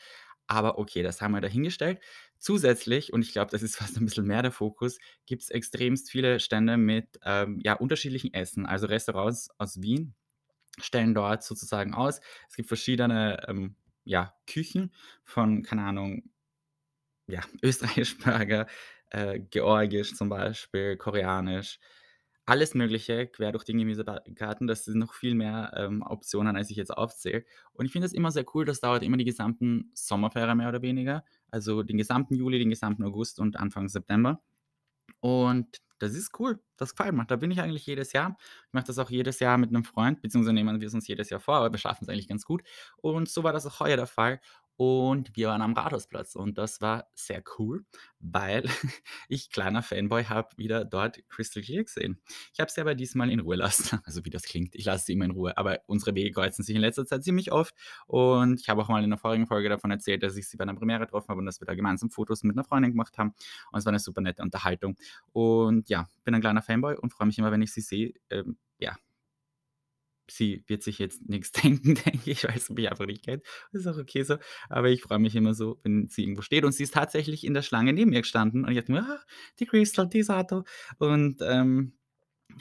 Aber 0.52 0.78
okay, 0.78 1.02
das 1.02 1.22
haben 1.22 1.32
wir 1.32 1.40
dahingestellt. 1.40 2.02
Zusätzlich, 2.38 3.14
und 3.14 3.22
ich 3.22 3.32
glaube, 3.32 3.52
das 3.52 3.64
ist 3.64 3.78
fast 3.78 3.96
ein 3.96 4.04
bisschen 4.06 4.28
mehr 4.28 4.42
der 4.42 4.52
Fokus, 4.52 5.00
gibt 5.26 5.44
es 5.44 5.50
extremst 5.50 6.12
viele 6.12 6.42
Stände 6.42 6.76
mit 6.76 7.20
ähm, 7.24 7.62
ja, 7.64 7.74
unterschiedlichen 7.76 8.34
Essen. 8.34 8.66
Also 8.66 8.88
Restaurants 8.88 9.50
aus 9.58 9.82
Wien 9.82 10.14
stellen 10.82 11.14
dort 11.14 11.44
sozusagen 11.44 11.94
aus. 11.94 12.20
Es 12.50 12.58
gibt 12.58 12.68
verschiedene 12.68 13.42
ähm, 13.48 13.78
ja, 14.04 14.34
Küchen 14.46 14.94
von, 15.24 15.64
keine 15.64 15.84
Ahnung, 15.84 16.30
ja, 17.28 17.40
österreichisch 17.64 18.18
Burger, 18.18 18.68
äh, 19.10 19.40
georgisch 19.40 20.16
zum 20.16 20.28
Beispiel, 20.28 20.98
koreanisch, 20.98 21.80
alles 22.46 22.74
Mögliche 22.74 23.28
quer 23.28 23.52
durch 23.52 23.64
den 23.64 23.78
Gemüsegarten. 23.78 24.68
Das 24.68 24.86
sind 24.86 24.98
noch 24.98 25.14
viel 25.14 25.36
mehr 25.36 25.72
ähm, 25.76 26.02
Optionen, 26.02 26.56
als 26.56 26.70
ich 26.70 26.78
jetzt 26.78 26.92
aufzähle. 26.92 27.46
Und 27.74 27.86
ich 27.86 27.92
finde 27.92 28.08
es 28.08 28.14
immer 28.14 28.32
sehr 28.32 28.46
cool, 28.54 28.66
das 28.66 28.82
dauert 28.82 29.04
immer 29.04 29.18
die 29.18 29.26
gesamten 29.26 29.92
Sommerferien 29.94 30.58
mehr 30.58 30.70
oder 30.70 30.82
weniger. 30.82 31.24
Also 31.50 31.84
den 31.84 31.98
gesamten 31.98 32.36
Juli, 32.36 32.60
den 32.60 32.70
gesamten 32.70 33.04
August 33.04 33.40
und 33.40 33.58
Anfang 33.58 33.88
September. 33.90 34.42
Und 35.20 35.82
das 36.00 36.16
ist 36.16 36.40
cool. 36.40 36.60
Das 36.78 36.96
gefällt 36.96 37.14
mir. 37.14 37.26
Da 37.26 37.36
bin 37.36 37.52
ich 37.52 37.62
eigentlich 37.62 37.86
jedes 37.86 38.12
Jahr. 38.12 38.36
Ich 38.68 38.74
mache 38.74 38.86
das 38.86 38.98
auch 38.98 39.12
jedes 39.12 39.40
Jahr 39.40 39.58
mit 39.60 39.70
einem 39.70 39.84
Freund, 39.84 40.22
beziehungsweise 40.22 40.54
nehmen 40.54 40.82
wir 40.82 40.88
es 40.88 40.94
uns 40.96 41.08
jedes 41.08 41.30
Jahr 41.30 41.40
vor, 41.40 41.56
aber 41.56 41.72
wir 41.72 41.78
schaffen 41.78 42.06
es 42.06 42.10
eigentlich 42.10 42.28
ganz 42.28 42.44
gut. 42.44 42.64
Und 42.98 43.30
so 43.30 43.44
war 43.44 43.54
das 43.54 43.68
auch 43.68 43.80
heuer 43.80 43.98
der 43.98 44.08
Fall. 44.08 44.42
Und 44.84 45.38
wir 45.38 45.50
waren 45.50 45.62
am 45.62 45.74
Rathausplatz 45.74 46.34
und 46.34 46.58
das 46.58 46.82
war 46.82 47.08
sehr 47.14 47.44
cool, 47.60 47.86
weil 48.18 48.64
ich, 49.30 49.52
kleiner 49.52 49.84
Fanboy, 49.84 50.24
habe 50.24 50.58
wieder 50.58 50.86
dort 50.86 51.22
Crystal 51.30 51.62
Clear 51.62 51.84
gesehen. 51.84 52.20
Ich 52.52 52.60
habe 52.60 52.72
sie 52.72 52.82
aber 52.82 52.96
diesmal 52.96 53.30
in 53.30 53.42
Ruhe 53.42 53.58
lassen. 53.58 54.00
Also 54.06 54.26
wie 54.26 54.32
das 54.32 54.42
klingt, 54.42 54.74
ich 54.74 54.86
lasse 54.86 55.06
sie 55.06 55.14
immer 55.14 55.26
in 55.26 55.32
Ruhe. 55.32 55.56
Aber 55.56 55.82
unsere 55.86 56.16
Wege 56.16 56.32
kreuzen 56.32 56.64
sich 56.64 56.76
in 56.76 56.82
letzter 56.82 57.06
Zeit 57.06 57.24
ziemlich 57.24 57.52
oft. 57.52 57.76
Und 58.08 58.60
ich 58.60 58.70
habe 58.70 58.82
auch 58.82 58.90
mal 58.90 59.04
in 59.04 59.12
der 59.12 59.20
vorigen 59.20 59.46
Folge 59.46 59.70
davon 59.70 59.92
erzählt, 59.92 60.24
dass 60.24 60.36
ich 60.36 60.50
sie 60.50 60.58
bei 60.58 60.64
einer 60.64 60.74
Premiere 60.74 61.02
getroffen 61.02 61.30
habe 61.30 61.42
und 61.42 61.46
dass 61.46 61.62
wir 61.62 61.68
da 61.68 61.76
gemeinsam 61.76 62.10
Fotos 62.10 62.42
mit 62.42 62.56
einer 62.56 62.64
Freundin 62.64 62.90
gemacht 62.90 63.20
haben. 63.20 63.36
Und 63.72 63.78
es 63.78 63.86
war 63.86 63.92
eine 63.92 64.00
super 64.00 64.22
nette 64.22 64.42
Unterhaltung. 64.42 64.98
Und 65.32 65.90
ja, 65.90 66.08
bin 66.24 66.34
ein 66.34 66.42
kleiner 66.42 66.64
Fanboy 66.64 66.96
und 66.96 67.14
freue 67.14 67.28
mich 67.28 67.38
immer, 67.38 67.52
wenn 67.52 67.62
ich 67.62 67.72
sie 67.72 67.82
sehe. 67.82 68.14
Ähm, 68.32 68.58
ja, 68.80 68.96
sie 70.36 70.64
wird 70.68 70.84
sich 70.84 71.00
jetzt 71.00 71.28
nix 71.30 71.52
denken, 71.54 71.96
denke 71.96 72.32
ich, 72.32 72.44
weil 72.44 72.60
sie 72.60 72.74
mich 72.74 72.90
einfach 72.90 73.06
nicht 73.06 73.24
kennt. 73.26 73.44
Das 73.72 73.82
ist 73.82 73.88
auch 73.88 73.98
okay 73.98 74.24
so. 74.24 74.38
Aber 74.70 74.90
ich 74.90 75.02
freue 75.04 75.20
mich 75.20 75.36
immer 75.36 75.54
so, 75.54 75.80
wenn 75.84 76.08
sie 76.10 76.24
irgendwo 76.24 76.42
steht 76.42 76.66
und 76.66 76.72
sie 76.74 76.84
ist 76.84 76.94
tatsächlich 76.94 77.44
in 77.46 77.54
der 77.54 77.62
Schlange 77.62 77.94
neben 77.94 78.12
mir 78.12 78.22
gestanden 78.22 78.66
und 78.66 78.72
ich 78.72 78.78
dachte 78.80 78.92
mir: 78.92 79.04
„Ah, 79.04 79.20
die 79.60 79.66
Crystal, 79.66 80.08
die 80.08 80.24
Sato.“ 80.24 80.64
Und, 81.00 81.38
ähm, 81.42 81.94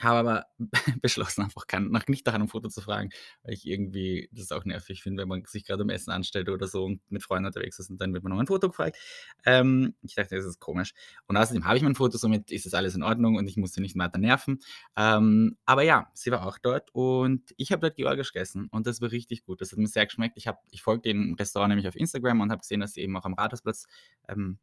habe 0.01 0.19
aber 0.19 0.45
beschlossen, 1.01 1.43
einfach 1.43 1.67
kein 1.67 1.89
nach 1.89 2.07
nicht 2.07 2.25
nach 2.25 2.33
einem 2.33 2.47
Foto 2.47 2.69
zu 2.69 2.81
fragen, 2.81 3.09
weil 3.43 3.53
ich 3.53 3.67
irgendwie 3.67 4.29
das 4.31 4.51
auch 4.51 4.65
nervig 4.65 5.03
finde, 5.03 5.21
wenn 5.21 5.29
man 5.29 5.45
sich 5.45 5.65
grad 5.65 5.79
am 5.81 5.89
Essen 5.89 6.11
anstellt 6.11 6.49
oder 6.49 6.67
so 6.67 6.85
und 6.85 7.01
mit 7.09 7.23
Freunden 7.23 7.47
unterwegs 7.47 7.79
ist 7.79 7.89
und 7.89 7.99
dann 7.99 8.13
wird 8.13 8.23
man 8.23 8.33
um 8.33 8.39
ein 8.39 8.47
Foto 8.47 8.69
gefragt. 8.69 8.97
Ähm, 9.45 9.95
ich 10.01 10.15
dachte, 10.15 10.35
das 10.35 10.45
ist 10.45 10.59
komisch. 10.59 10.93
Und 11.27 11.37
außerdem 11.37 11.65
habe 11.65 11.77
ich 11.77 11.83
mein 11.83 11.95
Foto, 11.95 12.17
somit 12.17 12.51
ist 12.51 12.65
das 12.65 12.73
alles 12.73 12.95
in 12.95 13.03
Ordnung 13.03 13.35
und 13.35 13.47
ich 13.47 13.57
muss 13.57 13.73
sie 13.73 13.81
nicht 13.81 13.97
weiter 13.97 14.17
nerven. 14.17 14.59
Ähm, 14.95 15.57
aber 15.65 15.83
ja, 15.83 16.09
sie 16.13 16.31
war 16.31 16.45
auch 16.45 16.57
dort 16.57 16.89
und 16.93 17.53
ich 17.57 17.71
habe 17.71 17.81
dort 17.81 17.95
georgisch 17.95 18.33
gegessen 18.33 18.67
und 18.71 18.87
das 18.87 19.01
war 19.01 19.11
richtig 19.11 19.43
gut. 19.43 19.61
Das 19.61 19.71
hat 19.71 19.79
mir 19.79 19.87
sehr 19.87 20.05
geschmeckt. 20.05 20.37
Ich 20.37 20.47
habe 20.47 20.59
ich 20.71 20.81
folge 20.81 21.01
dem 21.03 21.35
Restaurant 21.35 21.69
nämlich 21.69 21.87
auf 21.87 21.95
Instagram 21.95 22.41
und 22.41 22.51
habe 22.51 22.61
gesehen, 22.61 22.79
dass 22.79 22.93
sie 22.93 23.01
eben 23.01 23.15
auch 23.17 23.25
am 23.25 23.33
Rathausplatz, 23.33 23.87
ähm, 24.27 24.59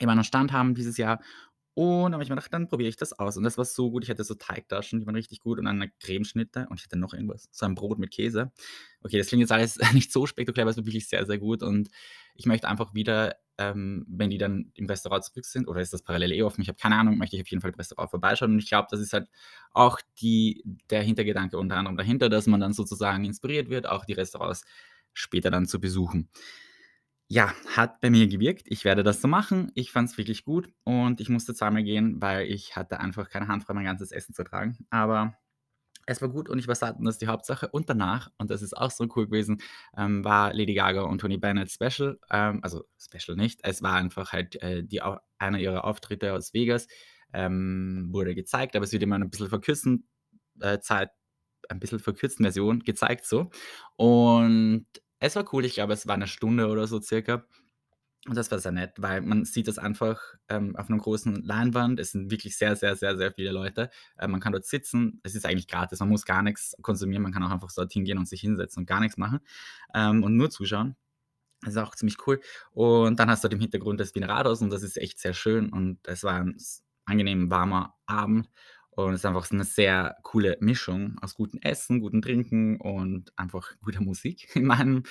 eben 0.00 0.10
einen 0.10 0.24
Stand 0.24 0.52
haben 0.52 0.74
dieses 0.74 0.96
Jahr. 0.96 1.20
Und 1.78 2.04
dann 2.06 2.14
habe 2.14 2.22
ich 2.24 2.28
mir 2.28 2.34
gedacht, 2.34 2.52
dann 2.52 2.66
probiere 2.68 2.88
ich 2.88 2.96
das 2.96 3.12
aus. 3.18 3.36
Und 3.36 3.44
das 3.44 3.56
war 3.56 3.64
so 3.64 3.90
gut. 3.90 4.02
Ich 4.02 4.10
hatte 4.10 4.24
so 4.24 4.34
Teigtaschen, 4.34 4.98
die 5.00 5.06
waren 5.06 5.14
richtig 5.14 5.38
gut 5.40 5.58
und 5.60 5.66
dann 5.66 5.78
'ne 5.78 5.90
Cremeschnitte 6.00 6.66
und 6.70 6.78
ich 6.80 6.84
hatte 6.84 6.98
noch 6.98 7.14
irgendwas, 7.14 7.48
so 7.52 7.66
ein 7.66 7.74
Brot 7.76 7.98
mit 8.00 8.10
Käse. 8.10 8.50
Okay, 9.02 9.16
das 9.18 9.28
klingt 9.28 9.42
jetzt 9.42 9.52
alles 9.52 9.78
nicht 9.94 10.10
so 10.12 10.26
spektakulär, 10.26 10.64
aber 10.64 10.70
es 10.72 10.76
war 10.76 10.86
wirklich 10.86 11.08
sehr, 11.08 11.24
sehr 11.24 11.38
gut 11.38 11.62
und 11.62 11.88
ich 12.34 12.46
möchte 12.46 12.68
einfach 12.68 12.94
wieder, 12.94 13.36
ähm, 13.58 14.04
wenn 14.08 14.30
die 14.30 14.38
dann 14.38 14.72
im 14.74 14.86
Restaurant 14.86 15.24
zurück 15.24 15.44
sind 15.44 15.68
oder 15.68 15.80
ist 15.80 15.92
das 15.92 16.02
parallel 16.02 16.32
eh 16.32 16.42
offen, 16.42 16.62
ich 16.62 16.68
habe 16.68 16.78
keine 16.80 16.96
Ahnung, 16.96 17.16
möchte 17.18 17.36
ich 17.36 17.42
auf 17.42 17.48
jeden 17.48 17.60
Fall 17.60 17.70
im 17.70 17.76
Restaurant 17.76 18.10
vorbeischauen 18.10 18.52
und 18.52 18.58
ich 18.58 18.68
glaube, 18.68 18.88
das 18.90 19.00
ist 19.00 19.12
halt 19.12 19.28
auch 19.72 20.00
die 20.20 20.64
der 20.90 21.02
Hintergedanke 21.02 21.58
unter 21.58 21.76
anderem 21.76 21.96
dahinter, 21.96 22.28
dass 22.28 22.46
man 22.46 22.60
dann 22.60 22.72
sozusagen 22.72 23.24
inspiriert 23.24 23.68
wird, 23.70 23.86
auch 23.86 24.04
die 24.04 24.14
Restaurants 24.14 24.64
später 25.14 25.50
dann 25.50 25.66
zu 25.66 25.80
besuchen. 25.80 26.28
Ja, 27.30 27.52
hat 27.76 28.00
bei 28.00 28.08
mir 28.08 28.26
gewirkt. 28.26 28.66
Ich 28.70 28.84
werde 28.86 29.02
das 29.02 29.20
so 29.20 29.28
machen. 29.28 29.70
Ich 29.74 29.92
fand's 29.92 30.16
wirklich 30.16 30.44
gut 30.44 30.70
und 30.84 31.20
ich 31.20 31.28
musste 31.28 31.54
zweimal 31.54 31.82
gehen, 31.84 32.22
weil 32.22 32.46
ich 32.50 32.74
hatte 32.74 33.00
einfach 33.00 33.28
keine 33.28 33.48
Hand 33.48 33.64
frei, 33.64 33.74
mein 33.74 33.84
ganzes 33.84 34.12
Essen 34.12 34.32
zu 34.34 34.44
tragen. 34.44 34.78
Aber 34.88 35.34
es 36.06 36.22
war 36.22 36.28
gut 36.30 36.48
und 36.48 36.58
ich 36.58 36.68
war 36.68 36.74
satt 36.76 36.98
und 36.98 37.04
das 37.06 37.16
ist 37.16 37.22
die 37.22 37.28
Hauptsache. 37.28 37.68
Und 37.68 37.90
danach, 37.90 38.30
und 38.38 38.50
das 38.50 38.62
ist 38.62 38.76
auch 38.76 38.90
so 38.90 39.06
cool 39.16 39.26
gewesen, 39.26 39.62
ähm, 39.96 40.24
war 40.24 40.54
Lady 40.54 40.74
Gaga 40.74 41.02
und 41.02 41.20
Tony 41.20 41.38
Bennett 41.38 41.70
Special. 41.72 42.18
Ähm, 42.30 42.60
also 42.62 42.84
Special 42.98 43.36
nicht. 43.36 43.60
Es 43.64 43.82
war 43.82 43.94
einfach 43.96 44.32
halt, 44.32 44.56
äh, 44.62 44.84
die 44.84 45.02
einer 45.38 45.58
ihrer 45.60 45.84
Auftritte 45.84 46.34
aus 46.34 46.54
Vegas, 46.54 46.88
ähm, 47.34 48.08
wurde 48.12 48.34
gezeigt, 48.34 48.76
aber 48.76 48.84
es 48.84 48.92
wird 48.92 49.02
immer 49.04 49.16
in 49.16 49.22
'n 49.24 49.30
bisschen 49.30 49.48
verkürzen 49.50 50.08
äh, 50.60 50.80
Zeit 50.80 51.10
ein 51.70 51.80
bisschen 51.80 51.98
verkürzten 52.00 52.44
Version 52.44 52.80
gezeigt 52.80 53.26
so. 53.26 53.50
Und 53.96 54.86
es 55.20 55.36
war 55.36 55.44
cool. 55.52 55.64
Ich 55.64 55.74
glaube, 55.74 55.92
es 55.94 56.06
war 56.08 56.16
'ne 56.16 56.26
Stunde 56.28 56.68
oder 56.68 56.86
so 56.86 57.00
circa. 57.00 57.44
Und 58.28 58.36
das 58.36 58.50
war 58.52 58.58
sehr 58.60 58.72
nett, 58.72 58.94
weil 58.98 59.22
man 59.22 59.44
sieht 59.46 59.68
das 59.68 59.78
einfach, 59.78 60.20
ähm, 60.48 60.76
auf 60.76 60.88
'ner 60.90 60.98
großen 60.98 61.44
Leinwand. 61.44 62.00
Es 62.00 62.12
sind 62.12 62.30
wirklich 62.32 62.56
sehr, 62.58 62.76
sehr, 62.76 62.96
sehr, 62.96 63.16
sehr 63.18 63.32
viele 63.32 63.52
Leute. 63.52 63.90
Äh, 64.18 64.28
man 64.28 64.40
kann 64.40 64.52
dort 64.52 64.66
sitzen. 64.66 65.20
Es 65.24 65.34
ist 65.36 65.46
eigentlich 65.46 65.68
gratis. 65.68 66.00
Man 66.00 66.10
muss 66.10 66.24
gar 66.26 66.42
nix 66.42 66.74
konsumieren. 66.82 67.22
Man 67.24 67.32
kann 67.32 67.42
auch 67.44 67.50
einfach 67.52 67.72
dorthin 67.74 68.04
gehen 68.04 68.18
und 68.18 68.28
sich 68.28 68.40
hinsetzen 68.42 68.82
und 68.82 68.86
gar 68.86 69.00
nix 69.00 69.16
machen, 69.18 69.40
ähm, 69.94 70.24
und 70.24 70.36
nur 70.36 70.50
zuschauen. 70.50 70.96
Das 71.62 71.72
ist 71.74 71.78
auch 71.78 71.94
ziemlich 71.96 72.18
cool. 72.26 72.40
Und 72.72 73.20
dann 73.20 73.30
hast 73.30 73.44
du 73.44 73.48
im 73.48 73.60
Hintergrund 73.60 74.00
das 74.00 74.14
Wiener 74.16 74.28
Rathaus 74.30 74.62
und 74.62 74.70
das 74.70 74.82
ist 74.84 74.98
echt 74.98 75.18
sehr 75.20 75.34
schön 75.34 75.70
und 75.72 75.98
es 76.08 76.24
war 76.24 76.40
'n 76.40 76.56
s 76.56 76.84
angenehm 77.06 77.50
warmer 77.50 77.94
Abend 78.06 78.48
und 79.06 79.14
es 79.14 79.20
ist 79.20 79.26
einfach 79.26 79.44
so 79.46 79.54
'ne 79.56 79.64
sehr 79.64 80.16
coole 80.22 80.56
Mischung 80.60 81.16
aus 81.22 81.34
gutem 81.34 81.60
Essen, 81.62 82.00
gutem 82.00 82.22
Trinken 82.22 82.76
und 82.80 83.32
einfach 83.38 83.72
guter 83.82 84.02
Musik 84.02 84.48
in 84.56 84.64
meinem 84.66 85.04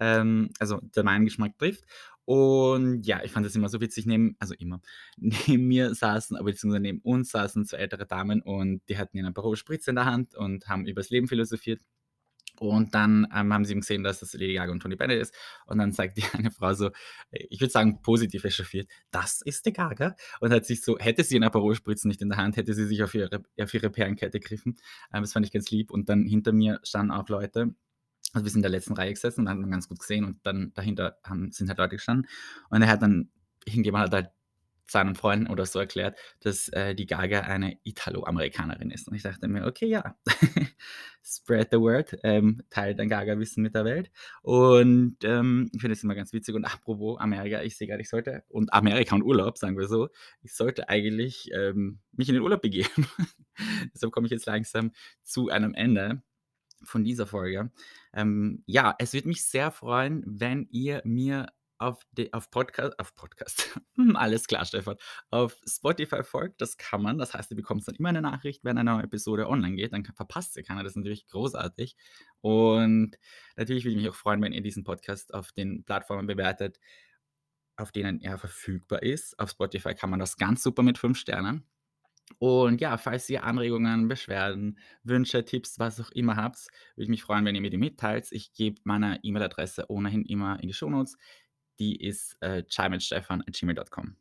ähm, 0.00 0.50
also, 0.60 0.80
der 0.96 1.04
meinen 1.04 1.24
Geschmack 1.24 1.58
trifft. 1.58 1.84
Und 2.24 3.02
ja, 3.06 3.20
ich 3.24 3.32
fand 3.32 3.44
das 3.46 3.56
immer 3.56 3.68
so 3.68 3.80
witzig 3.80 4.06
neben 4.06 4.36
also 4.38 4.54
immer, 4.54 4.80
neben 5.16 5.66
mir 5.68 5.94
saßen 5.94 6.36
aber 6.36 6.46
beziehungsweise 6.52 6.82
neben 6.82 7.00
uns 7.00 7.30
saßen 7.30 7.66
2 7.66 7.78
ältere 7.78 8.06
Damen 8.06 8.42
und 8.42 8.80
die 8.88 8.96
hatten 8.98 9.16
ihren 9.16 9.26
Aperol 9.26 9.56
Spritz 9.56 9.88
in 9.88 9.96
der 9.96 10.04
Hand 10.06 10.34
und 10.36 10.68
haben 10.68 10.86
übers 10.86 11.10
Leben 11.10 11.26
philosophiert. 11.28 11.80
Und 12.62 12.94
dann, 12.94 13.26
ähm, 13.34 13.52
haben 13.52 13.64
sie 13.64 13.72
eben 13.72 13.80
gesehen, 13.80 14.04
dass 14.04 14.20
das 14.20 14.34
Lady 14.34 14.54
Gaga 14.54 14.70
und 14.70 14.80
Tony 14.80 14.94
Bennett 14.94 15.20
ist. 15.20 15.34
Und 15.66 15.78
dann 15.78 15.90
sagt 15.90 16.16
die 16.18 16.24
eine 16.32 16.52
Frau 16.52 16.72
so, 16.74 16.86
äh, 17.30 17.44
ich 17.50 17.60
würde 17.60 17.72
sagen, 17.72 18.00
positiv 18.02 18.44
echauffiert: 18.44 18.88
„Das 19.10 19.42
ist 19.42 19.66
die 19.66 19.72
Gaga?“ 19.72 20.14
Und 20.40 20.52
hat 20.52 20.64
sich 20.64 20.82
so 20.82 20.96
hätte 20.98 21.24
sie 21.24 21.34
ihren 21.34 21.44
Aperol 21.44 21.74
Spritz 21.74 22.04
nicht 22.04 22.22
in 22.22 22.28
der 22.28 22.38
Hand, 22.38 22.56
hätte 22.56 22.72
sie 22.74 22.86
sich 22.86 23.02
auf 23.02 23.14
ihre 23.14 23.42
auf 23.60 23.74
ihre 23.74 23.90
Perlenkette 23.90 24.38
gegriffen. 24.38 24.76
Ähm, 25.12 25.22
das 25.22 25.32
fand 25.32 25.44
ich 25.44 25.52
ganz 25.52 25.70
lieb. 25.70 25.90
Und 25.90 26.08
dann 26.08 26.24
hinter 26.24 26.52
mir 26.52 26.78
standen 26.84 27.10
auch 27.12 27.28
Leute. 27.28 27.74
Also, 28.32 28.44
wir 28.46 28.50
sind 28.50 28.60
in 28.60 28.62
der 28.62 28.70
letzten 28.70 28.94
Reihe 28.94 29.12
gesessen 29.12 29.40
und 29.42 29.48
hat 29.48 29.58
man 29.58 29.70
ganz 29.70 29.88
gut 29.88 29.98
gesehen 29.98 30.24
und 30.24 30.38
dann 30.46 30.72
dahinter 30.74 31.18
haben 31.24 31.50
sind 31.50 31.68
halt 31.68 31.78
Leute 31.78 31.96
gestanden. 31.96 32.28
Und 32.70 32.82
er 32.82 32.88
hat 32.88 33.02
dann 33.02 33.30
irgendjemand 33.66 34.06
hat 34.06 34.14
halt 34.14 34.30
seinen 34.86 35.14
Freunden 35.14 35.46
oder 35.48 35.64
so 35.66 35.78
erklärt, 35.78 36.18
dass, 36.40 36.68
äh, 36.68 36.94
die 36.94 37.06
Gaga 37.06 37.40
eine 37.40 37.78
Italoamerikanerin 37.84 38.90
ist. 38.90 39.08
Und 39.08 39.14
ich 39.14 39.22
dachte 39.22 39.48
mir: 39.48 39.66
„Okay, 39.66 39.86
ja, 39.86 40.16
spread 41.24 41.68
the 41.70 41.78
word, 41.80 42.16
ähm, 42.24 42.62
teile 42.70 42.94
dein 42.94 43.08
Gaga-Wissen 43.08 43.62
mit 43.62 43.74
der 43.74 43.84
Welt.“ 43.84 44.10
Und, 44.42 45.16
ähm, 45.24 45.70
ich 45.72 45.80
finde 45.80 45.94
das 45.94 46.02
immer 46.02 46.14
ganz 46.14 46.32
witzig 46.32 46.54
und 46.54 46.64
apropos 46.64 47.18
Amerika, 47.20 47.62
ich 47.62 47.76
sehe 47.76 47.88
grad, 47.88 48.00
ich 48.00 48.08
sollte 48.08 48.44
und 48.48 48.72
Amerika 48.72 49.14
und 49.14 49.22
Urlaub, 49.22 49.58
sagen 49.58 49.76
wir 49.78 49.86
so, 49.88 50.08
ich 50.42 50.54
sollte 50.54 50.88
eigentlich, 50.88 51.50
ähm, 51.54 52.00
mich 52.12 52.28
in 52.28 52.34
den 52.34 52.42
Urlaub 52.42 52.62
begeben. 52.62 53.06
Deshalb 53.94 54.12
komme 54.12 54.26
ich 54.26 54.32
jetzt 54.32 54.46
langsam 54.46 54.92
zu 55.22 55.48
einem 55.48 55.74
Ende 55.74 56.22
von 56.84 57.04
dieser 57.04 57.26
Folge. 57.26 57.70
Ähm, 58.12 58.62
ja, 58.66 58.94
es 58.98 59.12
würde 59.14 59.28
mich 59.28 59.44
sehr 59.44 59.70
freuen, 59.70 60.24
wenn 60.26 60.68
ihr 60.70 61.02
mir 61.04 61.48
auf 61.82 62.02
de 62.12 62.32
auf 62.32 62.50
Podca 62.50 62.90
auf 62.98 63.14
Podcast, 63.14 63.78
alles 64.14 64.46
klar, 64.46 64.64
Stefan, 64.64 64.96
auf 65.30 65.60
Spotify 65.66 66.22
folgt. 66.22 66.60
Das 66.60 66.76
kann 66.76 67.02
man. 67.02 67.18
Das 67.18 67.34
heißt, 67.34 67.50
ihr 67.50 67.56
bekommt 67.56 67.86
dann 67.86 67.94
immer 67.96 68.12
'ne 68.12 68.22
Nachricht, 68.22 68.64
wenn 68.64 68.78
eine 68.78 68.90
neue 68.90 69.04
Episode 69.04 69.48
online 69.48 69.76
geht, 69.76 69.92
dann 69.92 70.04
verpasst 70.04 70.56
ihr 70.56 70.62
keine. 70.62 70.82
Das 70.82 70.92
ist 70.92 70.96
natürlich 70.96 71.26
großartig. 71.26 71.96
Und 72.40 73.16
natürlich 73.56 73.84
würde 73.84 73.96
ich 73.96 74.02
mich 74.02 74.10
auch 74.10 74.14
freuen, 74.14 74.42
wenn 74.42 74.52
ihr 74.52 74.62
diesen 74.62 74.84
Podcast 74.84 75.34
auf 75.34 75.52
den 75.52 75.84
Plattformen 75.84 76.26
bewertet, 76.26 76.78
auf 77.76 77.92
denen 77.92 78.20
er 78.20 78.38
verfügbar 78.38 79.02
ist. 79.02 79.38
Auf 79.38 79.50
Spotify 79.50 79.94
kann 79.94 80.10
man 80.10 80.20
das 80.20 80.36
ganz 80.36 80.62
super 80.62 80.82
mit 80.82 80.98
5 80.98 81.18
Sternen. 81.18 81.66
Und 82.38 82.80
ja, 82.80 82.96
falls 82.98 83.28
ihr 83.28 83.44
Anregungen, 83.44 84.08
Beschwerden, 84.08 84.78
Wünsche, 85.02 85.44
Tipps, 85.44 85.78
was 85.78 86.00
auch 86.00 86.10
immer 86.12 86.36
habt, 86.36 86.68
würde 86.94 87.04
ich 87.04 87.08
mich 87.08 87.22
freuen, 87.22 87.44
wenn 87.44 87.54
ihr 87.54 87.60
mir 87.60 87.70
die 87.70 87.76
mitteilt. 87.78 88.28
Ich 88.30 88.52
gebe 88.54 88.80
meine 88.84 89.20
E-Mail-Adresse 89.22 89.90
ohnehin 89.90 90.24
immer 90.24 90.60
in 90.60 90.68
die 90.68 90.74
Shownotes. 90.74 91.16
Die 91.78 92.00
ist, 92.00 92.36
äh, 92.40 92.64
chaimitstefan@gmail.com, 92.64 94.16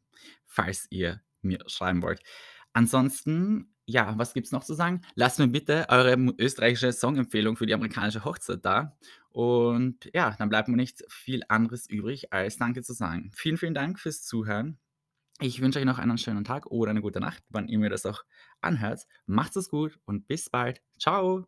falls 0.45 0.87
ihr 0.89 1.21
mir 1.41 1.59
schreiben 1.67 2.01
wollt. 2.01 2.21
Ansonsten, 2.73 3.73
ja, 3.85 4.17
was 4.17 4.33
gibt's 4.33 4.51
noch 4.51 4.63
zu 4.63 4.73
sagen? 4.73 5.01
Lasst 5.15 5.39
mir 5.39 5.47
bitte 5.47 5.87
eure 5.89 6.15
österreichische 6.37 6.93
Songempfehlung 6.93 7.57
für 7.57 7.65
die 7.65 7.73
amerikanische 7.73 8.23
Hochzeit 8.23 8.63
da. 8.63 8.97
Und 9.29 10.09
ja, 10.13 10.35
dann 10.37 10.49
bleibt 10.49 10.67
mir 10.67 10.77
nicht 10.77 11.03
viel 11.09 11.41
anderes 11.47 11.89
übrig, 11.89 12.31
als 12.33 12.57
Danke 12.57 12.81
zu 12.83 12.93
sagen. 12.93 13.31
Vielen, 13.33 13.57
vielen 13.57 13.73
Dank 13.73 13.99
fürs 13.99 14.23
Zuhören. 14.23 14.77
Ich 15.39 15.61
wünsche 15.61 15.79
euch 15.79 15.85
noch 15.85 15.97
einen 15.97 16.17
schönen 16.17 16.43
Tag 16.43 16.67
oder 16.67 16.91
eine 16.91 17.01
gute 17.01 17.19
Nacht, 17.19 17.43
wann 17.49 17.67
ihr 17.67 17.79
mir 17.79 17.89
das 17.89 18.05
auch 18.05 18.23
anhört. 18.61 19.07
Macht's 19.25 19.55
es 19.55 19.69
gut 19.69 19.99
und 20.05 20.27
bis 20.27 20.49
bald. 20.49 20.81
Tschau. 20.99 21.47